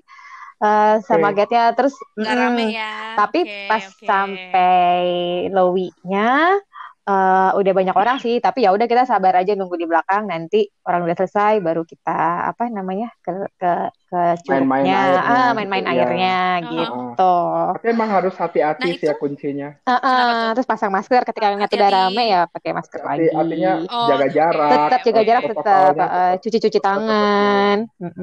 eh, 0.63 0.95
sama 1.03 1.35
Oke. 1.35 1.37
guide-nya 1.43 1.75
terus 1.75 1.95
mm, 2.15 2.25
rame 2.31 2.67
ya. 2.71 2.93
tapi 3.19 3.39
Oke, 3.43 3.67
pas 3.67 3.83
oke. 3.83 4.07
sampai 4.07 5.03
Lowi-nya 5.51 6.55
eh, 7.03 7.51
udah 7.53 7.73
banyak 7.73 7.93
orang 7.93 8.17
sih, 8.19 8.39
tapi 8.39 8.63
ya 8.63 8.71
udah 8.71 8.85
kita 8.85 9.05
sabar 9.05 9.35
aja 9.37 9.53
nunggu 9.53 9.75
di 9.75 9.87
belakang 9.87 10.25
nanti 10.25 10.69
orang 10.83 11.03
udah 11.03 11.17
selesai 11.17 11.59
baru 11.59 11.83
kita 11.83 12.19
apa 12.47 12.69
namanya 12.69 13.09
ke 13.21 13.31
ke 13.55 13.73
ke 14.11 14.21
Main-main 14.47 14.83
curugnya, 14.83 14.99
airnya 14.99 15.23
ah 15.23 15.31
gitu, 15.31 15.55
main-main 15.55 15.85
ya. 15.85 15.91
airnya 15.93 16.39
Oh. 16.61 16.71
gitu. 16.75 17.35
Tapi 17.79 17.87
emang 17.89 18.11
harus 18.11 18.35
hati-hati 18.35 18.83
Nah, 18.85 18.97
sih 18.97 19.07
ya 19.07 19.15
kuncinya. 19.15 19.69
Ah, 19.83 19.93
ah, 19.93 19.99
Kenapa 20.03 20.27
tuh? 20.35 20.51
terus 20.53 20.67
pasang 20.67 20.91
masker 20.91 21.23
ketika 21.25 21.47
ngeliat 21.49 21.71
udah 21.71 21.91
rame 21.91 22.25
ya 22.27 22.41
pakai 22.47 22.71
masker 22.75 23.01
Hati, 23.01 23.07
lagi. 23.07 23.27
artinya 23.33 23.73
Oh, 23.87 24.09
jaga 24.09 24.27
jarak. 24.29 24.71
Tetap 24.71 25.01
jaga 25.01 25.23
jarak 25.23 25.43
tetap 25.47 25.65
tetap- 25.95 26.11
cuci-cuci 26.43 26.69
tetap- 26.75 26.85
tangan. 26.85 27.77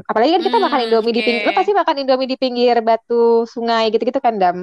Apalagi 0.04 0.32
kan 0.34 0.42
kita 0.44 0.58
Hmm, 0.58 0.66
makan 0.68 0.80
Indomie 0.84 1.14
di 1.14 1.22
pinggir, 1.24 1.44
lo 1.44 1.52
pasti 1.54 1.72
makan 1.72 1.96
Indomie 1.98 2.28
di 2.28 2.38
pinggir 2.38 2.76
batu 2.82 3.24
sungai 3.46 3.88
gitu-gitu 3.88 4.20
kan, 4.20 4.36
Dam? 4.36 4.58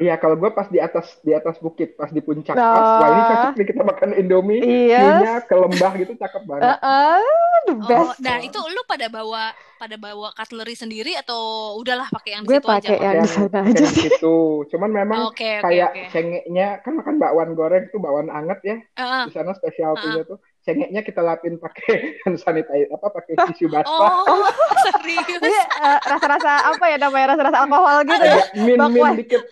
Iya, 0.00 0.16
kalau 0.16 0.36
gue 0.40 0.50
pas 0.56 0.64
di 0.72 0.80
atas 0.80 1.06
di 1.20 1.32
atas 1.36 1.56
bukit, 1.60 1.92
pas 1.98 2.08
di 2.08 2.20
puncak 2.24 2.56
Oh. 2.56 2.72
pas, 2.72 2.88
wah 2.96 3.08
ini 3.12 3.22
cocok 3.28 3.52
nih 3.52 3.66
kita 3.68 3.82
makan 3.84 4.10
Indomie, 4.16 4.60
Iya. 4.64 4.96
view-nya 4.96 5.32
ke 5.44 5.54
lembah 5.54 5.92
gitu 6.00 6.12
cakep 6.16 6.42
banget. 6.48 6.80
Heeh, 6.80 7.20
the 7.68 7.74
Oh, 7.80 7.84
best. 7.84 8.20
nah 8.24 8.36
itu 8.40 8.58
lu 8.60 8.80
pada 8.88 9.06
bawa 9.12 9.52
pada 9.80 9.96
bawa 9.96 10.28
cutlery 10.36 10.76
sendiri 10.76 11.12
atau 11.16 11.72
udahlah 11.80 12.08
pakai 12.12 12.36
yang 12.36 12.44
Gue 12.48 12.56
situ 12.56 12.68
aja? 12.68 12.88
pakai 12.88 12.96
yang 13.00 13.16
di 13.24 13.28
sana 13.28 13.58
aja 13.64 13.84
sih. 13.88 14.02
situ. 14.08 14.36
Cuman 14.72 14.90
memang 14.92 15.20
Oke, 15.28 15.44
oke, 15.60 15.64
kayak 15.64 15.90
oke. 15.92 16.02
cengeknya 16.12 16.66
kan 16.84 16.92
makan 17.00 17.16
bakwan 17.20 17.50
goreng 17.56 17.84
tuh 17.92 18.00
bakwan 18.00 18.28
anget 18.32 18.58
ya. 18.64 18.76
Heeh. 18.96 19.24
Di 19.28 19.30
sana 19.32 19.52
spesialtinya 19.56 20.22
tuh 20.28 20.38
cengeknya 20.60 21.00
kita 21.00 21.24
lapin 21.24 21.56
pakai 21.56 21.96
hand 22.24 22.36
sanitizer 22.36 22.92
apa 22.92 23.06
pakai 23.08 23.32
tisu 23.48 23.66
basah. 23.72 24.12
Oh, 24.28 24.44
serius? 25.00 25.40
Ini 25.40 25.56
eh, 25.56 25.98
rasa-rasa 26.04 26.68
apa 26.68 26.84
ya 26.92 26.96
namanya 27.00 27.36
rasa-rasa 27.36 27.58
alkohol 27.64 27.96
gitu 28.04 28.24
ya. 28.24 28.38
Min 28.60 28.80
min 28.92 29.12
dikit. 29.16 29.44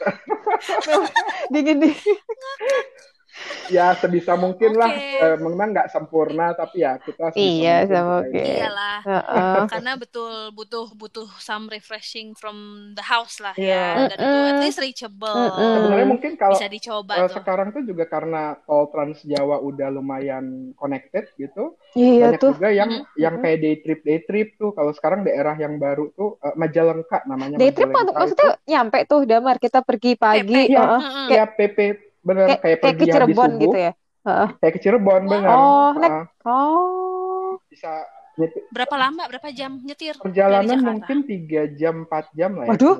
Dingin 1.52 1.80
dingin. 1.80 2.16
Ya 3.68 3.92
sebisa 3.94 4.32
mungkin 4.34 4.72
lah 4.74 4.88
Oke. 4.88 5.20
eh, 5.20 5.36
memang 5.38 5.68
nggak 5.70 5.88
sempurna 5.88 6.52
tapi 6.52 6.80
ya 6.80 6.96
kita 6.96 7.32
Iya, 7.32 7.84
sama 7.84 8.24
oke. 8.24 8.32
ini. 8.32 8.56
Iyalah. 8.56 8.98
Heeh. 9.00 9.60
Karena 9.68 9.92
betul 9.94 10.32
butuh 10.50 10.88
butuh 10.92 11.28
some 11.38 11.68
refreshing 11.68 12.32
from 12.32 12.56
the 12.92 13.04
house 13.04 13.38
lah 13.38 13.52
Iya. 13.54 14.08
ya. 14.08 14.08
Dan 14.08 14.18
itu 14.18 14.38
at 14.48 14.58
least 14.58 14.78
reachable. 14.78 15.28
Mm-mm. 15.28 15.72
sebenarnya 15.78 16.08
mungkin 16.08 16.32
kalau 16.34 16.56
Bisa 16.56 16.66
dicoba 16.66 17.12
eh, 17.14 17.22
tuh. 17.22 17.34
sekarang 17.36 17.68
tuh 17.70 17.82
juga 17.82 18.04
karena 18.04 18.42
tol 18.62 18.88
Trans 18.88 19.20
Jawa 19.22 19.60
udah 19.60 19.88
lumayan 19.90 20.44
connected 20.74 21.28
gitu 21.34 21.76
Iya 21.92 22.32
banyak 22.32 22.40
tuh. 22.40 22.52
juga 22.54 22.68
yang 22.70 22.90
Mhm. 22.90 23.04
yang 23.16 23.34
Mhm. 23.36 23.42
kayak 23.42 23.58
day 23.58 23.74
trip 23.78 24.00
day 24.02 24.18
trip 24.22 24.48
tuh 24.56 24.70
kalau 24.72 24.90
sekarang 24.90 25.22
daerah 25.22 25.54
yang 25.54 25.76
baru 25.76 26.08
tuh 26.12 26.40
eh, 26.40 26.54
Majalengka 26.54 27.22
namanya 27.24 27.54
Day 27.54 27.70
trip 27.70 27.92
maksudnya 27.92 28.56
nyampe 28.64 29.04
tuh 29.04 29.22
Damar 29.22 29.56
kita 29.56 29.80
pergi 29.80 30.16
pagi. 30.16 30.40
PP. 30.42 30.56
Iya. 30.68 30.80
heeh. 30.80 30.98
Mm-mm. 30.98 31.26
itu 31.28 31.34
ya 31.34 31.44
PP 31.46 31.78
bener 32.28 32.46
Kayak 32.46 32.60
kayak, 32.60 32.60
kayak 32.60 32.76
ke 32.76 32.84
pergi 32.84 33.04
habis 33.06 33.14
Cirebon 33.16 33.48
subuh 33.48 33.62
gitu 33.64 33.78
ya. 33.78 33.92
Heeh. 34.20 34.48
kayak 34.54 34.72
ke 34.72 34.80
Cirebon 34.80 35.22
bener 35.24 35.48
Oh, 35.48 35.88
naik. 35.90 36.04
Heeh. 36.04 36.24
Oh. 36.44 37.48
bisa 37.66 37.92
Berapa 38.70 38.94
lama? 38.94 39.26
Berapa 39.26 39.50
jam 39.50 39.82
nyetir 39.82 40.14
perjalanan 40.14 40.78
mungkin 40.78 41.26
tiga 41.26 41.66
jam 41.72 42.06
4 42.06 42.30
jam 42.32 42.54
lah 42.54 42.64
ya 42.64 42.70
Waduh. 42.70 42.96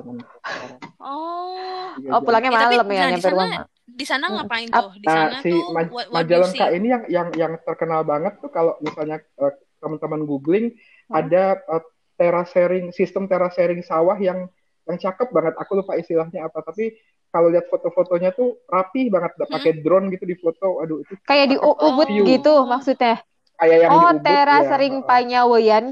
Oh. 0.99 1.95
Oh, 2.09 2.19
pulangnya 2.19 2.49
Eh, 2.49 2.55
tapi 2.57 2.75
malam 2.75 2.87
ya, 2.87 2.99
nah, 2.99 3.07
di 3.07 3.13
nyampe 3.13 3.23
sana 3.23 3.35
rumah. 3.39 3.63
di 3.89 4.05
sana 4.05 4.25
ngapain 4.29 4.67
Ap- 4.67 4.75
tuh? 4.77 4.91
Di 4.93 5.05
Nah, 5.05 5.15
sana 5.15 5.37
si 5.39 5.49
tuh 5.49 5.61
Maj- 5.71 5.87
what, 5.89 6.05
what 6.07 6.15
Majalengka 6.19 6.65
ini 6.69 6.87
yang 6.87 7.03
yang 7.07 7.27
yang 7.33 7.53
terkenal 7.61 8.01
banget 8.03 8.33
tuh 8.37 8.49
kalau 8.49 8.75
misalnya 8.79 9.17
eh, 9.19 9.53
teman-teman 9.79 10.21
googling 10.23 10.75
Hmm. 11.07 11.15
ada 11.17 11.43
eh, 11.57 11.83
terasering 12.15 12.91
sistem 12.91 13.25
terasering 13.25 13.79
sawah 13.81 14.19
yang 14.19 14.45
yang 14.85 14.97
cakep 14.99 15.29
banget. 15.29 15.53
Aku 15.55 15.71
lupa 15.73 15.95
istilahnya 15.95 16.45
apa, 16.45 16.59
tapi 16.61 16.99
kalau 17.29 17.47
lihat 17.47 17.65
foto-fotonya 17.67 18.29
tuh 18.31 18.57
rapi 18.65 19.07
banget, 19.07 19.31
udah 19.35 19.47
pakai 19.49 19.71
drone 19.77 20.09
gitu 20.09 20.25
di 20.25 20.33
foto. 20.33 20.81
Aduh, 20.81 20.99
itu 20.99 21.13
Kayak 21.23 21.45
di 21.47 21.57
U- 21.57 21.71
Oh. 21.71 21.93
Ubud 21.93 22.07
gitu 22.07 22.65
maksudnya. 22.65 23.21
kayak 23.55 23.77
yang 23.83 23.91
Oh, 23.91 23.99
di 23.99 24.05
Ubud 24.09 24.23
teras 24.23 24.63
ya. 24.63 24.69
sering 24.71 24.95
panyaweyan. 25.03 25.85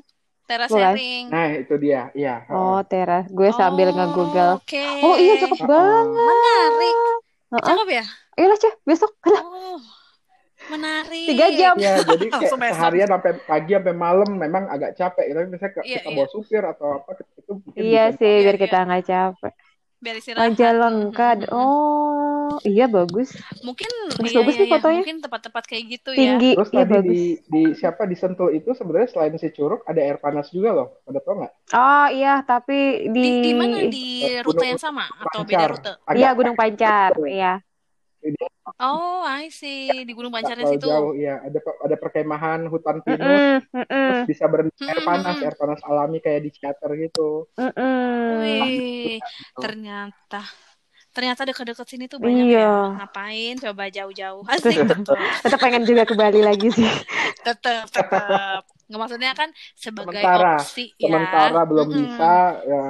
Terasering. 0.47 1.27
Nah, 1.27 1.47
itu 1.53 1.75
dia. 1.75 2.07
Iya. 2.13 2.47
Oh, 2.47 2.79
teras. 2.81 3.27
Gue 3.27 3.51
sambil 3.51 3.91
Oh, 3.91 3.93
nge-google. 3.93 4.53
Oke. 4.57 4.79
Oh, 5.03 5.15
iya 5.15 5.35
cakep 5.37 5.59
Heeh. 5.59 5.67
banget. 5.67 6.23
Menarik. 6.23 6.95
Heeh. 7.51 7.63
Cakep 7.67 7.87
ya? 7.91 8.05
Ayolah, 8.33 8.57
Ceh, 8.57 8.73
besok. 8.81 9.11
Oh. 9.27 9.75
Menarik. 10.67 11.27
Tiga 11.27 11.47
jam. 11.51 11.75
Iya, 11.75 11.99
jadi 12.01 12.25
kayak 12.33 12.51
seharian 12.71 13.09
sampai 13.09 13.31
pagi 13.43 13.71
sampai 13.71 13.93
malam 13.93 14.29
memang 14.35 14.63
agak 14.67 14.95
capek. 14.95 15.25
Tapi 15.29 15.47
misalnya 15.47 15.83
Iya, 15.83 15.97
kita 15.99 16.09
iya. 16.09 16.15
bawa 16.15 16.27
supir 16.27 16.63
atau 16.63 16.87
apa 16.97 17.09
itu 17.13 17.51
mungkin 17.53 17.79
Iya 17.79 18.03
sih, 18.15 18.31
Iya, 18.31 18.43
biar 18.43 18.55
iya. 18.55 18.63
kita 18.63 18.77
nggak 18.83 19.03
capek. 19.05 19.53
Biar 20.03 20.15
istirahat. 20.21 20.53
Mhm, 21.11 21.25
mhm. 21.41 21.47
Oh, 21.51 22.59
iya 22.69 22.83
bagus. 22.95 23.29
Mungkin 23.65 23.91
Bagus 24.17 24.33
iya, 24.33 24.37
bagus 24.37 24.55
iya, 24.55 24.61
nih 24.61 24.69
iya. 24.69 24.73
fotonya. 24.73 25.03
Mungkin 25.03 25.15
tempat-tempat 25.23 25.63
kayak 25.69 25.83
gitu 25.93 26.11
ya. 26.25 26.35
Tinggi. 26.35 26.51
Terus 26.51 26.69
Iya 26.73 26.85
tadi 26.89 26.95
bagus. 26.95 27.05
di, 27.09 27.21
di 27.53 27.61
siapa 27.79 28.03
di 28.11 28.15
Sentul 28.21 28.49
itu 28.59 28.69
sebenarnya 28.79 29.09
selain 29.13 29.35
si 29.41 29.47
Curug 29.55 29.81
ada 29.89 30.01
air 30.07 30.17
panas 30.23 30.47
juga 30.55 30.69
loh. 30.77 30.87
Pada 31.05 31.19
tau 31.25 31.33
nggak? 31.39 31.53
Oh 31.73 32.03
iya, 32.15 32.29
tapi 32.49 32.73
di, 33.15 33.19
Di 33.21 33.29
di 33.43 33.51
mana 33.59 33.77
di 33.93 33.97
Eh, 34.23 34.33
rute 34.45 34.63
Gunung 34.63 34.69
yang 34.71 34.79
sama 34.85 35.05
atau 35.23 35.41
beda 35.49 35.65
Pancar. 35.65 35.71
rute? 35.71 35.93
Agak 36.11 36.17
Iya 36.17 36.27
Gunung 36.37 36.55
Pancar. 36.59 37.11
Iya. 37.33 37.47
Oh, 38.79 39.23
I 39.23 39.47
see. 39.49 40.03
Di 40.03 40.11
Gunung 40.11 40.33
terlalu 40.35 40.75
situ. 40.75 40.87
jauh 40.87 41.13
ya. 41.15 41.39
Ada 41.41 41.59
ada 41.87 41.95
perkemahan 41.95 42.67
hutan 42.67 42.99
pinus. 43.01 43.39
Mm-mm, 43.39 43.63
mm-mm, 43.73 43.87
Terus 43.87 44.21
bisa 44.27 44.45
berhenti 44.51 44.75
air 44.83 44.99
Mm-mm, 44.99 45.07
panas, 45.07 45.35
mm-mm. 45.35 45.45
air 45.47 45.55
panas 45.55 45.79
alami 45.87 46.17
kayak 46.19 46.41
di 46.45 46.49
Ciater 46.51 46.91
gitu. 46.99 47.47
Wih, 48.43 49.17
ternyata 49.57 50.41
ternyata 51.15 51.49
dekat-dekat 51.49 51.87
sini 51.89 52.05
tuh 52.05 52.21
banyak 52.21 52.45
Iya. 52.53 52.59
ya. 52.61 52.71
Ngapain? 53.01 53.53
Coba 53.57 53.83
jauh-jauh. 53.89 54.43
Asik 54.45 54.77
betul. 54.85 55.17
Tetap 55.43 55.59
pengen 55.63 55.83
juga 55.87 56.03
ke 56.05 56.13
Bali 56.13 56.41
lagi 56.45 56.69
sih. 56.69 56.85
Tetap, 57.41 57.89
tetap. 57.89 58.76
Nggak 58.87 58.99
maksudnya 59.03 59.31
kan 59.35 59.49
sebagai 59.75 60.23
Sementara, 60.23 60.55
opsi 60.57 60.85
ya. 60.97 61.07
Sementara 61.07 61.59
belum 61.67 61.87
Mm-mm. 61.91 62.07
bisa, 62.07 62.33
ya 62.63 62.81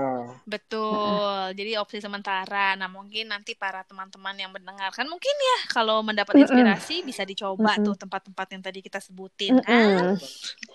Betul. 0.48 1.52
Jadi 1.60 1.72
opsi 1.76 1.98
sementara. 2.00 2.80
Nah, 2.80 2.88
mungkin 2.88 3.28
nanti 3.28 3.52
para 3.52 3.84
teman-teman 3.84 4.32
yang 4.40 4.52
mendengarkan 4.56 5.04
mungkin 5.12 5.36
ya 5.36 5.58
kalau 5.76 6.00
mendapat 6.00 6.40
inspirasi 6.40 7.04
bisa 7.04 7.28
dicoba 7.28 7.76
tuh 7.84 8.00
tempat-tempat 8.00 8.48
yang 8.56 8.62
tadi 8.64 8.80
kita 8.80 9.04
sebutin 9.04 9.60
kan. 9.60 10.08
Mm-mm. 10.08 10.16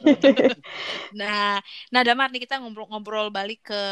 Nah, 1.13 1.61
nah 1.93 2.01
Damar 2.01 2.33
nih 2.33 2.49
kita 2.49 2.57
ngobrol-ngobrol 2.57 3.29
balik 3.29 3.69
ke 3.69 3.83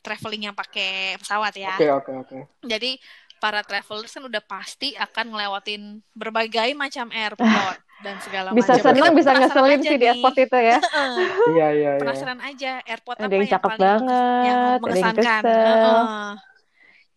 traveling 0.00 0.48
yang 0.48 0.56
pakai 0.56 1.16
pesawat 1.20 1.52
ya. 1.56 1.76
oke 1.76 1.86
oke 1.92 2.10
oke. 2.24 2.38
Jadi 2.64 2.98
para 3.38 3.62
travelers 3.62 4.10
kan 4.10 4.24
udah 4.26 4.42
pasti 4.42 4.98
akan 4.98 5.24
ngelewatin 5.30 5.82
berbagai 6.12 6.74
macam 6.74 7.06
airport 7.14 7.78
dan 7.98 8.16
segala 8.22 8.50
Bisa 8.56 8.72
macam. 8.74 8.80
seneng, 8.80 9.12
Kita 9.12 9.18
bisa 9.18 9.30
ngeselin 9.36 9.80
sih 9.84 9.96
di 10.00 10.06
airport 10.08 10.36
itu 10.40 10.58
ya. 10.58 10.78
Iya 11.52 11.66
iya 11.74 11.90
iya. 11.98 11.98
penasaran 12.00 12.40
aja 12.40 12.70
airport 12.86 13.18
Ada 13.18 13.26
apa 13.26 13.34
yang 13.34 13.42
yang 13.44 13.52
cakep 13.54 13.68
paling 13.70 13.82
banget, 13.84 14.42
yang 14.48 14.58
ada 14.58 14.74
yang 14.74 14.80
mengesankan 14.82 15.42
kesel. 15.44 15.64
Heeh. 15.66 16.30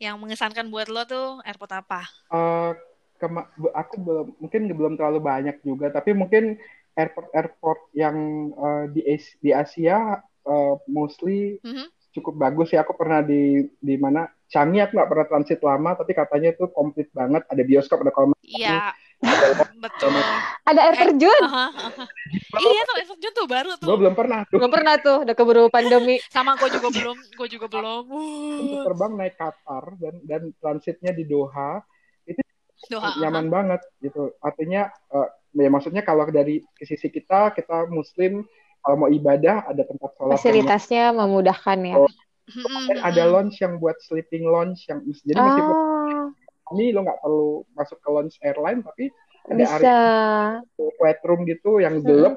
yang 0.02 0.16
mengesankan 0.18 0.66
buat 0.74 0.90
lo 0.90 1.06
tuh 1.06 1.40
airport 1.46 1.72
apa 1.78 2.02
Eh, 2.32 2.72
kema- 3.22 3.50
aku 3.76 3.94
belum 4.02 4.28
mungkin 4.42 4.62
belum 4.72 4.94
terlalu 4.98 5.20
banyak 5.22 5.56
juga, 5.68 5.92
tapi 5.94 6.16
mungkin 6.16 6.58
airport-airport 6.98 7.80
yang 7.96 8.16
eh, 8.56 8.84
di 8.96 9.02
As- 9.06 9.38
di 9.44 9.52
Asia 9.54 9.98
eh, 10.48 10.74
mostly 10.90 11.60
Mhm. 11.64 11.86
cukup 12.16 12.36
bagus 12.40 12.72
ya. 12.74 12.84
Aku 12.84 12.96
pernah 12.98 13.20
di 13.24 13.68
di 13.80 13.96
mana 14.00 14.28
Changi 14.52 14.84
aku 14.84 15.00
nggak 15.00 15.10
pernah 15.12 15.28
transit 15.32 15.60
lama, 15.64 15.96
tapi 15.96 16.12
katanya 16.12 16.52
itu 16.52 16.68
komplit 16.76 17.08
banget. 17.16 17.48
Ada 17.48 17.64
bioskop, 17.64 18.04
ada 18.04 18.12
kolam 18.12 18.36
iya 18.44 18.94
betul 19.84 20.09
Ada 20.65 20.80
air 20.82 20.95
Eh, 20.97 21.01
terjun. 21.07 21.41
Aha. 21.45 21.67
iya 22.57 22.82
tuh 22.86 22.95
air 22.97 23.07
terjun 23.09 23.34
tuh 23.38 23.45
baru 23.45 23.69
Gue 23.78 23.86
tuh 23.86 23.97
belum 24.01 24.15
pernah 24.17 24.39
tuh. 24.49 24.57
Belum 24.57 24.72
pernah 24.74 24.93
tuh, 24.97 25.17
udah 25.26 25.36
keburu 25.38 25.63
pandemi. 25.69 26.17
sama 26.36 26.57
gue 26.57 26.69
juga 26.74 26.89
belum 26.89 27.17
gue 27.38 27.47
juga 27.49 27.65
belum 27.69 28.03
Untuk 28.61 28.80
uh, 28.82 28.86
terbang 28.89 29.11
naik 29.17 29.36
Qatar 29.38 29.84
dan 30.01 30.15
dan 30.26 30.41
transitnya 30.57 31.11
di 31.13 31.26
Doha 31.26 31.82
doa 32.89 33.13
nyaman 33.22 33.45
banget 33.53 33.82
gitu. 34.01 34.34
Artinya 34.41 34.89
eh, 34.89 35.30
ya 35.53 35.69
maksudnya 35.69 36.01
kalau 36.01 36.26
dari 36.34 36.65
ke 36.74 36.89
sisi 36.89 37.13
kita 37.13 37.53
kita 37.53 37.86
Muslim 37.93 38.41
kalau 38.82 39.05
mau 39.05 39.09
ibadah 39.13 39.69
ada 39.69 39.86
tempat 39.86 40.09
sholat 40.17 40.34
yang 40.34 40.38
Fasilitasnya 40.41 41.03
memudahkan 41.13 41.78
ya. 41.86 41.95
Oh, 42.01 42.09
Dan 42.89 42.97
ada 43.05 43.24
lounge 43.30 43.61
yang 43.61 43.78
buat 43.78 44.01
sleeping 44.01 44.49
lounge 44.49 44.89
yang 44.89 45.05
jadi 45.05 45.38
meskipun 45.38 45.76
Oh, 45.78 46.26
ini 46.76 46.91
lo 46.95 47.03
nggak 47.05 47.19
perlu 47.22 47.45
masuk 47.76 47.97
ke 47.99 48.09
lounge 48.09 48.36
airline 48.41 48.80
tapi 48.86 49.05
ada 49.47 49.63
bisa. 49.63 49.76
area 49.78 49.95
quiet 50.97 51.19
room 51.28 51.41
gitu 51.45 51.82
yang 51.84 51.99
gelap 52.01 52.36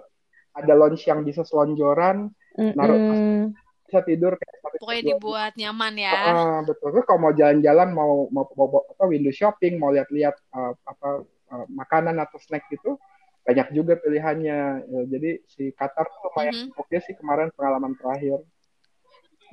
ada 0.55 0.73
lounge 0.77 1.03
yang 1.07 1.21
bisa 1.27 1.43
selonjoran 1.47 2.31
naruh 2.75 2.99
Mm-mm. 3.01 3.55
bisa 3.87 4.01
tidur 4.07 4.33
kayak 4.39 4.57
satu 4.63 4.77
pokoknya 4.81 5.03
dua- 5.03 5.11
dibuat 5.15 5.53
nyaman 5.59 5.95
ya 5.99 6.13
Ah, 6.35 6.59
betul 6.67 6.89
terus 6.93 7.05
kalau 7.07 7.21
mau 7.23 7.33
jalan-jalan 7.35 7.89
mau 7.95 8.13
mau 8.35 8.45
mau 8.59 8.67
apa 8.83 9.05
window 9.07 9.33
shopping 9.35 9.79
mau 9.79 9.91
lihat-lihat 9.95 10.35
eh, 10.35 10.73
apa 10.89 11.09
eh, 11.25 11.67
makanan 11.71 12.17
atau 12.21 12.39
snack 12.43 12.67
gitu 12.71 12.99
banyak 13.45 13.77
juga 13.77 14.01
pilihannya 14.01 14.59
Ya, 14.89 15.01
jadi 15.11 15.31
si 15.47 15.69
Qatar 15.77 16.09
tuh 16.09 16.21
lumayan 16.33 16.55
Mhm. 16.55 16.81
oke 16.81 16.97
sih 17.05 17.15
kemarin 17.19 17.49
pengalaman 17.55 17.93
terakhir 18.01 18.41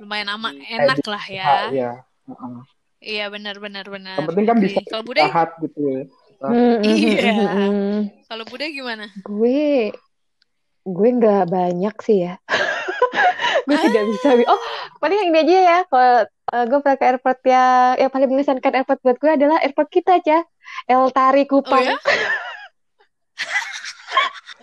lumayan 0.00 0.28
aman 0.34 0.54
enak 0.64 0.98
lah 1.06 1.24
ya 1.28 1.46
Ah, 1.46 1.62
iya 1.70 1.90
Heeh. 2.26 2.81
Iya 3.02 3.26
benar 3.28 3.58
benar 3.58 3.84
benar 3.90 4.16
yang 4.22 4.28
penting 4.30 4.46
kan 4.46 4.56
bisa 4.62 4.78
kalau 4.88 5.04
Bude 5.04 5.22
gitu 5.66 5.80
ya. 5.82 6.02
Iya. 6.82 7.34
Kalau 8.26 8.44
Bude 8.50 8.66
gimana 8.74 9.06
Gue 9.22 9.94
gue 10.82 11.08
nggak 11.14 11.46
banyak 11.46 11.94
sih 12.02 12.26
ya. 12.26 12.34
gue 13.66 13.78
tidak 13.78 14.04
bisa. 14.10 14.28
Oh, 14.50 14.58
paling 14.98 15.18
yang 15.22 15.30
ini 15.30 15.38
aja 15.46 15.58
ya. 15.62 15.78
Kalau 15.86 16.26
eh, 16.26 16.64
gue 16.66 16.78
pernah 16.82 16.98
ke 16.98 17.06
airport 17.06 17.38
yang 17.46 17.94
yang 18.02 18.10
paling 18.10 18.28
mengesankan 18.34 18.72
airport 18.82 18.98
buat 19.06 19.16
gue 19.22 19.30
adalah 19.30 19.62
airport 19.62 19.88
kita 19.94 20.18
aja. 20.18 20.42
El 20.90 21.10
Tari 21.14 21.46
oh 21.46 21.62
Kupang. 21.62 21.84
ya 21.86 21.94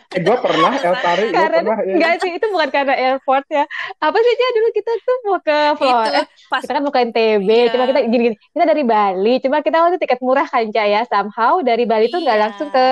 eh 0.09 0.19
gue 0.19 0.37
pernah 0.41 0.73
El 0.73 0.95
Tari 0.95 1.23
gue 1.23 1.37
Karena 1.37 1.57
pernah 1.61 1.77
ya. 1.79 1.93
enggak 1.93 2.13
sih 2.19 2.31
itu 2.33 2.45
bukan 2.49 2.69
karena 2.69 2.93
airport 2.95 3.45
ya. 3.47 3.63
Apa 3.95 4.17
sih 4.17 4.31
aja 4.31 4.45
dulu 4.51 4.67
kita 4.71 4.91
tuh 4.99 5.17
mau 5.21 5.37
ke 5.37 5.57
Flores. 5.77 6.01
itu 6.01 6.09
Eh, 6.15 6.25
pas 6.49 6.61
kita 6.61 6.73
kan 6.73 6.81
mau 6.81 6.89
ke 6.89 7.01
NTB, 7.03 7.45
Iya. 7.47 7.69
cuma 7.69 7.83
kita 7.85 7.99
gini-gini. 8.03 8.35
Kita 8.35 8.65
dari 8.65 8.83
Bali, 8.83 9.33
cuma 9.37 9.57
kita 9.59 9.75
waktu 9.77 9.91
itu 9.91 10.01
tiket 10.01 10.19
murah 10.19 10.47
kan 10.47 10.65
ya. 10.83 11.01
Somehow 11.05 11.61
dari 11.61 11.85
Bali 11.85 12.09
tuh 12.09 12.19
nggak 12.19 12.35
Iya. 12.35 12.43
langsung 12.43 12.69
ke 12.69 12.87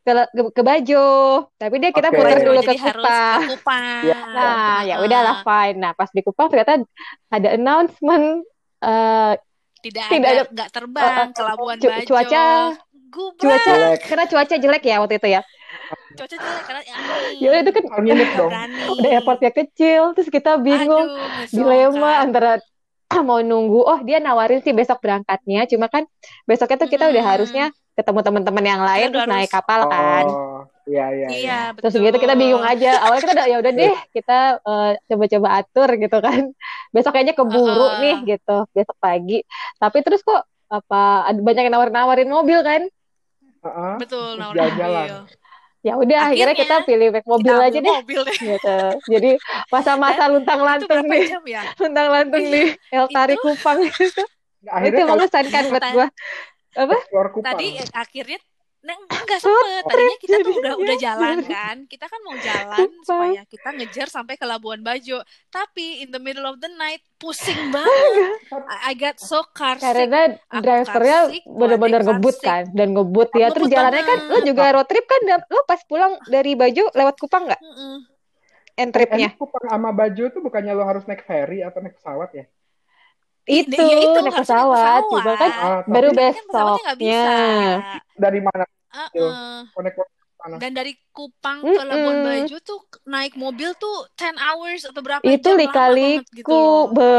ke, 0.00 0.12
ke, 0.32 0.42
ke 0.56 0.62
Bajo, 0.64 1.06
tapi 1.54 1.74
dia 1.76 1.92
kita 1.92 2.08
Oke. 2.08 2.16
putar 2.16 2.40
dulu 2.40 2.60
ke 2.62 2.72
jadi 2.72 2.80
Kupang. 2.80 3.40
ke 3.44 3.48
Kupang 3.52 3.84
Iya. 4.02 4.16
Nah, 4.26 4.78
ya 4.80 4.94
udahlah 4.98 5.36
fine. 5.44 5.76
Nah, 5.76 5.92
pas 5.92 6.08
di 6.08 6.20
Kupang 6.22 6.48
ternyata 6.48 6.80
ada 7.28 7.48
announcement 7.52 8.40
eh 8.80 9.36
tidak, 9.78 10.08
Tidak 10.08 10.30
ada 10.32 10.42
nggak 10.48 10.70
terbang 10.72 11.28
ke 11.30 11.42
Labuan 11.44 11.76
cu- 11.76 11.86
Bajo 11.86 12.08
cuaca 12.08 12.44
Gubrak. 13.08 13.36
cuaca 13.38 13.68
Jelek. 13.70 13.98
karena 14.02 14.24
cuaca 14.26 14.54
jelek 14.56 14.82
ya 14.82 14.96
waktu 14.98 15.14
itu 15.14 15.28
ya. 15.30 15.40
Cuaca 16.18 16.36
jelek 16.36 16.64
karena 16.66 16.82
angin 16.82 17.38
Ya 17.38 17.46
udah 17.54 17.60
itu 17.62 17.72
kan 17.72 17.84
nginep 18.02 18.30
dong 18.34 18.50
berani 18.50 18.82
udah 18.98 19.10
airportnya 19.14 19.52
kecil, 19.54 20.02
terus 20.18 20.28
kita 20.28 20.50
bingung 20.58 21.06
Aduh, 21.06 21.46
dilema 21.54 22.12
antara 22.26 22.50
mau 23.28 23.40
nunggu. 23.40 23.80
Oh, 23.86 23.98
dia 24.04 24.18
nawarin 24.20 24.60
sih 24.60 24.74
besok 24.76 25.00
berangkatnya, 25.00 25.64
cuma 25.70 25.86
kan 25.88 26.04
besoknya 26.44 26.76
tuh 26.82 26.90
kita 26.90 27.04
udah 27.08 27.22
Mm-mm. 27.22 27.32
harusnya 27.38 27.64
ketemu 27.96 28.20
teman-teman 28.22 28.64
yang 28.66 28.82
lain 28.84 29.06
terus 29.10 29.24
harus- 29.26 29.32
naik 29.32 29.50
kapal 29.50 29.80
kan. 29.88 30.24
Oh, 30.28 30.60
iya 30.86 31.06
iya. 31.10 31.26
Iya, 31.26 31.38
iya. 31.38 31.58
betul. 31.74 31.90
Terus 31.90 32.04
gitu 32.04 32.16
kita 32.20 32.34
bingung 32.38 32.62
aja. 32.62 32.90
Awalnya 33.02 33.22
kita 33.24 33.34
udah 33.34 33.46
ya 33.48 33.56
udah 33.58 33.72
deh, 33.74 33.94
kita 34.14 34.38
eh, 34.62 34.90
coba-coba 35.08 35.48
atur 35.58 35.88
gitu 35.98 36.16
kan. 36.22 36.42
Besok 36.94 37.10
kayaknya 37.14 37.34
keburu 37.34 37.86
Heeh. 37.88 38.00
nih 38.02 38.16
gitu, 38.36 38.56
besok 38.76 38.96
pagi. 39.02 39.38
Tapi 39.80 39.98
terus 40.04 40.20
kok 40.22 40.42
apa 40.68 41.32
ada 41.32 41.40
banyak 41.40 41.62
yang 41.64 41.74
nawar-nawarin 41.74 42.28
mobil 42.28 42.60
kan? 42.60 42.82
Heeh. 43.64 43.94
Betul, 43.98 44.36
Terus 44.36 44.52
nawarin 44.52 44.74
mobil. 44.78 45.16
Ya 45.88 45.94
udah 45.96 46.18
akhirnya 46.28 46.52
Akhirnya, 46.52 46.60
kita 46.60 46.76
pilih 46.84 47.08
naik 47.16 47.24
mobil 47.24 47.54
Kita 47.56 47.64
aja 47.64 47.78
deh 47.80 47.94
mobil 47.96 48.20
deh. 48.28 48.36
gitu. 48.52 48.76
Jadi 49.08 49.30
masa-masa 49.72 50.22
Itu 50.28 50.32
luntang-lantung 50.36 51.00
berapa 51.00 51.14
nih, 51.16 51.26
jam 51.32 51.44
ya? 51.48 51.62
luntang-lantung 51.82 52.44
Iya, 52.44 52.52
nih 52.52 52.66
El 52.92 53.06
Tari 53.08 53.34
itu- 53.36 53.42
Kupang 53.44 53.78
gitu. 53.88 54.04
Itu 54.04 54.68
Akhirnya 54.68 55.00
kalau 55.08 55.16
mengesankan 55.24 55.62
buat 55.72 55.84
gua. 55.96 56.06
Apa? 56.76 56.96
Tadi 57.40 57.66
eh, 57.80 57.88
akhirnya 57.96 58.38
Nah, 58.78 58.94
enggak 58.94 59.42
sempet. 59.42 59.82
Tadinya 59.90 60.16
kita 60.22 60.36
tuh 60.38 60.54
udah 60.54 60.74
udah 60.78 60.96
jalan 61.02 61.36
kan. 61.42 61.76
Kita 61.90 62.06
kan 62.06 62.20
mau 62.22 62.36
jalan 62.38 62.86
supaya 63.02 63.42
kita 63.42 63.68
ngejar 63.74 64.06
sampai 64.06 64.38
ke 64.38 64.46
Labuan 64.46 64.86
Bajo. 64.86 65.18
Tapi 65.50 66.06
in 66.06 66.14
the 66.14 66.22
middle 66.22 66.46
of 66.46 66.62
the 66.62 66.70
night 66.78 67.02
pusing 67.18 67.74
banget. 67.74 68.38
I, 68.86 68.94
got 68.94 69.18
so 69.18 69.42
car 69.50 69.82
sick. 69.82 69.82
Karena 69.82 70.38
drivernya 70.48 71.18
bener-bener 71.42 72.00
car 72.06 72.06
ngebut 72.06 72.36
kan 72.38 72.62
dan 72.70 72.88
ngebut 72.94 73.28
ya. 73.34 73.50
Terus 73.50 73.66
jalannya 73.66 74.02
kan 74.06 74.18
lo 74.30 74.38
juga 74.46 74.62
road 74.70 74.86
trip 74.86 75.04
kan 75.10 75.20
lo 75.50 75.60
pas 75.66 75.80
pulang 75.82 76.14
dari 76.30 76.54
Bajo 76.54 76.94
lewat 76.94 77.18
Kupang 77.18 77.50
nggak 77.50 77.58
Mm-mm. 77.58 78.06
end 78.78 78.94
tripnya? 78.94 79.34
Emang 79.34 79.42
kupang 79.42 79.64
sama 79.66 79.90
baju 79.90 80.24
tuh 80.30 80.38
bukannya 80.38 80.70
lo 80.70 80.86
harus 80.86 81.02
naik 81.10 81.26
ferry 81.26 81.66
atau 81.66 81.82
naik 81.82 81.98
pesawat 81.98 82.30
ya? 82.30 82.44
Itu, 83.48 83.80
Iya, 83.80 83.96
itu, 84.04 84.18
naik 84.20 84.36
pesawat, 84.44 85.00
naik 85.00 85.08
juga 85.08 85.32
kan 85.40 85.50
Ah, 85.56 85.80
baru 85.88 86.08
Tapi 86.12 86.20
kan 86.20 86.34
besoknya. 86.36 86.92
bisa. 87.00 87.36
dari 88.12 88.40
mana? 88.44 88.64
Konek 89.72 89.94
mana? 90.38 90.54
Dan 90.60 90.70
dari 90.70 90.92
Kupang 91.10 91.64
ke 91.64 91.82
Labuan. 91.82 92.16
Bajo 92.24 92.56
tuh 92.62 92.78
naik 93.08 93.34
mobil 93.34 93.72
tuh 93.74 94.06
10 94.14 94.38
hours 94.38 94.86
atau 94.86 95.00
berapa 95.02 95.22
Itu 95.26 95.50
jam 95.50 95.58
lama 95.58 95.62
lika-liku, 95.66 96.22
banget 96.22 96.36
gitu 96.38 96.60
be. 96.94 97.16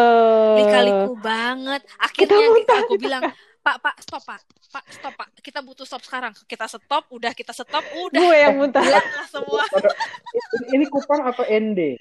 Lika-liku 0.63 1.11
banget. 1.19 1.81
Akhirnya 1.99 2.47
muntah, 2.47 2.77
aku 2.79 2.93
bilang, 2.95 3.23
Pak, 3.59 3.75
Pak, 3.83 3.95
stop, 4.01 4.23
Pak. 4.23 4.39
Pak, 4.69 4.85
stop, 4.87 5.13
Pak. 5.19 5.27
Kita 5.43 5.59
butuh 5.59 5.83
stop 5.83 6.01
sekarang. 6.05 6.31
Kita 6.47 6.65
stop, 6.69 7.09
udah 7.11 7.33
kita 7.35 7.51
stop, 7.51 7.83
udah. 7.83 8.21
Gue 8.21 8.37
yang 8.39 8.55
muntah. 8.55 8.85
Semua. 9.27 9.65
Ini, 9.67 10.79
ini 10.79 10.85
kupang 10.87 11.25
atau 11.27 11.43
ND? 11.43 11.99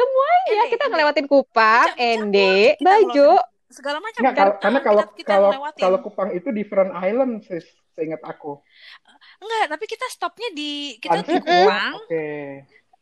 Semuanya 0.00 0.48
Ende, 0.48 0.72
kita 0.72 0.84
Ende. 0.84 0.92
ngelewatin 0.96 1.26
Kupang, 1.28 1.88
ND, 2.00 2.38
kita 2.80 2.84
Bajo. 2.88 3.30
Segala 3.70 3.98
macam. 4.02 4.20
Enggak, 4.24 4.32
Dan 4.34 4.40
kalau, 4.40 4.54
karena 4.58 4.80
kalau 4.80 5.00
kita 5.14 5.28
kalau 5.30 5.48
ngelewatin. 5.52 5.82
kalau 5.84 5.98
kupang 6.02 6.30
itu 6.34 6.48
different 6.50 6.90
island 6.96 7.44
se 7.44 7.60
seingat 7.94 8.18
aku. 8.24 8.58
Enggak, 9.38 9.64
tapi 9.76 9.84
kita 9.86 10.06
stopnya 10.10 10.48
di 10.56 10.98
kita 10.98 11.22
di 11.22 11.36
Transit 11.38 11.44
ya? 11.46 11.78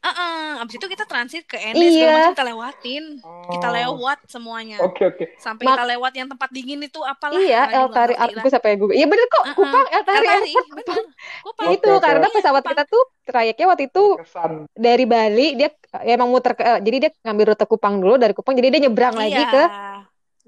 Kupang. 0.00 0.06
Oke. 0.08 0.16
Heeh, 0.16 0.62
abis 0.62 0.74
itu 0.74 0.86
kita 0.88 1.04
transit 1.04 1.42
ke 1.44 1.56
ND 1.56 1.74
Iya. 1.76 1.90
segala 1.90 2.14
macam 2.14 2.30
kita 2.30 2.44
lewatin. 2.44 3.04
Oh. 3.20 3.50
Kita 3.50 3.68
lewat 3.68 4.18
semuanya. 4.26 4.76
Oke 4.80 5.02
oke. 5.04 5.24
Sampai 5.36 5.64
Mak- 5.64 5.74
kita 5.74 5.86
lewat 5.88 6.12
yang 6.14 6.28
tempat 6.28 6.48
dingin 6.48 6.80
itu 6.80 7.00
apalah. 7.00 7.34
Iya, 7.36 7.62
El 7.72 7.86
Tari 7.88 8.14
gue 8.14 8.46
sampai 8.48 8.70
Google. 8.74 8.94
Iya 8.94 9.06
bener 9.06 9.26
kok, 9.26 9.42
Uh-uh. 9.44 9.56
Kupang 9.56 9.86
El 9.88 10.02
Tari 10.04 10.26
Airport. 10.28 10.66
bener. 10.70 11.04
Kupang. 11.42 11.66
Itu 11.72 11.90
oke. 11.90 12.00
karena 12.00 12.26
pesawat 12.28 12.62
Kupang. 12.62 12.72
kita 12.72 12.84
tuh 12.86 13.02
trayeknya 13.24 13.66
waktu 13.66 13.84
itu 13.84 14.04
Kesan. 14.16 14.52
dari 14.72 15.04
Bali 15.04 15.46
dia 15.54 15.68
ya 15.98 16.12
emang 16.14 16.28
muter 16.28 16.52
ke 16.52 16.62
eh, 16.62 16.78
jadi 16.80 16.96
dia 16.98 17.10
ngambil 17.22 17.44
rute 17.52 17.64
Kupang 17.64 17.94
dulu 17.98 18.14
dari 18.16 18.32
Kupang 18.32 18.54
jadi 18.54 18.68
dia 18.70 18.80
nyebrang 18.80 19.14
lagi 19.14 19.34
Iya. 19.36 19.50
ke 19.50 19.62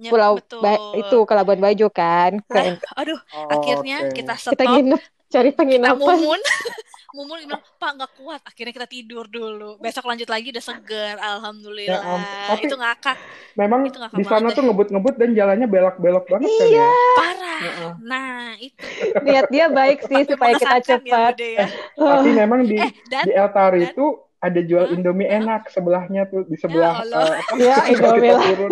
Nye- 0.00 0.08
Pulau 0.08 0.32
betul. 0.34 0.60
Ba- 0.60 0.96
itu 0.96 1.18
ke 1.20 1.32
Labuan 1.34 1.60
Bajo 1.60 1.88
kan. 1.90 2.40
Ke- 2.42 2.80
aduh, 2.94 3.20
Oh, 3.36 3.52
akhirnya 3.52 4.00
oke. 4.02 4.16
kita 4.16 4.32
kita 4.32 4.56
stop, 4.56 4.72
nginep 4.72 5.00
cari 5.28 5.48
kita 5.48 5.58
penginapan. 5.58 6.16
mumun. 6.16 6.40
mumun 7.12 7.36
bilang, 7.40 7.62
Pak 7.76 7.90
nggak 7.92 8.12
kuat. 8.14 8.40
Akhirnya 8.42 8.72
kita 8.72 8.86
tidur 8.86 9.24
dulu. 9.24 9.76
Besok 9.76 10.04
lanjut 10.04 10.26
lagi 10.26 10.48
udah 10.48 10.62
seger. 10.62 11.14
Alhamdulillah. 11.16 11.90
Ya 11.92 12.00
ampun. 12.00 12.46
Tapi- 12.48 12.64
Itu 12.64 12.76
ngakak. 12.76 13.16
Memang 13.54 13.80
Itu 13.82 13.98
ngakak 13.98 14.16
di 14.16 14.24
sana 14.24 14.36
banget 14.40 14.52
tuh 14.52 14.64
ngebut-ngebut 14.64 15.14
dan 15.16 15.30
jalannya 15.32 15.66
belok-belok 15.66 16.24
banget 16.26 16.48
kan 16.48 16.66
Iya. 16.66 16.78
ya. 16.78 16.90
Parah. 17.14 17.60
Heeh. 17.60 17.92
Nah, 18.02 18.48
itu. 18.56 18.76
Niat 19.20 19.46
dia 19.48 19.66
baik 19.68 19.98
sih 20.02 20.16
Tapi 20.18 20.30
supaya 20.30 20.54
kita 20.54 20.70
ya, 20.70 20.80
cepat. 20.82 21.32
Bude 21.34 21.48
ya. 21.52 21.66
Tapi 21.94 22.30
memang 22.32 22.60
di 22.62 22.76
Eh, 22.76 22.92
dan 23.06 23.24
di 23.24 23.32
El 23.32 23.48
Tari 23.50 23.80
dan- 23.80 23.90
itu 23.90 24.06
ada 24.40 24.60
jual 24.60 24.84
Hah? 24.84 24.92
Indomie 24.92 25.28
enak 25.28 25.68
sebelahnya 25.68 26.24
tuh 26.24 26.42
di 26.42 26.56
sebelah 26.56 26.98
Allah. 26.98 27.28
eh, 27.30 27.36
apa, 27.38 27.54
Ya, 27.56 27.76
Indomie 27.92 28.30
lah. 28.30 28.40
turun. 28.42 28.70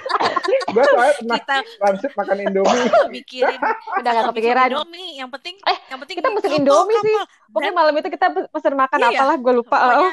Gue 0.70 0.84
soalnya 0.84 1.14
pernah 1.16 1.36
kita 1.36 1.56
transit 1.74 2.12
makan 2.14 2.36
Indomie. 2.42 2.84
mikirin 3.16 3.60
Udah 3.96 4.10
gak 4.12 4.24
kepikiran. 4.30 4.68
Indomie. 4.70 5.10
Yang 5.16 5.30
penting, 5.34 5.54
Eh, 5.62 5.78
yang 5.88 5.98
penting 5.98 6.16
kita 6.16 6.28
pesen 6.30 6.42
kapal, 6.44 6.58
Indomie 6.58 6.98
sih. 7.00 7.16
Pokoknya 7.48 7.64
Dan 7.64 7.72
malam 7.74 7.94
itu 7.94 8.08
kita 8.08 8.26
pesen 8.46 8.74
makan 8.74 8.98
Iya, 8.98 9.08
apalah 9.10 9.36
gue 9.36 9.52
lupa. 9.54 9.76
Oh, 9.76 9.80
pokoknya 9.82 10.12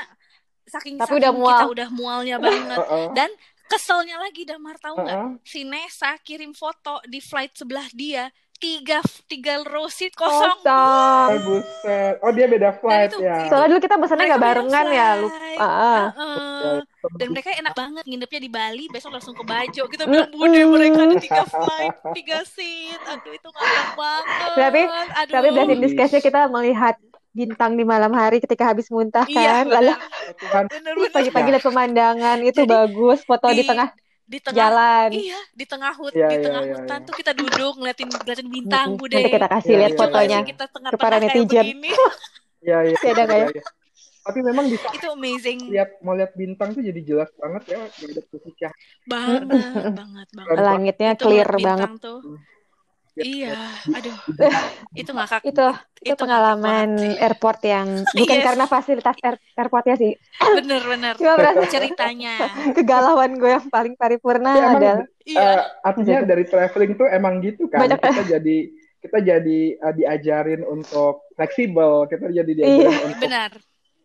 saking 0.68 0.96
Tapi 0.96 1.04
saking 1.06 1.20
udah 1.20 1.32
mual. 1.34 1.52
kita 1.54 1.66
udah 1.70 1.88
mualnya 1.92 2.36
banget. 2.38 2.78
Heeh. 2.80 3.08
Dan 3.14 3.30
keselnya 3.68 4.16
lagi 4.18 4.42
Damar 4.44 4.76
tahu 4.78 4.96
nggak? 4.98 5.18
Heeh. 5.18 5.32
Si 5.44 5.62
Nesa 5.62 6.16
kirim 6.20 6.52
foto 6.52 7.04
di 7.04 7.20
flight 7.20 7.54
sebelah 7.54 7.88
dia 7.92 8.32
tiga 8.58 9.00
tiga 9.26 9.62
row 9.64 9.86
seat 9.86 10.12
kosong. 10.12 10.58
kosong. 10.60 11.28
Oh, 11.30 11.40
buset. 11.40 12.16
Oh, 12.20 12.32
dia 12.32 12.46
beda 12.46 12.74
flight 12.74 13.12
itu- 13.12 13.22
ya. 13.22 13.46
Soalnya 13.46 13.70
dulu 13.70 13.80
kita 13.80 13.96
pesennya 13.96 14.18
Mereka 14.20 14.32
nggak 14.32 14.44
barengan 14.44 14.86
ya, 14.90 15.10
lupa. 15.16 15.38
Ah. 15.58 16.06
Heeh. 16.12 16.76
Dan 17.16 17.28
mereka 17.32 17.50
enak 17.52 17.74
banget 17.74 18.04
nginepnya 18.04 18.40
di 18.40 18.50
Bali, 18.50 18.86
besok 18.88 19.12
langsung 19.12 19.32
ke 19.32 19.44
Bajo. 19.44 19.84
Kita 19.86 20.04
bilang 20.04 20.30
bude 20.30 20.60
mereka 20.66 21.00
ada 21.00 21.16
tiga 21.18 21.44
flight, 21.44 21.96
tiga 22.14 22.38
seat. 22.44 23.00
Aduh 23.00 23.32
itu 23.32 23.48
ngakak 23.48 23.90
banget. 23.94 24.50
Berarti- 24.54 24.88
Aduh. 25.16 25.34
Tapi 25.34 25.48
blessing 25.52 25.80
disguise 25.80 26.18
kita 26.20 26.42
melihat 26.48 26.96
bintang 27.32 27.78
di 27.78 27.86
malam 27.86 28.10
hari 28.12 28.42
ketika 28.42 28.66
habis 28.66 28.90
muntah 28.90 29.22
Iya, 29.24 29.62
kan. 29.62 29.66
Lalu 29.72 29.94
Tuhan. 30.36 30.64
bener-bener. 30.66 31.14
pagi-pagi 31.14 31.50
lihat 31.54 31.62
pemandangan 31.62 32.38
itu 32.42 32.66
Jadi, 32.66 32.74
bagus, 32.74 33.22
foto 33.22 33.46
di, 33.48 33.62
di- 33.62 33.70
tengah 33.70 33.94
di 34.28 34.40
tengah 34.44 34.60
jalan. 34.60 35.10
Iya, 35.16 35.40
di 35.56 35.66
tengah 35.66 35.92
hut, 35.96 36.12
Iya, 36.14 36.28
di 36.28 36.36
iya, 36.36 36.44
tengah 36.44 36.64
iya, 36.68 36.74
hutan 36.76 37.00
iya. 37.00 37.08
tuh 37.08 37.16
kita 37.16 37.32
duduk 37.32 37.74
ngeliatin 37.80 38.08
ngeliatin 38.12 38.50
bintang. 38.52 38.88
Bude. 39.00 39.16
Nanti 39.16 39.32
kita 39.32 39.48
kasih 39.48 39.72
Iya, 39.72 39.80
lihat 39.80 39.94
iya, 39.94 40.00
fotonya. 40.00 40.40
kita 40.44 40.66
tengah 40.68 40.92
ke 40.92 40.98
para 41.00 41.18
kayak 41.18 41.24
netizen. 41.32 41.48
begini. 41.48 41.92
Iya, 42.58 42.78
iya. 42.84 42.96
Masih 42.98 43.10
ada 43.16 43.24
nggak 43.24 43.40
ya? 43.40 43.64
Tapi 44.28 44.40
memang 44.44 44.66
di 44.68 44.76
saat 44.76 44.92
Itu 45.00 45.08
amazing 45.16 45.60
lihat 45.72 45.90
mau 46.04 46.12
lihat 46.12 46.36
bintang 46.36 46.76
tuh 46.76 46.84
jadi 46.84 47.00
jelas 47.00 47.32
banget 47.40 47.64
ya, 47.72 47.82
jadi 47.96 48.12
pecah. 48.28 48.74
banget, 49.08 49.48
banget, 49.96 50.28
banget. 50.36 50.56
Langitnya 50.60 51.12
Itu 51.16 51.24
clear 51.24 51.48
banget. 51.48 51.90
tuh. 52.04 52.20
Ya, 53.18 53.24
Iya, 53.26 53.58
aduh. 53.90 54.16
Itu 55.02 55.12
ngakak. 55.12 55.42
Itu 55.44 55.66
itu 55.98 56.14
Itu 56.14 56.22
pengalaman 56.22 56.90
ngakak 56.94 57.18
airport 57.20 57.60
yang 57.66 57.88
bukan 58.16 58.38
Yes. 58.38 58.46
karena 58.46 58.66
fasilitas 58.66 59.18
air- 59.20 59.42
airportnya 59.54 59.96
sih. 59.98 60.14
Bener-bener. 60.58 61.18
Cuma 61.18 61.34
merasa 61.36 61.66
Ceritanya. 61.66 62.36
kegalauan 62.72 63.36
gue 63.36 63.52
yang 63.52 63.66
paling 63.68 63.98
paripurna 63.98 64.54
Tapi 64.54 64.62
emang 64.62 64.76
adalah 64.78 64.98
Iya. 65.26 65.42
eh, 65.42 65.62
artinya 65.82 66.18
dari 66.24 66.46
traveling 66.46 66.92
tuh 66.94 67.08
emang 67.10 67.42
gitu 67.42 67.66
kan. 67.66 67.84
Banyak- 67.84 68.00
Kita 68.00 68.24
jadi 68.30 68.58
kita 68.98 69.18
jadi 69.20 69.60
eh, 69.76 69.94
diajarin 69.96 70.62
untuk 70.62 71.26
fleksibel, 71.34 72.06
kita 72.06 72.30
jadi 72.30 72.52
diajarin 72.54 72.86
Iya. 72.86 73.02
untuk 73.04 73.22
Benar. 73.24 73.52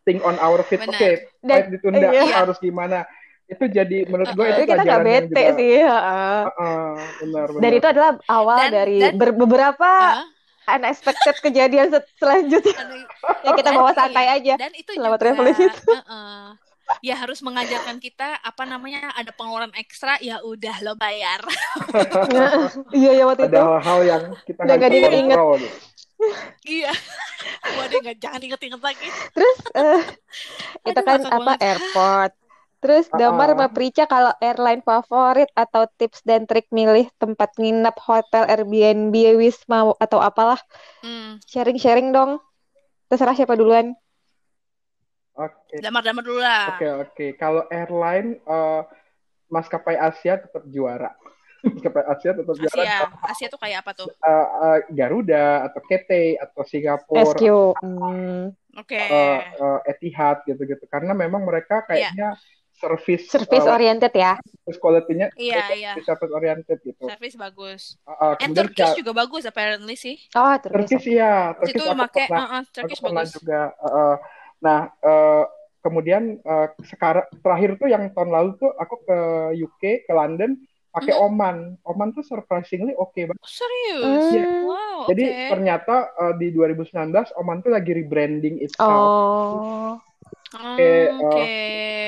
think 0.03 0.19
on 0.21 0.35
our 0.37 0.65
feet. 0.65 0.83
Oke, 0.83 1.31
flight 1.39 1.71
ditunda 1.71 2.11
iya. 2.11 2.27
harus 2.35 2.59
gimana? 2.59 3.07
Itu 3.53 3.65
jadi 3.67 3.99
menurut 4.05 4.31
gue 4.31 4.47
itu 4.49 4.63
kita 4.65 4.83
nggak 4.83 5.03
bete 5.03 5.29
juga. 5.43 5.55
sih. 5.55 5.77
heeh. 5.79 6.41
Heeh, 6.43 6.91
benar 7.21 7.47
benar. 7.49 7.61
Dan 7.61 7.71
itu 7.73 7.87
adalah 7.87 8.11
awal 8.27 8.59
Dan- 8.59 8.73
dari 8.75 8.97
dan- 8.99 9.15
ber- 9.15 9.37
beberapa 9.37 9.91
Hah? 10.17 10.27
unexpected 10.73 11.37
kejadian 11.41 11.87
se- 11.89 12.09
selanjutnya 12.17 12.73
Aduh, 12.73 13.03
yang 13.45 13.55
kita 13.55 13.69
Dan- 13.69 13.77
bawa 13.77 13.89
iya. 13.89 13.99
santai 13.99 14.27
aja. 14.31 14.55
Dan 14.57 14.73
itu 14.73 14.91
selama 14.93 15.09
juga, 15.11 15.23
traveling 15.23 15.59
itu. 15.61 15.91
heeh. 15.91 16.45
ya 17.01 17.17
harus 17.17 17.41
mengajarkan 17.41 17.97
kita 17.99 18.37
apa 18.39 18.63
namanya 18.63 19.17
ada 19.17 19.33
pengeluaran 19.33 19.73
ekstra 19.75 20.21
ya 20.21 20.39
udah 20.41 20.77
lo 20.83 20.93
bayar. 20.95 21.41
Iya 22.93 23.11
ya 23.15 23.25
waktu 23.25 23.43
itu. 23.43 23.51
ada 23.51 23.61
hal-hal 23.79 24.01
yang 24.03 24.23
kita 24.45 24.61
Udah 24.61 24.77
nggak 24.77 24.91
gitu. 24.93 25.41
iya. 26.69 26.93
Waduh 27.81 27.99
nggak 27.99 28.19
jangan 28.19 28.41
inget-inget 28.41 28.79
lagi. 28.79 29.09
Terus 29.33 29.59
eh, 29.73 30.01
itu 30.85 30.93
Aduh, 30.93 31.03
kan 31.03 31.21
apa 31.25 31.41
banget. 31.41 31.59
airport. 31.65 32.33
Terus 32.83 33.07
Damar 33.15 33.55
sama 33.55 33.71
Prica 33.71 34.11
kalau 34.11 34.35
airline 34.43 34.83
favorit 34.83 35.47
atau 35.55 35.87
tips 35.87 36.27
dan 36.27 36.51
trik 36.51 36.67
milih 36.75 37.07
tempat 37.15 37.55
nginep, 37.55 37.95
hotel, 37.95 38.43
Airbnb, 38.51 39.15
Wisma 39.39 39.95
atau 40.03 40.19
apalah. 40.19 40.59
Hmm. 40.99 41.39
Sharing-sharing 41.47 42.11
dong. 42.11 42.43
Terserah 43.07 43.39
siapa 43.39 43.55
duluan. 43.55 43.95
Oke. 45.39 45.79
Damar-damar 45.79 46.27
dulu 46.27 46.43
lah. 46.43 46.75
Oke 46.75 46.89
oke. 46.91 47.27
Kalau 47.39 47.71
airline 47.71 48.43
eh, 48.43 48.83
maskapai 49.47 49.95
Asia 50.03 50.43
tetap 50.43 50.67
juara. 50.67 51.15
maskapai 51.63 52.03
Asia 52.03 52.35
tetap 52.35 52.55
juara. 52.59 52.83
Asia, 52.83 52.99
Asia 53.31 53.47
tuh 53.47 53.61
kayak 53.63 53.87
apa 53.87 53.91
tuh? 53.95 54.11
Eh, 54.11 54.49
eh, 54.67 54.79
Garuda 54.91 55.71
atau 55.71 55.81
Cathay 55.87 56.35
atau 56.35 56.67
Singapura, 56.67 57.31
SQ. 57.31 57.45
Hmm. 57.79 58.51
Oke. 58.75 58.99
eh, 58.99 59.39
eh, 59.55 59.81
Etihad 59.87 60.43
gitu-gitu. 60.51 60.83
Karena 60.91 61.15
memang 61.15 61.47
mereka 61.47 61.87
kayaknya 61.87 62.35
service 62.83 63.25
service 63.31 63.63
uh, 63.63 63.75
oriented 63.75 64.11
ya 64.11 64.35
service 64.67 64.79
quality-nya 64.79 65.31
Iya, 65.39 65.65
iya. 65.73 65.93
service 66.03 66.33
oriented 66.35 66.79
gitu. 66.83 67.07
Service 67.07 67.39
bagus. 67.39 67.95
Uh, 68.03 68.11
uh, 68.11 68.33
And 68.37 68.51
kemudian 68.51 68.67
Turkish 68.69 68.91
ca- 68.91 68.99
juga 68.99 69.13
bagus 69.15 69.43
apparently 69.47 69.95
sih. 69.95 70.19
oh 70.35 70.55
Turkish 70.59 71.07
ya, 71.07 71.55
Situ 71.63 71.79
Turkish 71.79 71.87
aku 71.87 71.99
make 71.99 72.15
pernah, 72.27 72.43
uh, 72.43 72.51
uh, 72.51 72.63
aku 72.63 72.71
Turkish 72.75 73.01
pernah 73.01 73.23
bagus. 73.23 73.35
juga. 73.37 73.61
uh, 73.73 73.87
uh. 73.87 74.15
nah, 74.59 74.79
uh, 74.99 75.45
kemudian 75.79 76.23
uh, 76.43 76.67
sekarang 76.85 77.27
terakhir 77.39 77.71
tuh 77.77 77.87
yang 77.87 78.11
tahun 78.11 78.31
lalu 78.31 78.51
tuh 78.57 78.71
aku 78.75 78.95
ke 79.03 79.19
UK, 79.57 79.83
ke 80.07 80.13
London 80.13 80.59
pakai 80.91 81.11
Mhm. 81.11 81.23
Oman. 81.25 81.57
Oman 81.83 82.09
tuh 82.13 82.23
surprisingly 82.23 82.93
oke 82.95 83.17
banget. 83.17 83.41
Oh, 83.41 83.49
serius? 83.49 84.31
Hmm. 84.31 84.63
Wow, 84.63 84.99
Jadi 85.09 85.25
oke. 85.25 85.47
ternyata 85.49 85.95
uh, 86.15 86.35
di 86.37 86.53
2019 86.53 86.93
Oman 87.35 87.59
tuh 87.61 87.73
lagi 87.73 87.91
rebranding 87.91 88.61
itself. 88.61 89.09
oh 89.11 89.99
Ah, 90.55 90.75
Oke, 90.77 90.91
uh, 91.21 91.47
Oke. 91.47 91.53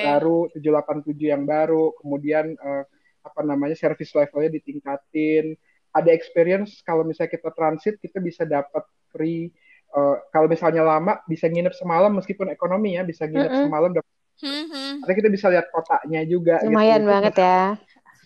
baru 0.04 0.38
787 0.52 1.26
yang 1.32 1.42
baru, 1.48 1.94
kemudian 2.00 2.46
eh, 2.54 2.84
apa 3.24 3.40
namanya 3.44 3.76
service 3.76 4.12
levelnya 4.12 4.50
ditingkatin. 4.60 5.56
Ada 5.94 6.10
experience 6.12 6.82
kalau 6.82 7.06
misalnya 7.06 7.32
kita 7.38 7.50
transit 7.54 7.94
kita 8.02 8.18
bisa 8.20 8.42
dapat 8.44 8.84
free 9.14 9.48
eh, 9.96 10.16
kalau 10.34 10.46
misalnya 10.50 10.82
lama 10.84 11.22
bisa 11.30 11.46
nginep 11.48 11.72
semalam 11.76 12.12
meskipun 12.18 12.50
ekonomi 12.52 12.98
ya 12.98 13.02
bisa 13.06 13.24
nginep 13.24 13.48
Mm-mm. 13.52 13.64
semalam 13.68 13.90
dapat 13.94 14.12
Hmm, 14.42 14.66
hmm. 14.66 14.92
Kita 15.06 15.30
bisa 15.30 15.46
lihat 15.46 15.70
kotanya 15.70 16.20
juga 16.26 16.58
gitu. 16.58 16.66
lumayan 16.74 17.06
Itu 17.06 17.10
banget 17.10 17.34
ya 17.38 17.58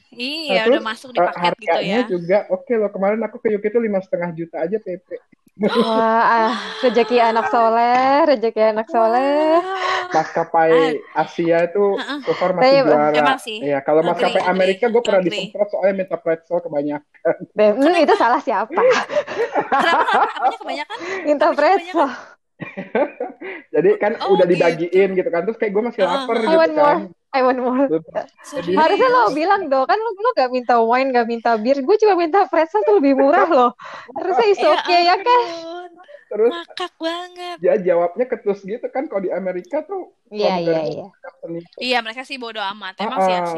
Iya, 0.08 0.64
Nah, 0.64 0.64
udah 0.72 0.82
masuk 0.88 1.10
di 1.12 1.20
eh, 1.20 1.26
paket 1.28 1.52
gitu 1.60 1.78
harganya 1.78 1.84
ya. 1.84 2.00
juga 2.08 2.36
oke 2.48 2.72
loh 2.80 2.90
kemarin 2.90 3.20
aku 3.28 3.36
ke 3.44 3.48
UK 3.52 3.64
itu 3.68 3.80
lima 3.80 4.00
setengah 4.00 4.30
juta 4.32 4.56
aja 4.64 4.76
PP 4.80 5.08
wah 5.66 6.22
ah, 6.22 6.52
rezeki 6.82 7.16
anak 7.18 7.46
soleh 7.50 8.22
rezeki 8.30 8.60
anak 8.72 8.86
soleh. 8.94 9.58
Maskapai 10.14 11.04
Asia 11.12 11.68
itu 11.68 11.84
Heeh. 11.98 12.18
so 12.24 12.32
far 12.38 12.50
masih 12.56 12.78
Tapi 12.78 12.86
juara. 12.86 13.12
Emang 13.18 13.38
sih. 13.42 13.58
ya 13.60 13.78
kalau 13.84 14.00
Agree, 14.00 14.08
maskapai 14.14 14.40
agree, 14.40 14.48
Amerika 14.54 14.84
gue 14.88 15.02
pernah 15.04 15.20
disemprot 15.20 15.68
soalnya 15.68 15.94
minta 16.06 16.16
pretzel 16.16 16.58
kebanyakan. 16.64 17.36
Bem, 17.58 17.74
hmm, 17.76 17.96
itu 18.06 18.14
salah 18.14 18.40
siapa? 18.40 18.82
Kenapa? 19.68 20.20
Kebanyakan? 20.62 20.98
minta 21.26 21.46
pretzel. 21.54 22.08
jadi 23.74 23.90
kan 24.02 24.12
Oh, 24.20 24.34
udah 24.34 24.46
gitu. 24.46 24.52
dibagiin 24.54 25.08
gitu 25.14 25.28
kan 25.30 25.42
terus 25.46 25.58
kayak 25.60 25.72
gue 25.74 25.82
masih 25.88 26.02
Ah, 26.02 26.26
lapar 26.26 26.36
ah, 26.46 26.50
I 26.50 26.54
gitu 26.54 26.58
want 26.58 26.74
more. 26.74 26.98
kan 26.98 27.12
I 27.36 27.40
want 27.44 27.58
more 27.60 27.88
Serius? 28.42 28.76
harusnya 28.80 29.08
lo 29.12 29.22
bilang 29.36 29.62
dong 29.68 29.84
kan 29.90 29.98
lo, 30.00 30.10
lo 30.16 30.30
gak 30.36 30.50
minta 30.52 30.74
wine 30.80 31.08
gak 31.12 31.26
minta 31.28 31.50
bir 31.60 31.76
gue 31.84 31.96
cuma 32.00 32.14
minta 32.16 32.48
pretzel 32.48 32.82
tuh 32.88 32.98
lebih 33.00 33.14
murah 33.20 33.48
loh 33.56 33.70
harusnya 34.16 34.46
is 34.52 34.60
Ya 34.60 34.64
okay 34.64 35.00
ya 35.08 35.16
kan 35.20 35.42
ampun. 35.46 35.90
terus 36.30 36.54
Ngakak 36.54 36.92
banget. 37.00 37.58
dia 37.62 37.74
jawabnya 37.82 38.24
ketus 38.30 38.62
gitu 38.62 38.86
kan 38.94 39.10
kalau 39.10 39.22
di 39.26 39.30
Amerika 39.34 39.82
tuh 39.82 40.14
iya 40.34 40.50
iya 40.62 40.78
iya 40.92 41.06
Iya, 41.84 41.96
mereka 42.04 42.22
sih 42.28 42.38
bodo 42.42 42.60
amat. 42.72 42.94
Emang 43.04 43.20
Ah, 43.20 43.26
sih 43.26 43.34
ah, 43.34 43.54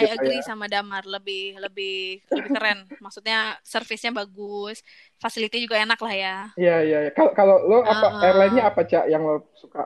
I 0.00 0.04
agree 0.14 0.38
ya. 0.38 0.46
sama 0.48 0.66
Damar 0.72 1.04
lebih 1.14 1.58
lebih 1.64 1.92
lebih 2.36 2.50
keren. 2.54 2.78
Maksudnya 3.04 3.36
servisnya 3.72 4.10
bagus, 4.20 4.76
facility 5.22 5.56
juga 5.64 5.76
enak 5.84 5.98
lah 6.06 6.14
ya. 6.24 6.34
Iya 6.60 6.72
iya 6.86 6.96
iya. 7.04 7.10
Kalau 7.16 7.30
kalau 7.38 7.54
lo 7.68 7.76
apa 7.92 8.06
Ah, 8.08 8.08
ah. 8.08 8.22
airline-nya 8.24 8.62
apa 8.70 8.80
cak 8.90 9.04
yang 9.12 9.22
lo 9.28 9.34
suka? 9.62 9.80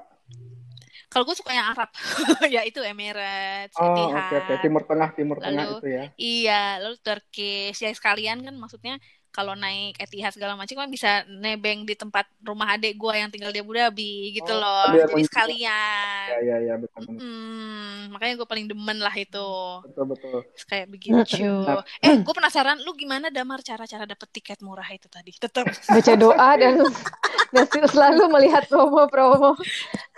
Kalau 1.10 1.24
gue 1.26 1.36
suka 1.40 1.50
yang 1.58 1.66
Arab, 1.74 1.90
ya 2.54 2.60
itu 2.68 2.78
Emirates, 2.86 3.74
Oh 3.82 3.82
Etihad. 3.82 4.30
oke 4.38 4.54
Timur 4.62 4.82
Tengah 4.88 5.10
Timur 5.18 5.38
Tengah 5.42 5.64
Lalu 5.66 5.74
itu 5.74 5.86
ya. 5.96 6.04
Iya, 6.22 6.52
lalu 6.82 6.96
Turkish 7.06 7.78
ya 7.84 7.88
sekalian 7.98 8.38
kan 8.46 8.54
maksudnya 8.62 8.94
kalau 9.30 9.54
naik 9.54 9.94
Etihad 9.96 10.34
segala 10.34 10.54
macam 10.54 10.74
kan 10.74 10.90
bisa 10.90 11.22
nebeng 11.26 11.82
di 11.82 11.94
tempat 11.94 12.26
rumah 12.42 12.74
adik 12.74 12.94
gua 12.94 13.14
yang 13.14 13.30
tinggal 13.30 13.50
di 13.50 13.62
Abu 13.62 13.72
Dhabi 13.72 14.34
gitu 14.34 14.50
Oh, 14.50 14.58
loh. 14.58 14.90
biar 14.90 15.06
Jadi 15.06 15.14
menjaga. 15.16 15.28
sekalian. 15.30 16.26
Iya 16.28 16.38
iya 16.42 16.56
iya 16.60 16.74
betul 16.76 17.00
betul 17.06 17.18
Hmm, 17.20 18.10
makanya 18.10 18.34
gue 18.36 18.48
paling 18.48 18.66
demen 18.66 18.98
lah 18.98 19.14
itu. 19.14 19.48
betul. 19.86 20.04
betul. 20.06 20.38
Kayak 20.66 20.86
begitu. 20.90 21.14
Nah, 21.14 21.82
Eh, 22.00 22.14
gue 22.18 22.34
penasaran 22.38 22.78
lu 22.82 22.92
gimana 22.92 23.30
Damar 23.30 23.62
cara-cara 23.62 24.04
dapet 24.04 24.28
tiket 24.30 24.58
murah 24.60 24.86
itu 24.90 25.06
tadi? 25.06 25.30
Tetap. 25.32 25.66
baca 25.66 26.12
doa 26.14 26.50
dan 26.56 26.74
dan 27.54 27.66
selalu 27.86 28.24
melihat 28.30 28.62
promo-promo 28.66 29.54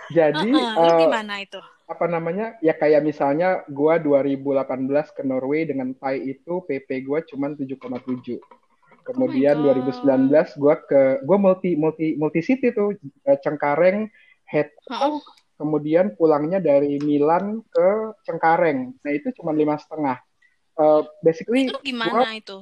Jadi 0.09 0.51
Heeh, 0.51 0.73
lu 0.77 0.89
eh, 0.89 0.97
gimana 0.99 1.41
itu? 1.41 1.59
apa 1.83 2.05
namanya 2.07 2.55
ya 2.59 2.73
kayak 2.73 3.03
misalnya 3.03 3.61
gua 3.69 3.99
2018 3.99 5.11
ke 5.11 5.21
Norway 5.21 5.67
dengan 5.67 5.91
Thai 5.93 6.23
itu 6.25 6.63
PP 6.63 6.89
gua 7.05 7.19
cuman 7.21 7.53
7,7. 7.55 8.39
Kemudian 9.03 9.59
Oh 9.59 9.67
my 9.67 9.75
God. 9.75 10.55
2019 10.55 10.61
gua 10.61 10.75
ke 10.79 11.01
gua 11.27 11.37
multi 11.37 11.75
multi 11.75 12.15
multi 12.15 12.39
city 12.39 12.71
tuh 12.71 12.95
eh, 13.27 13.37
Cengkareng 13.43 14.07
head 14.47 14.71
Heeh. 14.87 15.19
kemudian 15.59 16.15
pulangnya 16.15 16.63
dari 16.63 16.97
Milan 17.03 17.61
ke 17.67 17.89
Cengkareng. 18.23 18.95
Nah 19.03 19.11
itu 19.11 19.29
cuma 19.35 19.51
lima 19.51 19.75
setengah. 19.75 20.17
Eh, 20.73 21.01
basically 21.21 21.69
Itu 21.69 21.77
gua 21.77 21.83
gimana 21.85 22.31
itu? 22.33 22.57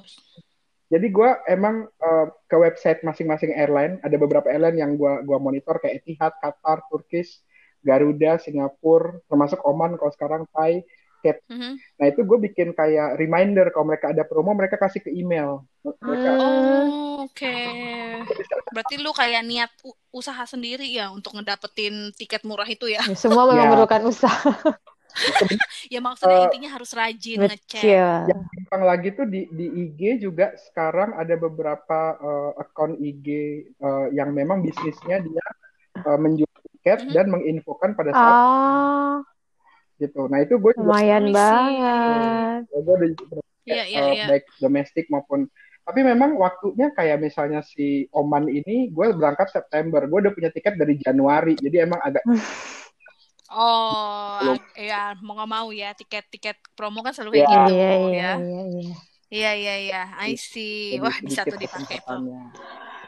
jadi 0.91 1.07
gua 1.07 1.39
emang 1.47 1.87
eh, 1.87 2.27
ke 2.51 2.55
website 2.59 2.99
masing-masing 3.07 3.55
airline 3.55 4.01
ada 4.03 4.17
beberapa 4.19 4.51
airline 4.51 4.81
yang 4.81 4.91
gua 4.99 5.23
gua 5.23 5.39
monitor 5.39 5.79
kayak 5.79 6.03
Etihad, 6.03 6.35
Qatar, 6.43 6.83
Turkish, 6.91 7.39
Garuda, 7.79 8.37
Singapura, 8.37 9.17
termasuk 9.31 9.63
Oman 9.65 9.97
kalau 9.97 10.11
sekarang 10.13 10.43
Thai, 10.53 10.83
Cat. 11.21 11.37
Mhm. 11.49 11.71
Nah 12.01 12.05
itu 12.09 12.21
gue 12.25 12.37
bikin 12.49 12.73
kayak 12.73 13.15
reminder 13.21 13.65
kalau 13.73 13.85
mereka 13.89 14.09
ada 14.13 14.23
promo 14.25 14.51
mereka 14.57 14.75
kasih 14.81 15.01
ke 15.05 15.11
email. 15.13 15.61
Mereka 15.81 16.29
Hmm. 16.33 16.41
Oh, 16.41 17.25
oke. 17.29 17.53
Berarti 18.75 18.95
lu 19.01 19.11
kayak 19.13 19.41
niat 19.45 19.71
usaha 20.11 20.43
sendiri 20.47 20.85
ya 20.87 21.11
untuk 21.11 21.35
ngedapetin 21.37 22.11
tiket 22.15 22.41
murah 22.47 22.67
itu 22.67 22.87
ya? 22.89 23.01
Ya, 23.05 23.15
semua 23.17 23.43
memang 23.47 23.57
Ya. 23.57 23.63
memerlukan 23.69 24.01
usaha 24.07 24.51
Ya 25.93 25.99
maksudnya 25.99 26.39
Eh, 26.39 26.45
intinya 26.47 26.69
harus 26.71 26.91
rajin 26.95 27.39
ngecek. 27.45 27.83
yang 28.29 28.41
gampang 28.47 28.83
lagi 28.85 29.07
tuh 29.17 29.25
di 29.27 29.49
di 29.51 29.65
IG 29.67 30.23
juga 30.23 30.53
sekarang 30.55 31.17
ada 31.17 31.35
beberapa 31.35 31.99
eh, 32.21 32.51
akun 32.61 32.95
IG 33.01 33.27
eh, 33.81 34.05
yang 34.15 34.29
memang 34.31 34.63
bisnisnya 34.63 35.19
dia 35.19 35.45
eh, 36.05 36.17
menjual 36.21 36.55
tiket 36.71 36.99
Mhm. 37.05 37.13
dan 37.13 37.25
menginfokan 37.33 37.91
pada 37.97 38.11
saat 38.15 38.35
ah 38.35 39.19
gitu. 40.01 40.25
Nah 40.25 40.41
itu 40.41 40.57
gue 40.57 40.71
juga 40.73 40.81
lumayan 40.89 41.23
I 41.23 41.29
see. 41.29 41.37
banget 41.37 42.61
gue 42.73 42.93
udah 42.97 43.09
juga 43.13 43.35
Iya, 43.61 43.83
iya, 43.85 43.99
eh, 44.01 44.13
iya. 44.17 44.25
baik 44.25 44.45
domestik 44.57 45.05
maupun 45.13 45.45
tapi 45.81 46.01
memang 46.01 46.33
waktunya 46.37 46.89
kayak 46.93 47.21
misalnya 47.21 47.61
si 47.61 48.09
Oman 48.09 48.49
ini 48.49 48.89
gue 48.89 49.05
berangkat 49.13 49.53
September 49.53 50.01
gue 50.09 50.17
udah 50.17 50.33
punya 50.33 50.49
tiket 50.49 50.73
dari 50.81 50.97
Januari 50.97 51.53
jadi 51.61 51.85
emang 51.85 52.01
agak 52.01 52.25
Oh, 53.51 54.39
Belum. 54.39 54.57
ya 54.79 55.11
mau 55.19 55.35
nggak 55.35 55.51
mau 55.51 55.67
ya 55.75 55.91
tiket-tiket 55.91 56.55
promo 56.71 57.03
kan 57.03 57.11
selalu 57.11 57.35
kayak 57.35 57.43
Ya. 57.43 57.51
gitu 57.51 57.71
iya 57.75 57.91
iya 57.91 57.91
ya. 58.15 58.33
iya 58.39 58.61
iya 58.65 58.95
Iya, 59.31 59.51
iya, 59.55 59.73
iya. 59.79 60.01
I 60.27 60.35
see. 60.35 60.99
Wah, 60.99 61.15
bisa 61.23 61.47
tuh 61.47 61.55
dipakai. 61.55 62.03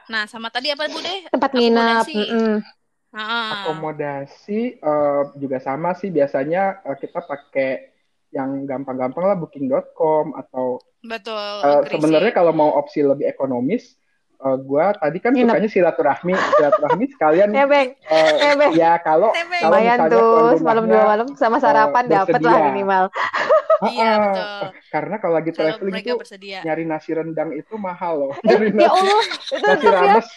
Nah, 0.08 0.24
sama 0.24 0.48
tadi 0.48 0.72
apa 0.72 0.88
Bu 0.88 1.00
deh? 1.00 1.28
tempat 1.28 1.52
nginap 1.52 2.08
Akomodasi. 2.08 2.16
mm-mm. 2.16 2.54
Akomodasi 3.14 4.82
eh, 4.82 5.22
juga 5.38 5.62
sama 5.62 5.94
sih 5.94 6.10
biasanya 6.10 6.82
eh, 6.82 6.98
kita 6.98 7.22
pakai 7.22 7.94
yang 8.34 8.66
gampang-gampang 8.66 9.24
lah 9.30 9.38
booking.com 9.38 10.34
atau 10.34 10.82
Betul, 11.06 11.38
eh, 11.62 11.86
agree 11.86 11.94
sebenarnya 11.94 12.32
kalau 12.34 12.52
mau 12.58 12.74
opsi 12.74 13.06
lebih 13.06 13.30
ekonomis 13.30 13.94
eh, 14.42 14.58
gua 14.66 14.98
tadi 14.98 15.22
kan 15.22 15.38
Nginep. 15.38 15.54
sukanya 15.54 15.70
silaturahmi 15.70 16.34
silaturahmi 16.34 17.06
sekalian 17.14 17.54
ya 17.62 17.66
beng 17.70 17.94
eh, 17.94 18.34
eh 18.42 18.54
beng 18.58 18.72
ya 18.74 18.98
kalau 18.98 19.30
kalau 19.30 19.70
lumayan 19.70 19.98
misalnya 20.02 20.18
tuh 20.18 20.58
semalam 20.58 20.84
rumahnya 20.84 20.98
dua 20.98 21.12
malam 21.14 21.28
sama 21.38 21.58
sarapan 21.62 22.04
dapet 22.10 22.42
lah 22.42 22.58
bersedia. 22.58 22.70
minimal 22.74 23.04
Iya, 23.84 24.14
betul. 24.18 24.68
karena 24.90 25.16
kalau 25.20 25.34
lagi 25.36 25.52
Kalau 25.52 25.76
traveling 25.76 25.94
mereka 25.94 26.10
itu 26.10 26.20
bersedia. 26.20 26.60
nyari 26.64 26.84
nasi 26.86 27.12
rendang 27.14 27.50
itu 27.52 27.74
mahal 27.78 28.14
loh. 28.20 28.34
Eh 28.44 28.56
nyari 28.56 28.70
ya 28.78 28.88
nasi 28.88 28.90
Allah. 28.90 29.24
Itu 29.52 29.66
nasi 29.66 29.88
tetap 29.88 29.96
ya. 30.00 30.00
rames 30.00 30.28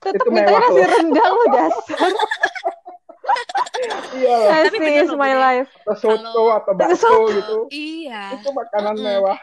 tetap 0.00 0.26
itu 0.26 0.28
mewah 0.30 0.62
nasi 0.62 0.80
loh. 0.80 0.88
rendang 0.88 1.32
lo 1.32 1.44
dasar 1.50 2.10
iya. 4.14 4.36
Loh 4.36 4.50
Tapi 4.64 4.76
bener 4.78 5.06
my 5.14 5.34
life. 5.34 5.70
Soto 5.96 6.18
Kalau- 6.20 6.50
atau 6.52 6.72
bakso 6.72 6.96
Soto. 6.98 7.28
gitu. 7.30 7.56
Iya. 7.70 8.38
itu 8.38 8.48
makanan 8.50 8.94
Mm-mm. 8.94 9.06
mewah. 9.20 9.38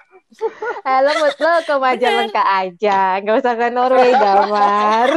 Eh 0.82 1.00
lo 1.04 1.12
lo 1.12 1.28
ke 1.62 1.76
Majalengka 1.76 2.40
aja. 2.40 3.20
Nggak 3.20 3.36
usah 3.44 3.54
ke 3.54 3.68
Norway 3.68 4.16
damar. 4.24 5.12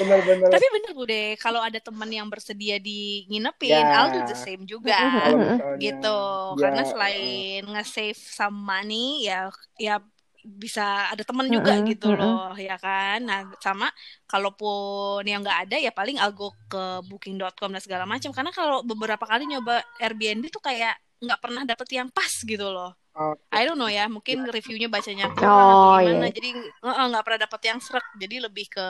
Bener-bener 0.00 0.48
Tapi 0.48 0.66
bener 0.72 0.92
Bude, 0.96 1.22
kalau 1.36 1.60
ada 1.60 1.76
teman 1.76 2.08
yang 2.08 2.24
bersedia 2.24 2.80
di 2.80 3.28
nginepin, 3.28 3.68
Ya. 3.76 4.00
I'll 4.00 4.08
do 4.10 4.24
the 4.24 4.32
same 4.32 4.64
juga. 4.64 4.96
misalnya. 4.96 5.76
Gitu. 5.76 6.20
Ya, 6.56 6.56
karena 6.56 6.82
eh, 6.82 6.88
selain 6.88 7.62
nge-save 7.68 8.16
some 8.16 8.56
money 8.56 9.28
ya 9.28 9.52
ya 9.76 10.00
bisa 10.44 11.12
ada 11.12 11.22
temen 11.26 11.46
juga 11.48 11.76
Mm-mm, 11.76 11.90
gitu 11.90 12.06
mm-mm. 12.12 12.20
loh 12.20 12.52
ya 12.56 12.76
kan 12.80 13.18
nah 13.24 13.40
sama 13.60 13.88
kalaupun 14.24 15.22
yang 15.28 15.44
nggak 15.44 15.68
ada 15.68 15.76
ya 15.76 15.92
paling 15.92 16.16
I'll 16.20 16.32
go 16.32 16.52
ke 16.68 17.04
booking.com 17.08 17.70
dan 17.72 17.82
segala 17.82 18.04
macam 18.08 18.30
karena 18.32 18.50
kalau 18.54 18.80
beberapa 18.84 19.24
kali 19.24 19.44
nyoba 19.48 19.84
Airbnb 20.00 20.48
tuh 20.48 20.62
kayak 20.64 20.96
nggak 21.20 21.40
pernah 21.40 21.62
dapet 21.68 21.88
yang 21.92 22.08
pas 22.08 22.32
gitu 22.32 22.66
loh 22.72 22.96
oh, 23.16 23.34
I 23.52 23.68
don't 23.68 23.76
know 23.76 23.90
ya 23.90 24.08
mungkin 24.08 24.48
reviewnya 24.48 24.88
bacanya 24.88 25.28
kurang 25.34 25.52
Oh, 25.52 25.74
atau 25.76 26.00
gimana 26.00 26.28
iya. 26.30 26.32
jadi 26.32 26.48
nggak 26.80 27.24
pernah 27.26 27.40
dapet 27.44 27.60
yang 27.68 27.78
serak 27.82 28.06
jadi 28.16 28.36
lebih 28.48 28.66
ke 28.72 28.86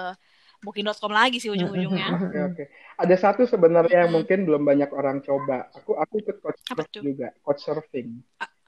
booking.com 0.61 1.13
lagi 1.13 1.41
sih 1.41 1.49
ujung-ujungnya. 1.49 2.21
Oke 2.21 2.39
oke. 2.53 2.65
Ada 3.01 3.17
satu 3.17 3.49
sebenarnya 3.49 4.05
yang 4.05 4.13
mungkin 4.13 4.45
belum 4.45 4.61
banyak 4.61 4.91
orang 4.93 5.25
coba. 5.25 5.73
Aku 5.73 5.97
aku 5.97 6.21
ikut 6.21 6.37
coach 6.45 6.61
juga, 7.01 7.33
coach 7.41 7.65
surfing. 7.65 8.21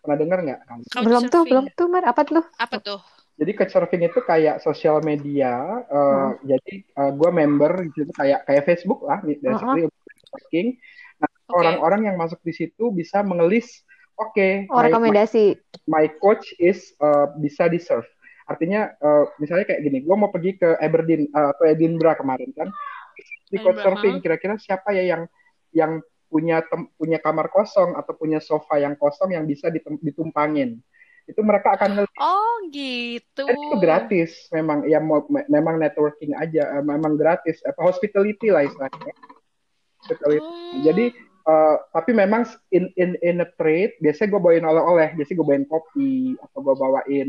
Pernah 0.03 0.19
dengar 0.19 0.39
nggak 0.43 0.61
kamu? 0.67 0.83
Belum 0.83 0.91
tuh, 0.91 1.03
Couchsurfing. 1.07 1.47
belum 1.49 1.65
tuh, 1.79 1.87
Mar. 1.87 2.05
Apa 2.05 2.23
tuh? 2.27 2.45
Apa 2.59 2.77
tuh? 2.83 2.99
Jadi 3.33 3.51
couchsurfing 3.55 4.03
itu 4.05 4.21
kayak 4.21 4.61
sosial 4.61 4.99
media. 5.01 5.55
eh, 5.87 6.29
Jadi 6.45 6.75
gue 6.93 7.31
member 7.33 7.73
gitu 7.91 8.11
kayak 8.13 8.45
kayak 8.45 8.63
Facebook 8.67 9.07
lah, 9.07 9.23
nih, 9.23 9.39
basically 9.39 9.87
untuk 9.87 10.03
networking. 10.11 10.69
Nah, 11.17 11.31
Oke. 11.49 11.55
orang-orang 11.55 12.01
yang 12.11 12.17
masuk 12.19 12.43
di 12.43 12.53
situ 12.53 12.91
bisa 12.91 13.23
mengelis, 13.23 13.87
oke, 14.19 14.67
Oh, 14.69 14.75
my, 14.75 14.77
my, 14.77 14.85
rekomendasi. 14.91 15.55
my 15.87 16.05
coach 16.19 16.51
is 16.59 16.93
eh, 16.99 17.27
bisa 17.39 17.71
di 17.71 17.79
serve. 17.79 18.07
Artinya 18.45 18.91
eh, 18.93 19.25
misalnya 19.39 19.65
kayak 19.65 19.81
gini, 19.81 20.03
gue 20.03 20.17
mau 20.19 20.29
pergi 20.29 20.59
ke 20.59 20.77
Aberdeen 20.77 21.31
eh, 21.31 21.49
atau 21.55 21.65
Edinburgh 21.65 22.19
kemarin 22.19 22.51
kan, 22.53 22.69
di 23.49 23.57
couchsurfing 23.57 24.19
kira-kira 24.19 24.59
siapa 24.59 24.93
ya 24.93 25.05
yang 25.09 25.23
yang 25.73 26.05
punya 26.33 26.65
tem- 26.65 26.89
punya 26.97 27.21
kamar 27.21 27.53
kosong 27.53 27.93
atau 27.93 28.17
punya 28.17 28.41
sofa 28.41 28.81
yang 28.81 28.97
kosong 28.97 29.37
yang 29.37 29.45
bisa 29.45 29.69
ditumpangin. 30.01 30.81
Itu 31.23 31.45
mereka 31.45 31.77
akan 31.77 32.09
Oh 32.17 32.67
gitu. 32.73 33.45
dan 33.45 33.53
itu 33.55 33.77
gratis 33.79 34.31
memang 34.49 34.89
ya 34.89 34.99
mau 34.99 35.23
me- 35.29 35.45
memang 35.47 35.77
networking 35.77 36.33
aja 36.35 36.73
eh, 36.73 36.83
memang 36.83 37.15
gratis 37.15 37.61
apa 37.63 37.79
hospitality 37.79 38.49
lah 38.49 38.65
istilahnya 38.65 39.13
hospitality 40.01 40.43
Oh. 40.43 40.83
jadi 40.83 41.15
eh, 41.43 41.77
tapi 41.93 42.11
memang 42.11 42.43
in 42.71 42.91
in 42.97 43.15
in 43.21 43.39
a 43.39 43.49
trade 43.55 43.95
biasanya 43.99 44.35
gue 44.35 44.41
bawain 44.41 44.67
oleh-oleh 44.67 45.15
biasanya 45.15 45.37
gue 45.39 45.47
bawain 45.47 45.67
kopi 45.69 46.13
atau 46.39 46.59
gue 46.59 46.75
bawain 46.75 47.29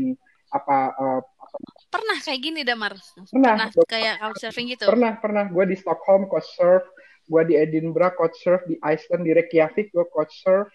apa 0.50 0.76
eh, 0.90 1.20
apa 1.22 1.56
pernah 1.86 2.18
kayak 2.18 2.40
gini 2.42 2.60
Damar. 2.62 2.98
pernah 3.30 3.70
Pernah 3.70 3.86
kayak 3.86 4.14
couchsurfing 4.22 4.66
gitu. 4.74 4.84
pernah 4.86 5.12
pernah 5.18 5.44
gue 5.46 5.64
di 5.66 5.76
Stockholm 5.78 6.26
coach 6.26 6.50
surf 6.58 6.82
gue 7.24 7.42
di 7.44 7.54
Edinburgh 7.54 8.14
coach 8.14 8.36
surf 8.38 8.62
di 8.64 8.76
Iceland 8.78 9.24
di 9.24 9.32
Reykjavik 9.32 9.90
gue 9.90 10.04
coach 10.08 10.34
surf 10.38 10.68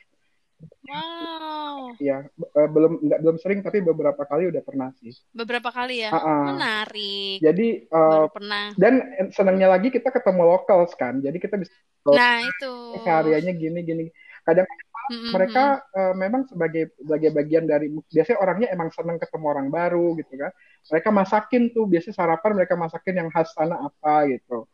Wow. 0.83 1.95
ya 2.03 2.27
eh, 2.27 2.67
belum 2.67 2.99
nggak 2.99 3.19
belum 3.23 3.37
sering 3.39 3.63
tapi 3.63 3.79
beberapa 3.79 4.27
kali 4.27 4.51
udah 4.51 4.59
pernah 4.59 4.91
sih 4.99 5.15
Beberapa 5.31 5.71
kali 5.71 6.03
ya. 6.03 6.11
Ah, 6.11 6.19
ah. 6.19 6.43
Menarik. 6.51 7.39
jadi 7.39 7.67
eh, 7.85 7.87
Baru 7.87 8.27
pernah. 8.27 8.75
dan 8.75 8.93
senangnya 9.31 9.71
lagi 9.71 9.87
kita 9.87 10.11
ketemu 10.11 10.43
locals 10.43 10.91
kan 10.95 11.23
jadi 11.23 11.35
kita 11.35 11.55
bisa 11.55 11.71
Nah 12.11 12.43
itu. 12.43 12.73
karyanya 13.03 13.53
gini 13.53 13.79
gini 13.83 14.03
kadang 14.43 14.67
Mm-mm. 15.09 15.31
mereka 15.31 15.63
eh, 15.91 16.13
memang 16.13 16.43
sebagai 16.45 16.91
sebagai 16.97 17.31
bagian 17.31 17.63
dari 17.63 17.87
biasanya 18.11 18.39
orangnya 18.39 18.67
emang 18.71 18.91
seneng 18.91 19.15
ketemu 19.15 19.45
orang 19.47 19.67
baru 19.69 20.11
gitu 20.19 20.33
kan 20.35 20.51
mereka 20.91 21.09
masakin 21.09 21.63
tuh 21.71 21.87
biasanya 21.87 22.15
sarapan 22.15 22.51
mereka 22.55 22.75
masakin 22.75 23.15
yang 23.15 23.29
khas 23.31 23.55
sana 23.55 23.79
apa 23.79 24.27
gitu 24.27 24.67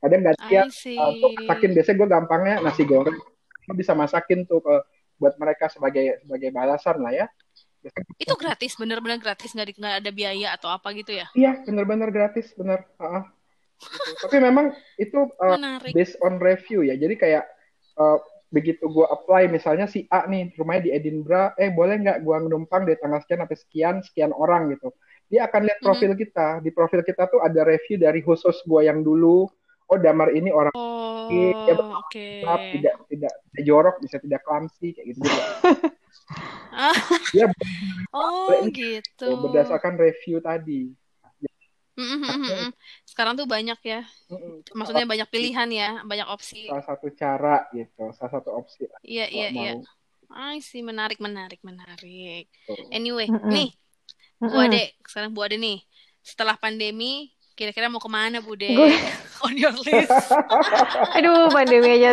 kadang 0.00 0.20
gantian 0.24 0.66
see. 0.72 0.96
uh, 0.96 1.12
tuh 1.20 1.30
masakin 1.44 1.70
biasanya 1.76 1.96
gue 1.96 2.08
gampangnya 2.08 2.54
nasi 2.64 2.82
goreng 2.88 3.18
Gua 3.68 3.76
bisa 3.76 3.92
masakin 3.94 4.48
tuh 4.48 4.58
ke 4.64 4.74
buat 5.20 5.36
mereka 5.36 5.68
sebagai 5.70 6.24
sebagai 6.24 6.50
balasan 6.50 6.98
lah 7.04 7.12
ya 7.14 7.26
Biasanya- 7.80 8.16
Itu 8.20 8.34
gratis, 8.36 8.72
bener-bener 8.76 9.16
gratis, 9.16 9.56
nggak 9.56 9.76
nggak 9.80 9.96
ada 10.04 10.10
biaya 10.12 10.48
atau 10.52 10.68
apa 10.68 10.92
gitu 10.92 11.16
ya? 11.16 11.28
iya 11.32 11.60
bener-bener 11.64 12.12
gratis 12.12 12.52
bener 12.52 12.84
ah. 13.00 13.24
Gitu. 13.80 14.12
tapi 14.28 14.36
memang 14.44 14.76
itu 15.00 15.16
uh, 15.40 15.56
Menarik. 15.56 15.96
based 15.96 16.20
on 16.20 16.36
review 16.36 16.84
ya. 16.84 17.00
Jadi 17.00 17.16
kayak 17.16 17.48
uh, 17.96 18.20
begitu 18.52 18.84
gue 18.84 19.06
apply 19.08 19.48
misalnya 19.48 19.88
si 19.88 20.04
A 20.12 20.28
nih 20.28 20.52
rumahnya 20.60 20.82
di 20.84 20.92
Edinburgh, 20.92 21.56
eh 21.56 21.72
boleh 21.72 21.96
nggak 22.04 22.20
gue 22.20 22.36
numpang 22.52 22.84
dari 22.84 23.00
tanggal 23.00 23.24
sekian 23.24 23.40
sampai 23.40 23.56
sekian 23.56 23.94
sekian 24.04 24.32
orang 24.36 24.76
gitu. 24.76 24.92
Dia 25.32 25.46
akan 25.48 25.62
lihat 25.64 25.78
profil 25.80 26.12
kita. 26.18 26.60
Di 26.60 26.70
profil 26.74 27.00
kita 27.06 27.30
tuh 27.32 27.40
ada 27.40 27.62
review 27.64 27.96
dari 27.96 28.20
khusus 28.20 28.60
gue 28.66 28.80
yang 28.84 29.00
dulu. 29.00 29.48
Oh 29.90 29.98
Damar 29.98 30.30
ini 30.30 30.54
orang 30.54 30.70
Oh, 30.72 31.26
Iya, 31.30 31.74
oke. 31.74 32.26
gelap, 32.42 32.60
tidak 32.74 32.94
tidak 33.10 33.32
tidak 33.50 33.62
jorok, 33.66 33.96
bisa 34.02 34.16
tidak 34.22 34.40
clumsy 34.46 34.94
kayak 34.94 35.06
gitu. 35.14 35.20
gitu. 35.20 35.40
Ah. 36.70 36.94
Dia 37.34 37.50
Oh, 38.14 38.54
gitu. 38.70 39.26
berdasarkan 39.42 39.98
review 39.98 40.38
tadi. 40.38 40.94
Sekarang 43.02 43.34
tuh 43.34 43.46
banyak 43.50 43.78
ya. 43.82 44.06
Maksudnya 44.72 45.06
banyak 45.06 45.28
pilihan 45.28 45.68
ya, 45.70 45.88
banyak 46.06 46.30
opsi. 46.30 46.70
salah 46.70 46.86
satu 46.86 47.10
cara 47.14 47.66
gitu, 47.74 48.14
salah 48.14 48.32
satu 48.38 48.54
opsi. 48.54 48.86
Iya, 49.02 49.26
iya, 49.28 49.48
iya. 49.50 49.72
mau. 49.82 49.86
I 50.30 50.62
see, 50.62 50.78
menarik, 50.86 51.18
menarik, 51.18 51.58
menarik. 51.66 52.46
Anyway, 52.94 53.26
nih, 53.26 53.74
Bu. 54.38 54.54
Ade, 54.54 54.94
sekarang 55.02 55.34
Bu 55.34 55.42
Ade 55.42 55.58
nih, 55.58 55.82
setelah 56.22 56.54
pandemi, 56.54 57.34
kira-kira 57.60 57.86
mau 57.86 58.00
ke 58.00 58.08
mana 58.08 58.40
Bu 58.40 58.56
De? 58.56 58.72
Gue- 58.72 58.96
On 59.44 59.52
your 59.52 59.72
list, 59.74 60.08
Aduh, 61.16 61.48
pandemi 61.48 61.96
aja. 61.96 62.12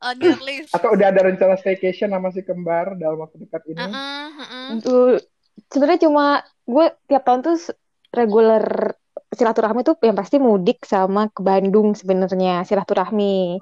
on 0.00 0.18
your 0.18 0.38
list. 0.38 0.70
Atau 0.70 0.94
udah 0.94 1.10
ada 1.10 1.22
rencana 1.24 1.54
staycation 1.54 2.10
sama 2.10 2.30
si 2.30 2.42
kembar 2.42 2.94
dalam 2.94 3.18
waktu 3.18 3.42
dekat 3.42 3.62
ini? 3.66 3.78
Uh-uh, 3.78 4.26
uh-uh. 4.30 4.66
Tuh, 4.78 5.18
sebenarnya 5.66 6.06
cuma 6.06 6.26
gue 6.62 6.86
tiap 7.06 7.22
tahun 7.22 7.42
tuh 7.42 7.74
reguler 8.10 8.94
silaturahmi 9.30 9.82
tuh 9.82 9.98
yang 10.00 10.14
pasti 10.14 10.38
mudik 10.38 10.82
sama 10.82 11.26
ke 11.26 11.42
Bandung 11.42 11.94
sebenarnya 11.94 12.62
silaturahmi. 12.62 13.58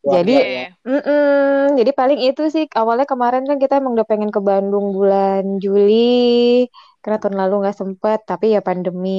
Wah, 0.00 0.12
Jadi- 0.16 0.40
ya. 0.40 0.66
Mm-mm, 0.82 1.76
jadi 1.76 1.90
paling 1.92 2.24
itu 2.24 2.48
sih 2.48 2.66
awalnya 2.72 3.04
kemarin 3.04 3.44
kan 3.44 3.60
kita 3.60 3.78
emang 3.78 3.94
udah 3.94 4.08
pengen 4.08 4.32
ke 4.32 4.40
Bandung 4.40 4.90
bulan 4.90 5.62
Juli 5.62 6.66
karena 7.02 7.18
tahun 7.22 7.36
lalu 7.42 7.54
nggak 7.62 7.78
sempet 7.80 8.18
tapi 8.30 8.46
ya 8.54 8.60
pandemi 8.68 9.10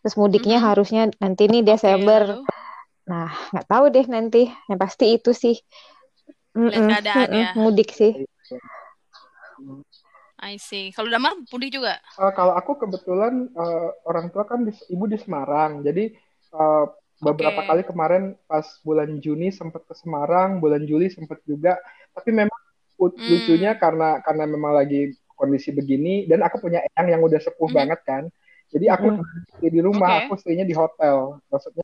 terus 0.00 0.16
mudiknya 0.22 0.56
Mhm. 0.56 0.66
harusnya 0.68 1.00
nanti 1.22 1.42
nih 1.52 1.62
Desember 1.68 2.22
nah 3.10 3.28
nggak 3.52 3.66
tahu 3.70 3.84
deh 3.94 4.06
nanti 4.14 4.38
yang 4.68 4.78
pasti 4.84 5.04
itu 5.16 5.30
sih 5.42 5.54
Mm-mm, 6.58 6.88
keadaan 6.88 7.30
mm-mm, 7.30 7.42
ya. 7.42 7.50
mudik 7.62 7.88
sih 7.98 8.12
I 10.40 10.56
see. 10.58 10.90
Kalau 10.96 11.08
Damar, 11.12 11.36
mudik 11.52 11.70
juga? 11.76 12.00
Eh, 12.20 12.32
kalau 12.38 12.52
aku 12.60 12.72
kebetulan 12.82 13.34
eh, 13.56 13.88
orang 14.10 14.26
tua 14.32 14.44
kan 14.50 14.60
di, 14.68 14.72
ibu 14.92 15.04
di 15.08 15.16
Semarang, 15.24 15.80
jadi 15.86 16.12
eh, 16.56 16.84
beberapa 17.26 17.60
Oke. 17.60 17.68
kali 17.68 17.82
kemarin 17.90 18.36
pas 18.50 18.66
bulan 18.86 19.10
Juni 19.24 19.48
sempat 19.54 19.82
ke 19.88 19.94
Semarang, 19.96 20.60
bulan 20.62 20.82
Juli 20.84 21.08
sempat 21.08 21.38
juga. 21.48 21.80
Tapi 22.16 22.30
memang 22.40 22.60
Hmm. 23.16 23.30
lucunya 23.30 23.70
karena 23.82 24.20
karena 24.26 24.44
memang 24.54 24.72
lagi 24.80 25.14
kondisi 25.40 25.72
begini 25.72 26.28
dan 26.28 26.44
aku 26.44 26.60
punya 26.60 26.84
eyang 26.84 27.16
yang 27.16 27.22
udah 27.24 27.40
sepuh 27.40 27.72
Mhm. 27.72 27.76
banget 27.80 28.00
kan. 28.04 28.22
Jadi 28.70 28.86
aku 28.86 29.18
stay 29.56 29.72
di 29.72 29.80
rumah, 29.80 30.20
Oke. 30.20 30.28
aku 30.28 30.32
stay-nya 30.36 30.68
di 30.68 30.76
hotel. 30.76 31.40
Maksudnya 31.48 31.82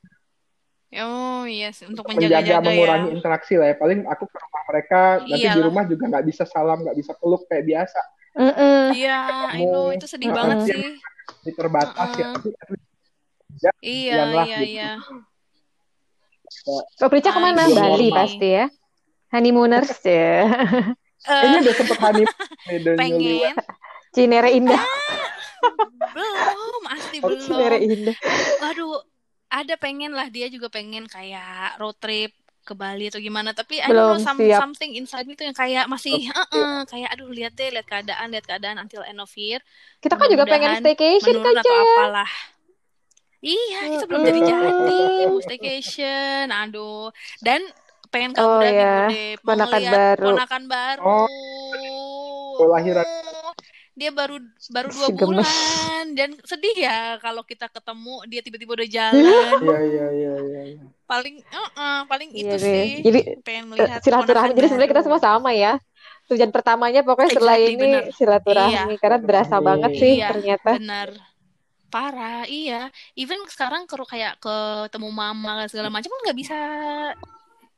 Oh, 1.02 1.42
yes, 1.44 1.82
untuk 1.82 2.07
menjaga 2.07 2.40
menjaga-jaga 2.40 2.62
ya. 2.62 2.62
mengurangi 2.62 3.09
interaksi 3.11 3.59
lah 3.59 3.74
ya. 3.74 3.76
Paling 3.76 4.07
aku 4.07 4.24
ke 4.30 4.38
rumah 4.38 4.62
mereka, 4.70 5.00
nanti 5.26 5.48
di 5.50 5.61
rumah 5.61 5.82
juga 5.84 6.04
nggak 6.09 6.24
bisa 6.30 6.44
salam, 6.46 6.78
nggak 6.86 6.96
bisa 6.96 7.12
peluk 7.18 7.42
kayak 7.50 7.64
biasa. 7.66 8.00
Iya, 8.94 9.18
I 9.50 9.64
know, 9.66 9.90
itu 9.90 10.07
sedih 10.07 10.30
Mm-mm. 10.30 10.38
banget 10.38 10.59
Iya. 10.62 10.68
sih. 10.72 10.86
Ini 11.42 11.52
terbatas 11.59 12.09
ya. 12.16 12.22
Uh-uh. 12.22 12.32
Tapi 12.38 12.48
aduh, 12.54 12.78
Iya, 13.82 14.14
iya, 14.24 14.44
gitu. 14.46 14.62
iya. 14.62 14.90
Oh, 17.02 17.09
Prica 17.11 17.34
ke 17.34 17.40
mana? 17.42 17.66
Bali 17.66 18.09
pasti 18.14 18.48
ya 18.57 18.66
honeymooners 19.34 19.90
ya 20.07 20.46
Kayaknya 21.26 21.58
Eh, 21.58 21.64
udah 21.66 21.74
sempet 21.74 21.98
honeymoon 21.98 22.96
pengen. 23.00 23.54
Cinere 24.14 24.48
Indah. 24.54 24.82
Belum, 26.14 26.82
asli 26.88 27.18
Oh, 27.20 27.28
Cinere 27.36 27.76
belum. 27.82 27.92
Indah. 27.92 28.16
Waduh, 28.62 28.96
ada 29.52 29.74
pengen 29.76 30.14
lah 30.16 30.30
dia 30.32 30.48
juga 30.48 30.72
pengen 30.72 31.04
kayak 31.04 31.76
road 31.76 31.98
trip 32.00 32.32
ke 32.66 32.72
Bali 32.74 33.06
atau 33.12 33.20
gimana. 33.22 33.52
Tapi 33.52 33.78
Belum 33.84 34.18
know 34.18 34.24
some, 34.24 34.40
siap. 34.40 34.58
something 34.58 34.96
inside 34.96 35.28
tuh 35.28 35.46
yang 35.46 35.54
kayak 35.54 35.86
masih 35.86 36.26
"Uh-uh," 36.32 36.82
kayak 36.90 37.14
aduh 37.14 37.30
lihat 37.30 37.54
deh 37.54 37.70
lihat 37.70 37.86
keadaan 37.86 38.32
lihat 38.34 38.46
keadaan 38.48 38.76
until 38.82 39.04
end 39.06 39.20
of 39.22 39.30
year. 39.38 39.62
Kita 40.02 40.18
kan 40.18 40.26
juga 40.32 40.48
pengen 40.48 40.80
staycation 40.80 41.36
kan 41.44 41.52
atau 41.60 41.62
Cel 41.62 41.82
apalah. 41.94 42.30
Iya 43.44 43.80
kita 43.94 44.04
belum 44.10 44.22
jadi 44.26 44.40
jadi 44.42 44.98
mau 45.30 45.38
staycation 45.38 46.46
aduh. 46.50 47.12
Dan 47.38 47.62
pengen 48.07 48.32
kabur 48.32 48.59
Oh, 48.59 48.62
ya. 48.62 49.07
Bude 49.07 49.22
mau 49.36 49.46
Ponakan 49.48 49.82
baru. 49.88 50.26
ponakan 50.28 50.62
baru 50.66 51.02
Oh. 51.02 51.26
Kelahiran. 52.59 53.07
dia 53.92 54.12
baru 54.12 54.36
baru 54.68 54.88
dua 54.92 55.09
Si 55.09 55.12
gemes. 55.14 55.40
bulan 55.40 56.04
dan 56.12 56.30
sedih 56.42 56.76
ya 56.76 56.98
kalau 57.16 57.40
kita 57.42 57.64
ketemu 57.66 58.14
dia 58.26 58.40
tiba-tiba 58.40 58.72
udah 58.74 58.84
jalan 58.86 59.16
Iya 59.64 59.78
iya 59.80 60.07
iya 60.12 60.32
iya. 60.36 60.62
iya. 60.70 60.84
paling 61.02 61.40
uh-uh, 61.42 62.04
paling 62.04 62.28
Iya 62.30 62.44
itu 62.44 62.54
deh. 62.54 62.61
sih 62.61 62.88
Jadi, 63.00 63.20
pengen 63.40 63.64
melihat 63.70 64.00
silaturahmi 64.00 64.52
jadi 64.52 64.68
sebenarnya 64.68 64.92
kita 64.92 65.02
semua 65.02 65.16
sama 65.18 65.50
ya 65.50 65.80
tujuan 66.26 66.50
pertamanya 66.50 67.00
pokoknya 67.00 67.30
setelah 67.30 67.57
Exactly, 67.57 67.72
ini 67.74 67.88
bener. 67.88 68.02
silaturahmi 68.12 68.94
karena 68.96 69.16
berasa 69.18 69.48
Silaturahmi. 69.48 69.64
banget 69.66 69.90
sih 69.96 70.12
Iya, 70.14 70.28
ternyata 70.28 70.70
benar 70.74 71.09
parah 71.86 72.44
iya 72.44 72.80
even 73.14 73.40
sekarang 73.46 73.86
kalau 73.86 74.04
kayak 74.04 74.36
ketemu 74.36 75.09
mama 75.09 75.64
segala 75.66 75.88
macam 75.88 76.11
kan 76.11 76.20
nggak 76.22 76.36
bisa 76.36 76.59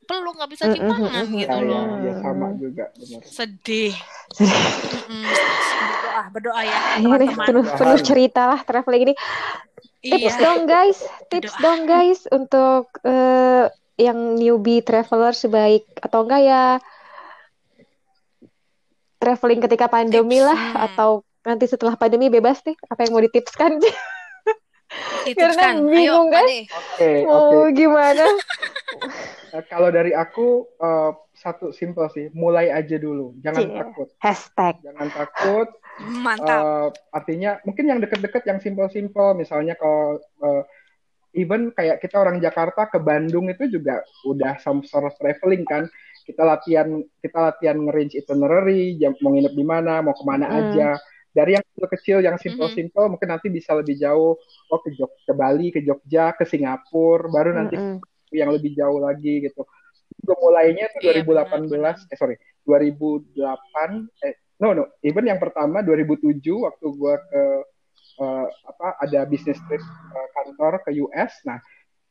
peluk 0.09 0.33
nggak 0.33 0.49
bisa 0.49 0.63
cium 0.67 0.89
tangan 0.89 1.13
mm-mm. 1.21 1.37
gitu 1.37 1.53
Iya 1.53 1.61
iya 1.61 1.79
loh 1.85 1.97
iya 2.01 2.13
sama 2.19 2.47
juga 2.57 2.85
benar. 2.97 3.21
sedih 3.23 3.93
berdoa 5.79 6.21
berdoa 6.33 6.61
ya 6.65 6.79
Iya 6.97 7.15
teman-teman 7.21 7.45
penuh, 7.45 7.65
penuh 7.69 7.99
cerita 8.01 8.41
lah 8.47 8.59
traveling 8.61 9.03
ini. 9.05 9.15
Tips 9.99 10.35
Iya, 10.35 10.39
dong 10.39 10.61
guys, 10.65 10.99
tips 11.27 11.53
berdoa. 11.53 11.61
dong 11.61 11.81
guys 11.85 12.19
untuk 12.29 12.83
eh, 13.03 13.65
yang 13.97 14.17
newbie 14.33 14.79
traveler 14.79 15.31
sebaik 15.31 15.83
atau 15.99 16.23
enggak 16.23 16.41
ya 16.41 16.63
traveling 19.17 19.59
ketika 19.59 19.85
pandemi 19.87 20.39
Tips. 20.39 20.47
lah 20.47 20.61
atau 20.87 21.09
nanti 21.41 21.67
setelah 21.67 21.95
pandemi 21.95 22.27
bebas 22.27 22.63
nih 22.63 22.75
apa 22.85 22.99
yang 23.03 23.11
mau 23.11 23.21
ditipskan 23.21 23.77
Ditipskan. 23.77 24.07
Karena 25.29 25.65
Ayo, 25.71 25.85
bingung, 25.85 26.27
kan? 26.29 26.45
Oke, 26.45 27.11
oke. 27.21 27.25
mau 27.25 27.67
gimana 27.69 28.25
Eh, 29.49 29.65
kalau 29.65 29.89
dari 29.89 30.13
aku 30.13 30.61
eh, 30.77 31.11
satu 31.33 31.73
simple 31.73 32.05
sih, 32.13 32.29
mulai 32.31 32.69
aja 32.69 32.95
dulu, 32.95 33.33
jangan 33.41 33.65
Cie. 33.65 33.73
takut, 33.75 34.07
hashtag 34.21 34.75
jangan 34.85 35.09
takut. 35.09 35.67
Mantap. 35.99 36.61
Eh, 36.61 36.87
artinya 37.09 37.57
mungkin 37.65 37.85
yang 37.85 37.97
deket-deket 37.97 38.45
yang 38.45 38.61
simple-simple, 38.61 39.33
misalnya 39.33 39.73
kalau 39.73 40.21
eh, 40.21 40.63
even 41.33 41.73
kayak 41.73 41.97
kita 41.97 42.21
orang 42.21 42.37
Jakarta 42.37 42.89
ke 42.89 43.01
Bandung 43.01 43.49
itu 43.49 43.65
juga 43.67 44.05
udah 44.21 44.61
some 44.61 44.85
sort 44.85 45.09
of 45.09 45.17
traveling 45.17 45.65
kan. 45.65 45.89
Kita 46.25 46.45
latihan 46.45 46.85
kita 47.17 47.37
latihan 47.41 47.81
nge-range 47.81 48.21
itinerary, 48.21 49.01
jam, 49.01 49.17
mau 49.17 49.33
nginep 49.33 49.53
di 49.53 49.65
mana, 49.65 50.05
mau 50.05 50.13
ke 50.13 50.21
mana 50.21 50.45
Mm. 50.45 50.57
aja. 50.61 50.89
Dari 51.29 51.51
yang 51.57 51.65
kecil-kecil, 51.73 52.17
yang 52.25 52.37
simple-simple, 52.41 53.05
mungkin 53.11 53.29
nanti 53.29 53.47
bisa 53.53 53.77
lebih 53.77 53.95
jauh. 54.01 54.33
Oh 54.69 54.79
ke 54.81 54.89
Jog 54.97 55.13
ke 55.25 55.33
Bali, 55.33 55.69
ke 55.69 55.79
Jogja, 55.85 56.33
ke 56.33 56.43
Singapura, 56.45 57.29
baru 57.29 57.53
nanti 57.53 57.77
Mm-mm. 57.77 58.01
yang 58.33 58.49
lebih 58.53 58.73
jauh 58.77 58.99
lagi 59.01 59.45
gitu. 59.45 59.61
Itu 60.19 60.33
mulainya 60.41 60.89
tuh 60.93 61.01
Iya, 61.05 61.21
2018, 61.23 62.09
eh 62.09 62.17
sorry, 62.17 62.35
2008, 62.65 64.09
eh 64.25 64.33
no 64.59 64.75
no, 64.75 64.83
even 65.05 65.23
yang 65.29 65.39
pertama 65.39 65.79
2007 65.85 66.43
waktu 66.65 66.85
gua 66.97 67.15
ke 67.29 67.43
eh, 68.19 68.47
apa 68.67 68.87
ada 68.99 69.19
bisnis 69.29 69.59
trip 69.69 69.81
eh, 69.81 70.27
kantor 70.35 70.81
ke 70.85 70.91
US. 71.05 71.31
Nah, 71.47 71.57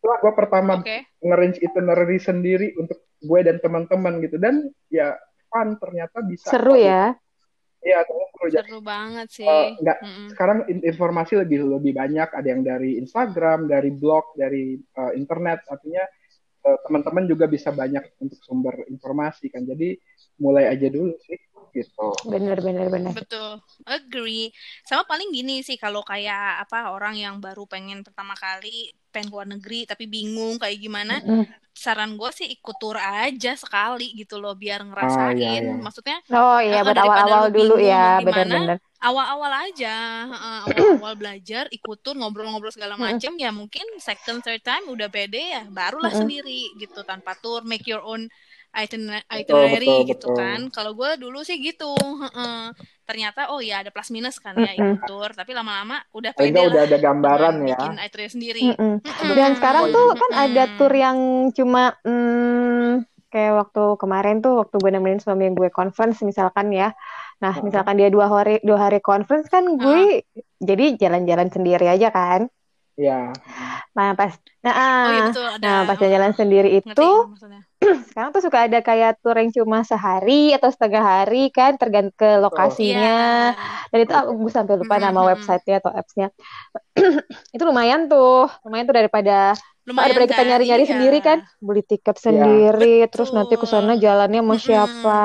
itulah 0.01 0.19
gua 0.23 0.33
pertama 0.35 0.73
Oke. 0.81 1.05
nge-range 1.21 1.59
itinerary 1.61 2.19
sendiri 2.23 2.73
untuk 2.79 3.03
gue 3.19 3.41
dan 3.43 3.59
teman-teman 3.59 4.23
gitu 4.23 4.39
dan 4.39 4.71
ya 4.95 5.19
fun 5.51 5.75
ternyata 5.83 6.23
bisa. 6.23 6.55
seru 6.55 6.79
ya 6.79 7.19
Iya, 7.79 8.03
terus 8.03 8.53
seru. 8.59 8.79
Banget 8.83 9.29
sih. 9.31 9.47
eh, 9.47 9.67
nggak 9.79 9.99
Mm-mm. 10.03 10.27
sekarang 10.35 10.59
in- 10.67 10.85
informasi 10.85 11.33
lebih 11.39 11.67
lebih 11.79 11.93
banyak 11.95 12.29
ada 12.35 12.49
yang 12.49 12.63
dari 12.67 12.99
Instagram 12.99 13.71
dari 13.71 13.91
blog 13.95 14.35
dari 14.35 14.77
eh, 14.77 15.13
internet 15.15 15.63
artinya 15.71 16.03
eh, 16.67 16.79
teman-teman 16.87 17.25
juga 17.31 17.47
bisa 17.47 17.71
banyak 17.71 18.19
untuk 18.19 18.41
sumber 18.43 18.83
informasi 18.91 19.47
kan 19.53 19.63
jadi 19.63 19.95
mulai 20.43 20.67
aja 20.75 20.91
dulu 20.91 21.15
sih 21.23 21.39
gitu 21.71 22.07
bener 22.27 22.59
bener 22.65 22.89
bener 22.89 23.13
Betul, 23.15 23.61
agree. 23.85 24.51
Sama 24.89 25.05
paling 25.05 25.29
gini 25.31 25.61
sih 25.61 25.77
kalau 25.77 26.01
kayak 26.01 26.65
apa 26.65 26.91
orang 26.97 27.15
yang 27.15 27.37
baru 27.45 27.69
pengen 27.69 28.01
pertama 28.03 28.33
kali 28.35 28.89
pengen 29.13 29.29
keluar 29.33 29.49
negeri 29.49 29.85
tapi 29.91 30.05
bingung 30.15 30.55
kayak 30.63 30.79
gimana, 30.85 31.15
Mm-mm. 31.25 31.45
saran 31.85 32.13
gue 32.21 32.31
sih 32.39 32.47
ikut 32.57 32.77
tur 32.83 32.97
aja 32.99 33.51
sekali 33.63 34.05
gitu 34.21 34.35
loh 34.43 34.55
biar 34.59 34.81
iya, 34.83 34.89
ngerasain. 34.89 35.63
iya. 35.63 35.73
Maksudnya 35.85 36.19
oh 36.39 36.59
iya 36.69 36.79
Eh, 36.79 36.83
buat 36.87 36.99
awal-awal 37.03 37.43
lu 37.43 37.49
dulu 37.57 37.75
ya 37.91 37.97
mau 38.01 38.13
gimana, 38.21 38.55
bener-bener 38.55 38.79
awal-awal 38.99 39.53
aja, 39.71 39.95
heeh, 40.33 40.59
awal-awal 40.67 41.13
belajar 41.21 41.65
ikut 41.71 41.99
tur 42.03 42.15
ngobrol-ngobrol 42.19 42.75
segala 42.75 42.97
macem 42.99 43.33
ya 43.39 43.51
mungkin 43.55 43.87
second 44.03 44.43
third 44.45 44.63
time 44.67 44.85
udah 44.91 45.07
pede 45.11 45.39
ya 45.55 45.63
barulah 45.71 46.11
sendiri 46.15 46.75
gitu 46.83 47.01
tanpa 47.07 47.33
tur 47.43 47.63
make 47.63 47.87
your 47.87 48.03
own 48.03 48.27
itiner- 48.75 49.25
Betul, 49.27 49.39
itinerary 49.43 49.87
betul, 49.89 50.09
gitu 50.09 50.27
betul. 50.29 50.37
kan. 50.39 50.61
Kalau 50.71 50.93
gue 50.95 51.11
dulu 51.17 51.39
sih 51.43 51.57
gitu, 51.59 51.93
heeh. 51.97 52.73
Ternyata 53.09 53.49
oh 53.49 53.61
ya 53.65 53.81
ada 53.81 53.89
plus 53.89 54.13
minus 54.13 54.37
kan 54.37 54.53
ya 54.61 54.73
ikut 54.77 55.01
tur, 55.09 55.33
tapi 55.33 55.57
lama-lama 55.57 55.97
udah 56.13 56.33
pede 56.37 56.53
nggak 56.53 56.69
udah 56.69 56.83
lah 56.85 56.89
ada 56.93 56.99
gambaran 57.01 57.55
ya 57.65 57.79
bikin 57.81 57.95
itinerary 58.05 58.29
sendiri. 58.29 58.61
Mm-mm. 58.69 58.93
Mm-mm, 59.01 59.33
Dan 59.33 59.51
sekarang 59.57 59.85
tuh 59.89 60.07
kan 60.13 60.31
mm-mm. 60.31 60.45
ada 60.45 60.63
tour 60.77 60.93
yang 60.93 61.19
cuma 61.57 61.83
hmm, 62.05 63.09
kayak 63.33 63.53
waktu 63.65 63.85
kemarin 63.97 64.37
tuh 64.45 64.61
waktu 64.61 64.77
gue 64.77 64.91
nemenin 64.93 65.21
suami 65.21 65.49
gue 65.53 65.69
conference 65.73 66.21
misalkan 66.21 66.69
ya. 66.73 66.93
Nah, 67.41 67.55
Heeh. 67.57 67.65
misalkan 67.65 67.97
dia 67.97 68.13
dua 68.13 68.29
hari 68.29 68.61
dua 68.61 68.89
hari 68.89 69.01
conference 69.01 69.49
kan 69.49 69.65
gue 69.65 70.21
jadi 70.61 70.85
jalan-jalan 71.01 71.49
sendiri 71.49 71.89
aja 71.89 72.13
kan. 72.13 72.45
ya 72.99 73.31
Nah, 73.95 74.13
pas 74.19 74.35
nah, 74.61 74.75
Oh 74.75 75.11
iya 75.15 75.23
ah, 75.23 75.27
betul 75.31 75.47
ada 75.47 75.65
nah 75.65 75.79
pas 75.87 75.97
heeh, 75.97 76.11
jalan 76.13 76.33
sendiri 76.35 76.69
ngerti 76.83 76.93
itu 76.93 77.09
maksudnya. 77.31 77.63
Sekarang 77.79 78.31
tuh 78.35 78.43
suka 78.43 78.67
ada 78.67 78.83
kayak 78.83 79.23
tour 79.23 79.39
yang 79.39 79.55
cuma 79.55 79.87
sehari 79.87 80.51
atau 80.51 80.67
setengah 80.69 80.99
hari 81.01 81.49
kan 81.55 81.79
tergantung 81.79 82.15
ke 82.19 82.27
Iya. 82.27 82.43
lokasinya. 82.43 83.19
Dan 83.89 83.99
itu 84.03 84.15
aku 84.15 84.31
gue 84.35 84.53
sampai 84.53 84.75
lupa 84.77 84.99
Mhm, 84.99 85.05
nama 85.09 85.21
websitenya 85.31 85.79
atau 85.79 85.93
appsnya. 85.95 86.29
itu 87.55 87.63
lumayan 87.63 88.11
tuh, 88.11 88.51
lumayan 88.67 88.85
tuh 88.85 88.97
daripada 88.99 89.55
Lumayan 89.89 90.13
daripada 90.13 90.29
kita 90.37 90.43
nyari-nyari 90.45 90.85
Iya. 90.85 90.93
sendiri 90.93 91.19
kan, 91.25 91.39
beli 91.65 91.81
tiket 91.81 92.17
sendiri, 92.21 93.09
terus 93.09 93.33
nanti 93.33 93.57
ke 93.57 93.65
sana 93.65 93.97
jalannya 93.97 94.45
sama 94.45 94.57
siapa, 94.61 95.21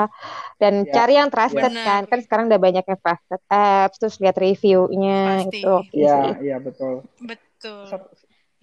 dan 0.56 0.88
Ya, 0.88 0.92
cari 0.96 1.20
yang 1.20 1.28
trusted 1.28 1.68
Benar. 1.68 1.84
kan, 1.84 2.02
kan 2.08 2.18
sekarang 2.24 2.44
udah 2.48 2.56
banyak 2.56 2.80
yang 2.88 2.96
trusted 2.96 3.40
apps, 3.52 4.00
terus 4.00 4.16
lihat 4.24 4.40
reviewnya 4.40 5.44
Pasti. 5.44 5.60
itu 5.60 5.68
oke 5.68 5.92
ya 5.92 6.16
sih. 6.32 6.48
ya 6.48 6.56
betul 6.64 7.04
Betul. 7.20 7.84
Satu- 7.92 8.08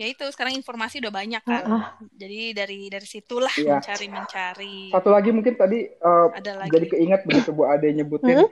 Ya 0.02 0.10
itu 0.10 0.26
sekarang 0.34 0.58
informasi 0.58 0.98
udah 0.98 1.14
banyak 1.14 1.44
kan. 1.46 1.62
Heeh. 1.62 1.84
Jadi 2.18 2.40
dari 2.58 2.80
dari 2.90 3.06
situlah 3.06 3.54
Iya. 3.54 3.78
mencari-mencari. 3.78 4.90
satu 4.90 5.10
lagi 5.14 5.30
mungkin 5.30 5.54
tadi 5.54 5.86
eh, 5.86 6.28
Ada 6.34 6.52
lagi. 6.58 6.74
jadi 6.74 6.86
keingat 6.90 7.22
begitu 7.30 7.54
Bu 7.54 7.70
Ade 7.70 7.94
nyebutin 7.94 8.42
Hmm? 8.42 8.50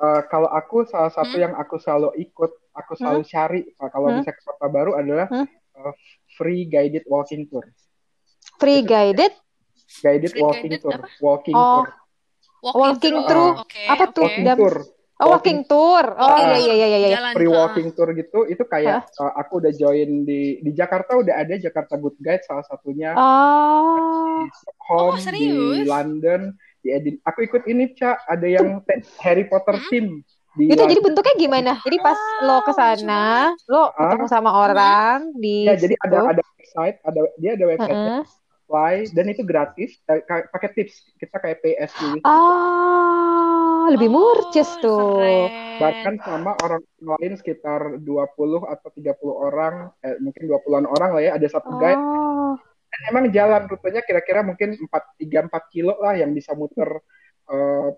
eh, 0.00 0.22
kalau 0.32 0.48
aku 0.48 0.88
salah 0.88 1.12
satu 1.12 1.36
Hmm? 1.36 1.44
yang 1.44 1.52
aku 1.60 1.76
selalu 1.76 2.08
ikut 2.24 2.50
aku 2.72 2.92
selalu 2.96 3.20
cari 3.28 3.60
eh, 3.68 3.88
kalau 3.92 4.08
Hmm? 4.08 4.16
misalnya 4.16 4.40
ke 4.40 4.42
kota 4.48 4.66
baru 4.72 4.92
adalah 4.96 5.28
Hmm? 5.28 5.44
eh, 5.76 5.92
free 6.40 6.64
guided 6.64 7.04
walking 7.04 7.44
tour 7.52 7.68
Free 8.58 8.82
guided, 8.82 9.30
guided 10.02 10.32
Free 10.34 10.42
walking 10.42 10.72
guided 10.74 10.82
tour 10.82 10.98
apa? 10.98 11.08
walking 11.22 11.54
Oh, 11.54 11.84
tour 11.84 11.86
walking 12.64 12.96
through. 12.98 13.22
through. 13.28 13.50
Oke, 13.62 13.84
apa 13.86 14.04
tuh? 14.10 14.22
walking 14.26 14.48
tour 14.58 14.74
Oh, 15.18 15.34
walking 15.34 15.66
tour. 15.66 16.14
Oh 16.14 16.38
iya 16.38 16.56
iya 16.56 16.74
iya 16.74 16.86
iya. 16.86 16.98
iya. 17.02 17.08
Jalan. 17.18 17.32
free 17.34 17.50
walking 17.50 17.88
tour 17.90 18.08
gitu 18.14 18.46
itu 18.46 18.62
kayak 18.62 19.02
eh, 19.04 19.32
aku 19.34 19.58
udah 19.58 19.72
join 19.74 20.22
di 20.22 20.62
di 20.62 20.70
Jakarta 20.70 21.18
udah 21.18 21.34
ada 21.42 21.58
Jakarta 21.58 21.98
Good 21.98 22.22
Guide 22.22 22.46
salah 22.46 22.62
satunya 22.62 23.18
Oh, 23.18 24.38
di 24.38 24.50
Stockholm 24.54 25.10
Oh, 25.10 25.16
di 25.18 25.22
serius? 25.22 25.84
London 25.84 26.40
di 26.78 26.88
Edin 26.90 27.18
aku 27.20 27.42
ikut 27.42 27.66
ini 27.66 27.90
Cak 27.92 28.30
ada 28.30 28.46
yang 28.46 28.78
Harry 29.24 29.42
Potter 29.44 29.74
Hmm? 29.74 29.90
team 29.90 30.06
di 30.54 30.64
itu 30.66 30.74
jadi 30.76 30.86
London. 30.88 31.04
bentuknya 31.10 31.34
gimana? 31.36 31.72
Jadi 31.82 31.96
pas 31.98 32.18
lo 32.40 32.56
ke 32.62 32.72
sana, 32.72 33.54
lo 33.66 33.90
ketemu 33.90 34.26
sama 34.26 34.50
orang 34.54 35.34
di 35.34 35.66
ya 35.66 35.74
jadi 35.74 35.94
ada 35.98 36.30
ada 36.30 36.42
website 36.46 36.96
ada 37.02 37.20
dia 37.36 37.52
ada 37.54 37.64
website 37.66 37.94
Heeh. 37.94 38.20
Apply 38.68 39.08
dan 39.10 39.32
itu 39.32 39.40
gratis. 39.40 39.96
Eh, 40.04 40.20
ka- 40.20 40.44
pakai 40.52 40.68
tips. 40.76 41.08
Kita 41.16 41.40
kayak 41.40 41.64
PS 41.64 41.92
gitu. 41.96 42.20
Ah, 42.20 43.88
lebih 43.88 44.12
Oh, 44.12 44.16
murces 44.20 44.68
tuh. 44.78 45.16
keren. 45.16 45.66
bahkan 45.78 46.14
sama 46.20 46.52
orang 46.58 46.82
lain 46.98 47.38
sekitar 47.38 48.02
20 48.02 48.66
atau 48.66 48.90
30 48.90 49.38
orang 49.38 49.94
eh, 50.02 50.18
mungkin 50.18 50.42
20-an 50.44 50.84
orang 50.84 51.10
lah 51.14 51.22
ya 51.22 51.32
ada 51.38 51.46
satu 51.46 51.70
guide 51.72 51.94
Oh, 51.96 52.58
dan 52.90 53.00
emang 53.08 53.24
jalan 53.30 53.62
rutenya 53.70 54.02
kira-kira 54.02 54.42
mungkin 54.42 54.74
4 54.74 55.14
3 55.14 55.46
4 55.46 55.70
kilo 55.70 55.94
lah 56.02 56.18
yang 56.18 56.34
bisa 56.34 56.50
muter 56.52 56.98
eh, 57.46 57.88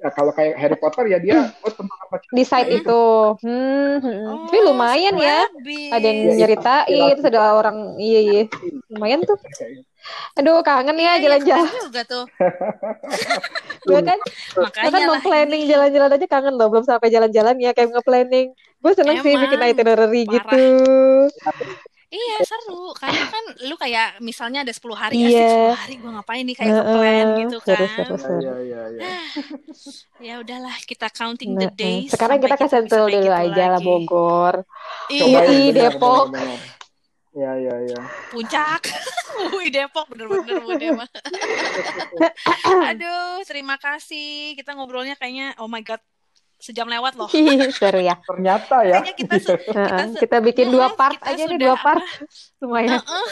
ya 0.00 0.08
kalau 0.10 0.32
kayak 0.32 0.56
Harry 0.56 0.76
Potter 0.76 1.04
ya 1.06 1.18
dia 1.20 1.52
oh 1.60 1.68
tempat-tempat 1.68 2.20
di 2.32 2.42
site 2.42 2.72
itu. 2.80 3.04
Hmm, 3.44 4.00
hmm. 4.00 4.24
Oh, 4.24 4.36
Tapi 4.48 4.58
lumayan 4.64 5.14
ya. 5.14 5.44
selebis. 5.46 5.90
Ada 5.92 6.06
yang 6.06 6.16
Ya, 6.16 6.24
itu 6.24 6.34
nyeritain, 6.40 7.12
terus 7.14 7.28
ada 7.28 7.40
orang, 7.52 7.76
iya 7.96 8.20
iya. 8.20 8.42
Lumayan 8.88 9.20
tuh. 9.22 9.36
Kayak- 9.36 9.84
Aduh, 10.32 10.64
kangen 10.64 10.96
ya 10.96 11.02
Iya, 11.02 11.12
iya, 11.12 11.22
jalan-jalan. 11.22 11.68
keren 11.68 11.84
juga 11.84 12.02
tuh. 12.08 12.24
Gue 13.84 14.00
kan, 14.08 14.18
Makanya 14.56 14.88
bahkan 14.88 15.00
mau 15.06 15.20
planning 15.20 15.62
jalan-jalan 15.68 16.10
aja 16.16 16.26
kangen 16.26 16.54
loh, 16.56 16.68
belum 16.72 16.84
sampai 16.88 17.12
jalan-jalan 17.12 17.60
ya 17.60 17.76
kayak 17.76 17.92
nge-planning. 17.92 18.56
Gue 18.80 18.92
seneng 18.96 19.20
sih 19.20 19.36
Emang, 19.36 19.44
bikin 19.44 19.60
itinerary 19.60 20.22
parah. 20.24 20.32
gitu. 20.32 20.64
Iya 22.10 22.42
seru 22.42 22.90
karena 22.92 23.22
kan 23.22 23.44
lu 23.70 23.78
kayak 23.78 24.18
misalnya 24.18 24.66
ada 24.66 24.74
10 24.74 24.98
hari 24.98 25.14
Iya. 25.14 25.30
asik 25.30 25.46
10 25.46 25.78
hari 25.78 25.94
gue 25.96 26.10
ngapain 26.10 26.42
nih 26.42 26.56
kayak 26.58 26.68
Heeh, 26.68 26.82
nge-plan 26.82 27.26
gitu 27.38 27.56
seru, 27.62 27.70
kan. 27.78 27.90
seru, 27.94 28.14
seru. 28.18 28.40
ya 28.42 28.54
ya 28.60 28.82
ya 28.90 29.10
Ya 30.18 30.34
udahlah 30.42 30.74
kita 30.82 31.06
counting 31.08 31.54
the 31.54 31.70
days. 31.70 32.10
Sekarang 32.10 32.42
kita 32.42 32.58
ke 32.58 32.66
Sentul 32.66 33.06
dulu 33.06 33.14
gitu 33.14 33.30
aja 33.30 33.64
lah. 33.70 33.80
Bogor. 33.80 34.66
Iya, 35.06 35.70
Depok. 35.70 36.34
benar, 36.34 36.44
benar. 36.50 36.60
ya 37.30 37.50
ya 37.56 37.74
ya 37.86 38.00
puncak. 38.34 38.82
Wih 39.54 39.70
Depok 39.70 40.10
bener-bener 40.10 40.58
Bu 40.66 40.74
Dema. 40.74 41.06
Aduh 42.90 43.38
terima 43.46 43.78
kasih. 43.78 44.58
Kita 44.58 44.74
ngobrolnya 44.74 45.14
kayaknya 45.14 45.54
oh 45.62 45.70
my 45.70 45.80
god 45.80 46.02
sejam 46.60 46.86
lewat 46.86 47.16
loh. 47.16 47.28
Seru 47.72 48.00
ya. 48.00 48.20
Ternyata 48.22 48.76
ya. 48.84 49.00
Kita 49.02 49.36
kita, 49.42 49.82
kita 50.20 50.36
bikin 50.40 50.68
dua 50.70 50.88
Mm, 50.88 50.96
part 50.96 51.18
kita 51.18 51.30
aja 51.32 51.44
nih 51.44 51.56
sudah 51.56 51.58
dua 51.58 51.76
part. 51.76 52.04
Heeh. 52.60 53.26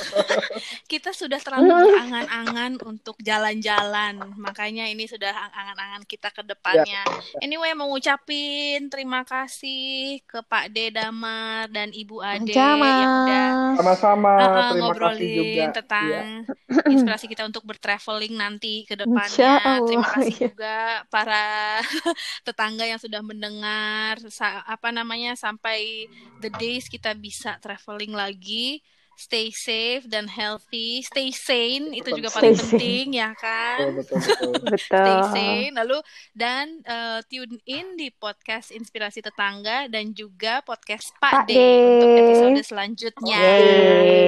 kita 0.89 1.11
sudah 1.13 1.37
terlalu 1.39 1.69
berangan-angan 1.85 2.81
untuk 2.83 3.17
jalan-jalan. 3.21 4.15
Makanya 4.37 4.89
ini 4.89 5.05
sudah 5.05 5.33
angan-angan 5.53 6.03
kita 6.05 6.33
ke 6.33 6.43
depannya. 6.43 7.05
Anyway, 7.39 7.73
mau 7.73 7.89
ngucapin 7.89 8.89
terima 8.89 9.23
kasih 9.25 10.21
ke 10.25 10.41
Pak 10.43 10.73
D 10.73 10.91
Damar 10.91 11.69
dan 11.69 11.93
Ibu 11.93 12.25
Ade 12.25 12.73
yang 12.89 13.13
udah 13.13 13.47
Sama. 13.77 13.77
Sama-sama. 13.77 14.35
uh, 14.37 14.73
Terima 14.73 14.93
kasih 14.97 15.21
ngobrolin 15.21 15.31
juga. 15.31 15.65
tentang 15.73 16.47
Iya. 16.69 16.89
inspirasi 16.89 17.27
kita 17.27 17.45
untuk 17.45 17.65
bertraveling 17.65 18.35
nanti 18.35 18.85
ke 18.85 18.97
depannya. 18.97 19.83
Terima 19.85 20.09
kasih 20.09 20.35
iya. 20.35 20.49
juga 20.49 20.75
para 21.09 21.43
tetangga 22.47 22.85
yang 22.85 23.01
sudah 23.01 23.18
mendengar 23.21 24.19
sa- 24.29 24.63
apa 24.63 24.89
namanya 24.89 25.35
sampai 25.35 26.07
the 26.39 26.51
days 26.53 26.87
kita 26.87 27.13
bisa 27.13 27.57
traveling 27.59 28.13
lagi. 28.13 28.81
Stay 29.19 29.51
safe 29.51 30.07
dan 30.07 30.31
healthy, 30.31 31.03
stay 31.03 31.35
sane 31.35 31.91
itu 31.91 32.07
juga 32.15 32.31
Stay 32.31 32.39
paling 32.39 32.55
sane. 32.55 32.63
penting 32.71 33.07
ya 33.19 33.35
kan. 33.35 33.79
Betul, 33.91 34.15
betul, 34.15 34.53
betul. 34.63 34.79
Stay 34.95 35.19
sane. 35.29 35.75
Lalu 35.75 35.99
dan 36.33 36.67
eh, 36.81 37.19
tune 37.27 37.59
in 37.65 37.99
di 37.99 38.15
podcast 38.15 38.71
Inspirasi 38.71 39.19
Tetangga 39.19 39.91
dan 39.91 40.15
juga 40.15 40.63
podcast 40.63 41.11
Pak 41.19 41.35
Pak 41.35 41.45
D 41.45 41.51
D. 41.51 41.59
untuk 41.59 42.11
episode 42.15 42.63
selanjutnya. 42.63 43.43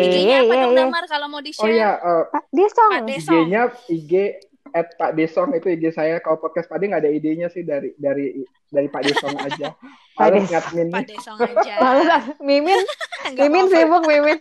IG-nya 0.02 0.36
apa 0.42 0.54
dong. 0.58 0.74
Damar 0.74 1.04
kalau 1.06 1.26
mau 1.28 1.38
Oh 1.38 1.46
di-share? 1.46 1.70
ya, 1.70 1.94
eh, 1.94 2.24
Pak 2.26 2.44
Desong. 2.50 2.92
IG-nya 3.06 3.62
IG 3.86 4.12
at 4.74 4.94
Pak 4.96 5.14
Desong 5.18 5.54
itu 5.54 5.68
IG 5.70 5.94
saya. 5.94 6.18
Kalau 6.22 6.38
podcast 6.38 6.70
Pak 6.70 6.78
De 6.80 6.90
nggak 6.90 7.02
ada 7.06 7.12
idenya 7.12 7.48
sih 7.50 7.62
dari 7.66 7.94
dari 7.98 8.42
dari 8.70 8.88
Pak 8.88 9.02
Desong 9.02 9.36
aja. 9.38 9.74
Pak 10.20 10.28
Males 10.36 10.48
ngadminnya. 10.52 10.96
Pak 11.00 11.06
Desong 11.08 11.38
aja. 11.40 11.74
Males 11.84 12.24
Mimin, 12.44 12.80
Mimin 13.40 13.66
sibuk 13.72 14.04
Mimin. 14.04 14.38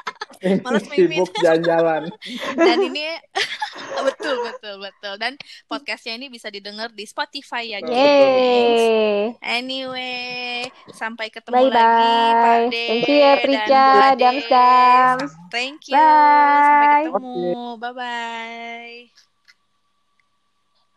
Males 0.64 0.86
mimin. 0.92 1.24
Sibuk 1.24 1.32
jalan-jalan. 1.40 2.12
Dan 2.56 2.78
ini 2.84 3.16
betul 4.00 4.36
betul 4.48 4.76
betul 4.80 5.14
dan 5.20 5.34
podcastnya 5.68 6.16
ini 6.16 6.28
bisa 6.32 6.48
didengar 6.48 6.92
di 6.92 7.04
Spotify 7.08 7.76
ya 7.76 7.80
guys. 7.84 8.84
Anyway, 9.44 10.68
sampai 10.92 11.32
ketemu 11.32 11.56
Bye 11.56 11.72
lagi 11.72 11.76
Pak 11.80 12.60
bye. 12.60 12.68
D 12.72 12.76
Thank 12.76 13.08
you 13.08 13.18
ya 13.20 13.34
dan 13.34 13.44
Prica, 13.44 13.84
Bu 13.84 14.00
Ade. 14.00 14.20
Dams 14.20 14.46
Dams. 14.48 15.32
Thank 15.52 15.80
you. 15.90 15.96
Sampai 15.96 16.88
Bye. 16.88 17.06
ketemu. 17.08 17.64
Bye 17.80 17.94
bye. 17.96 19.29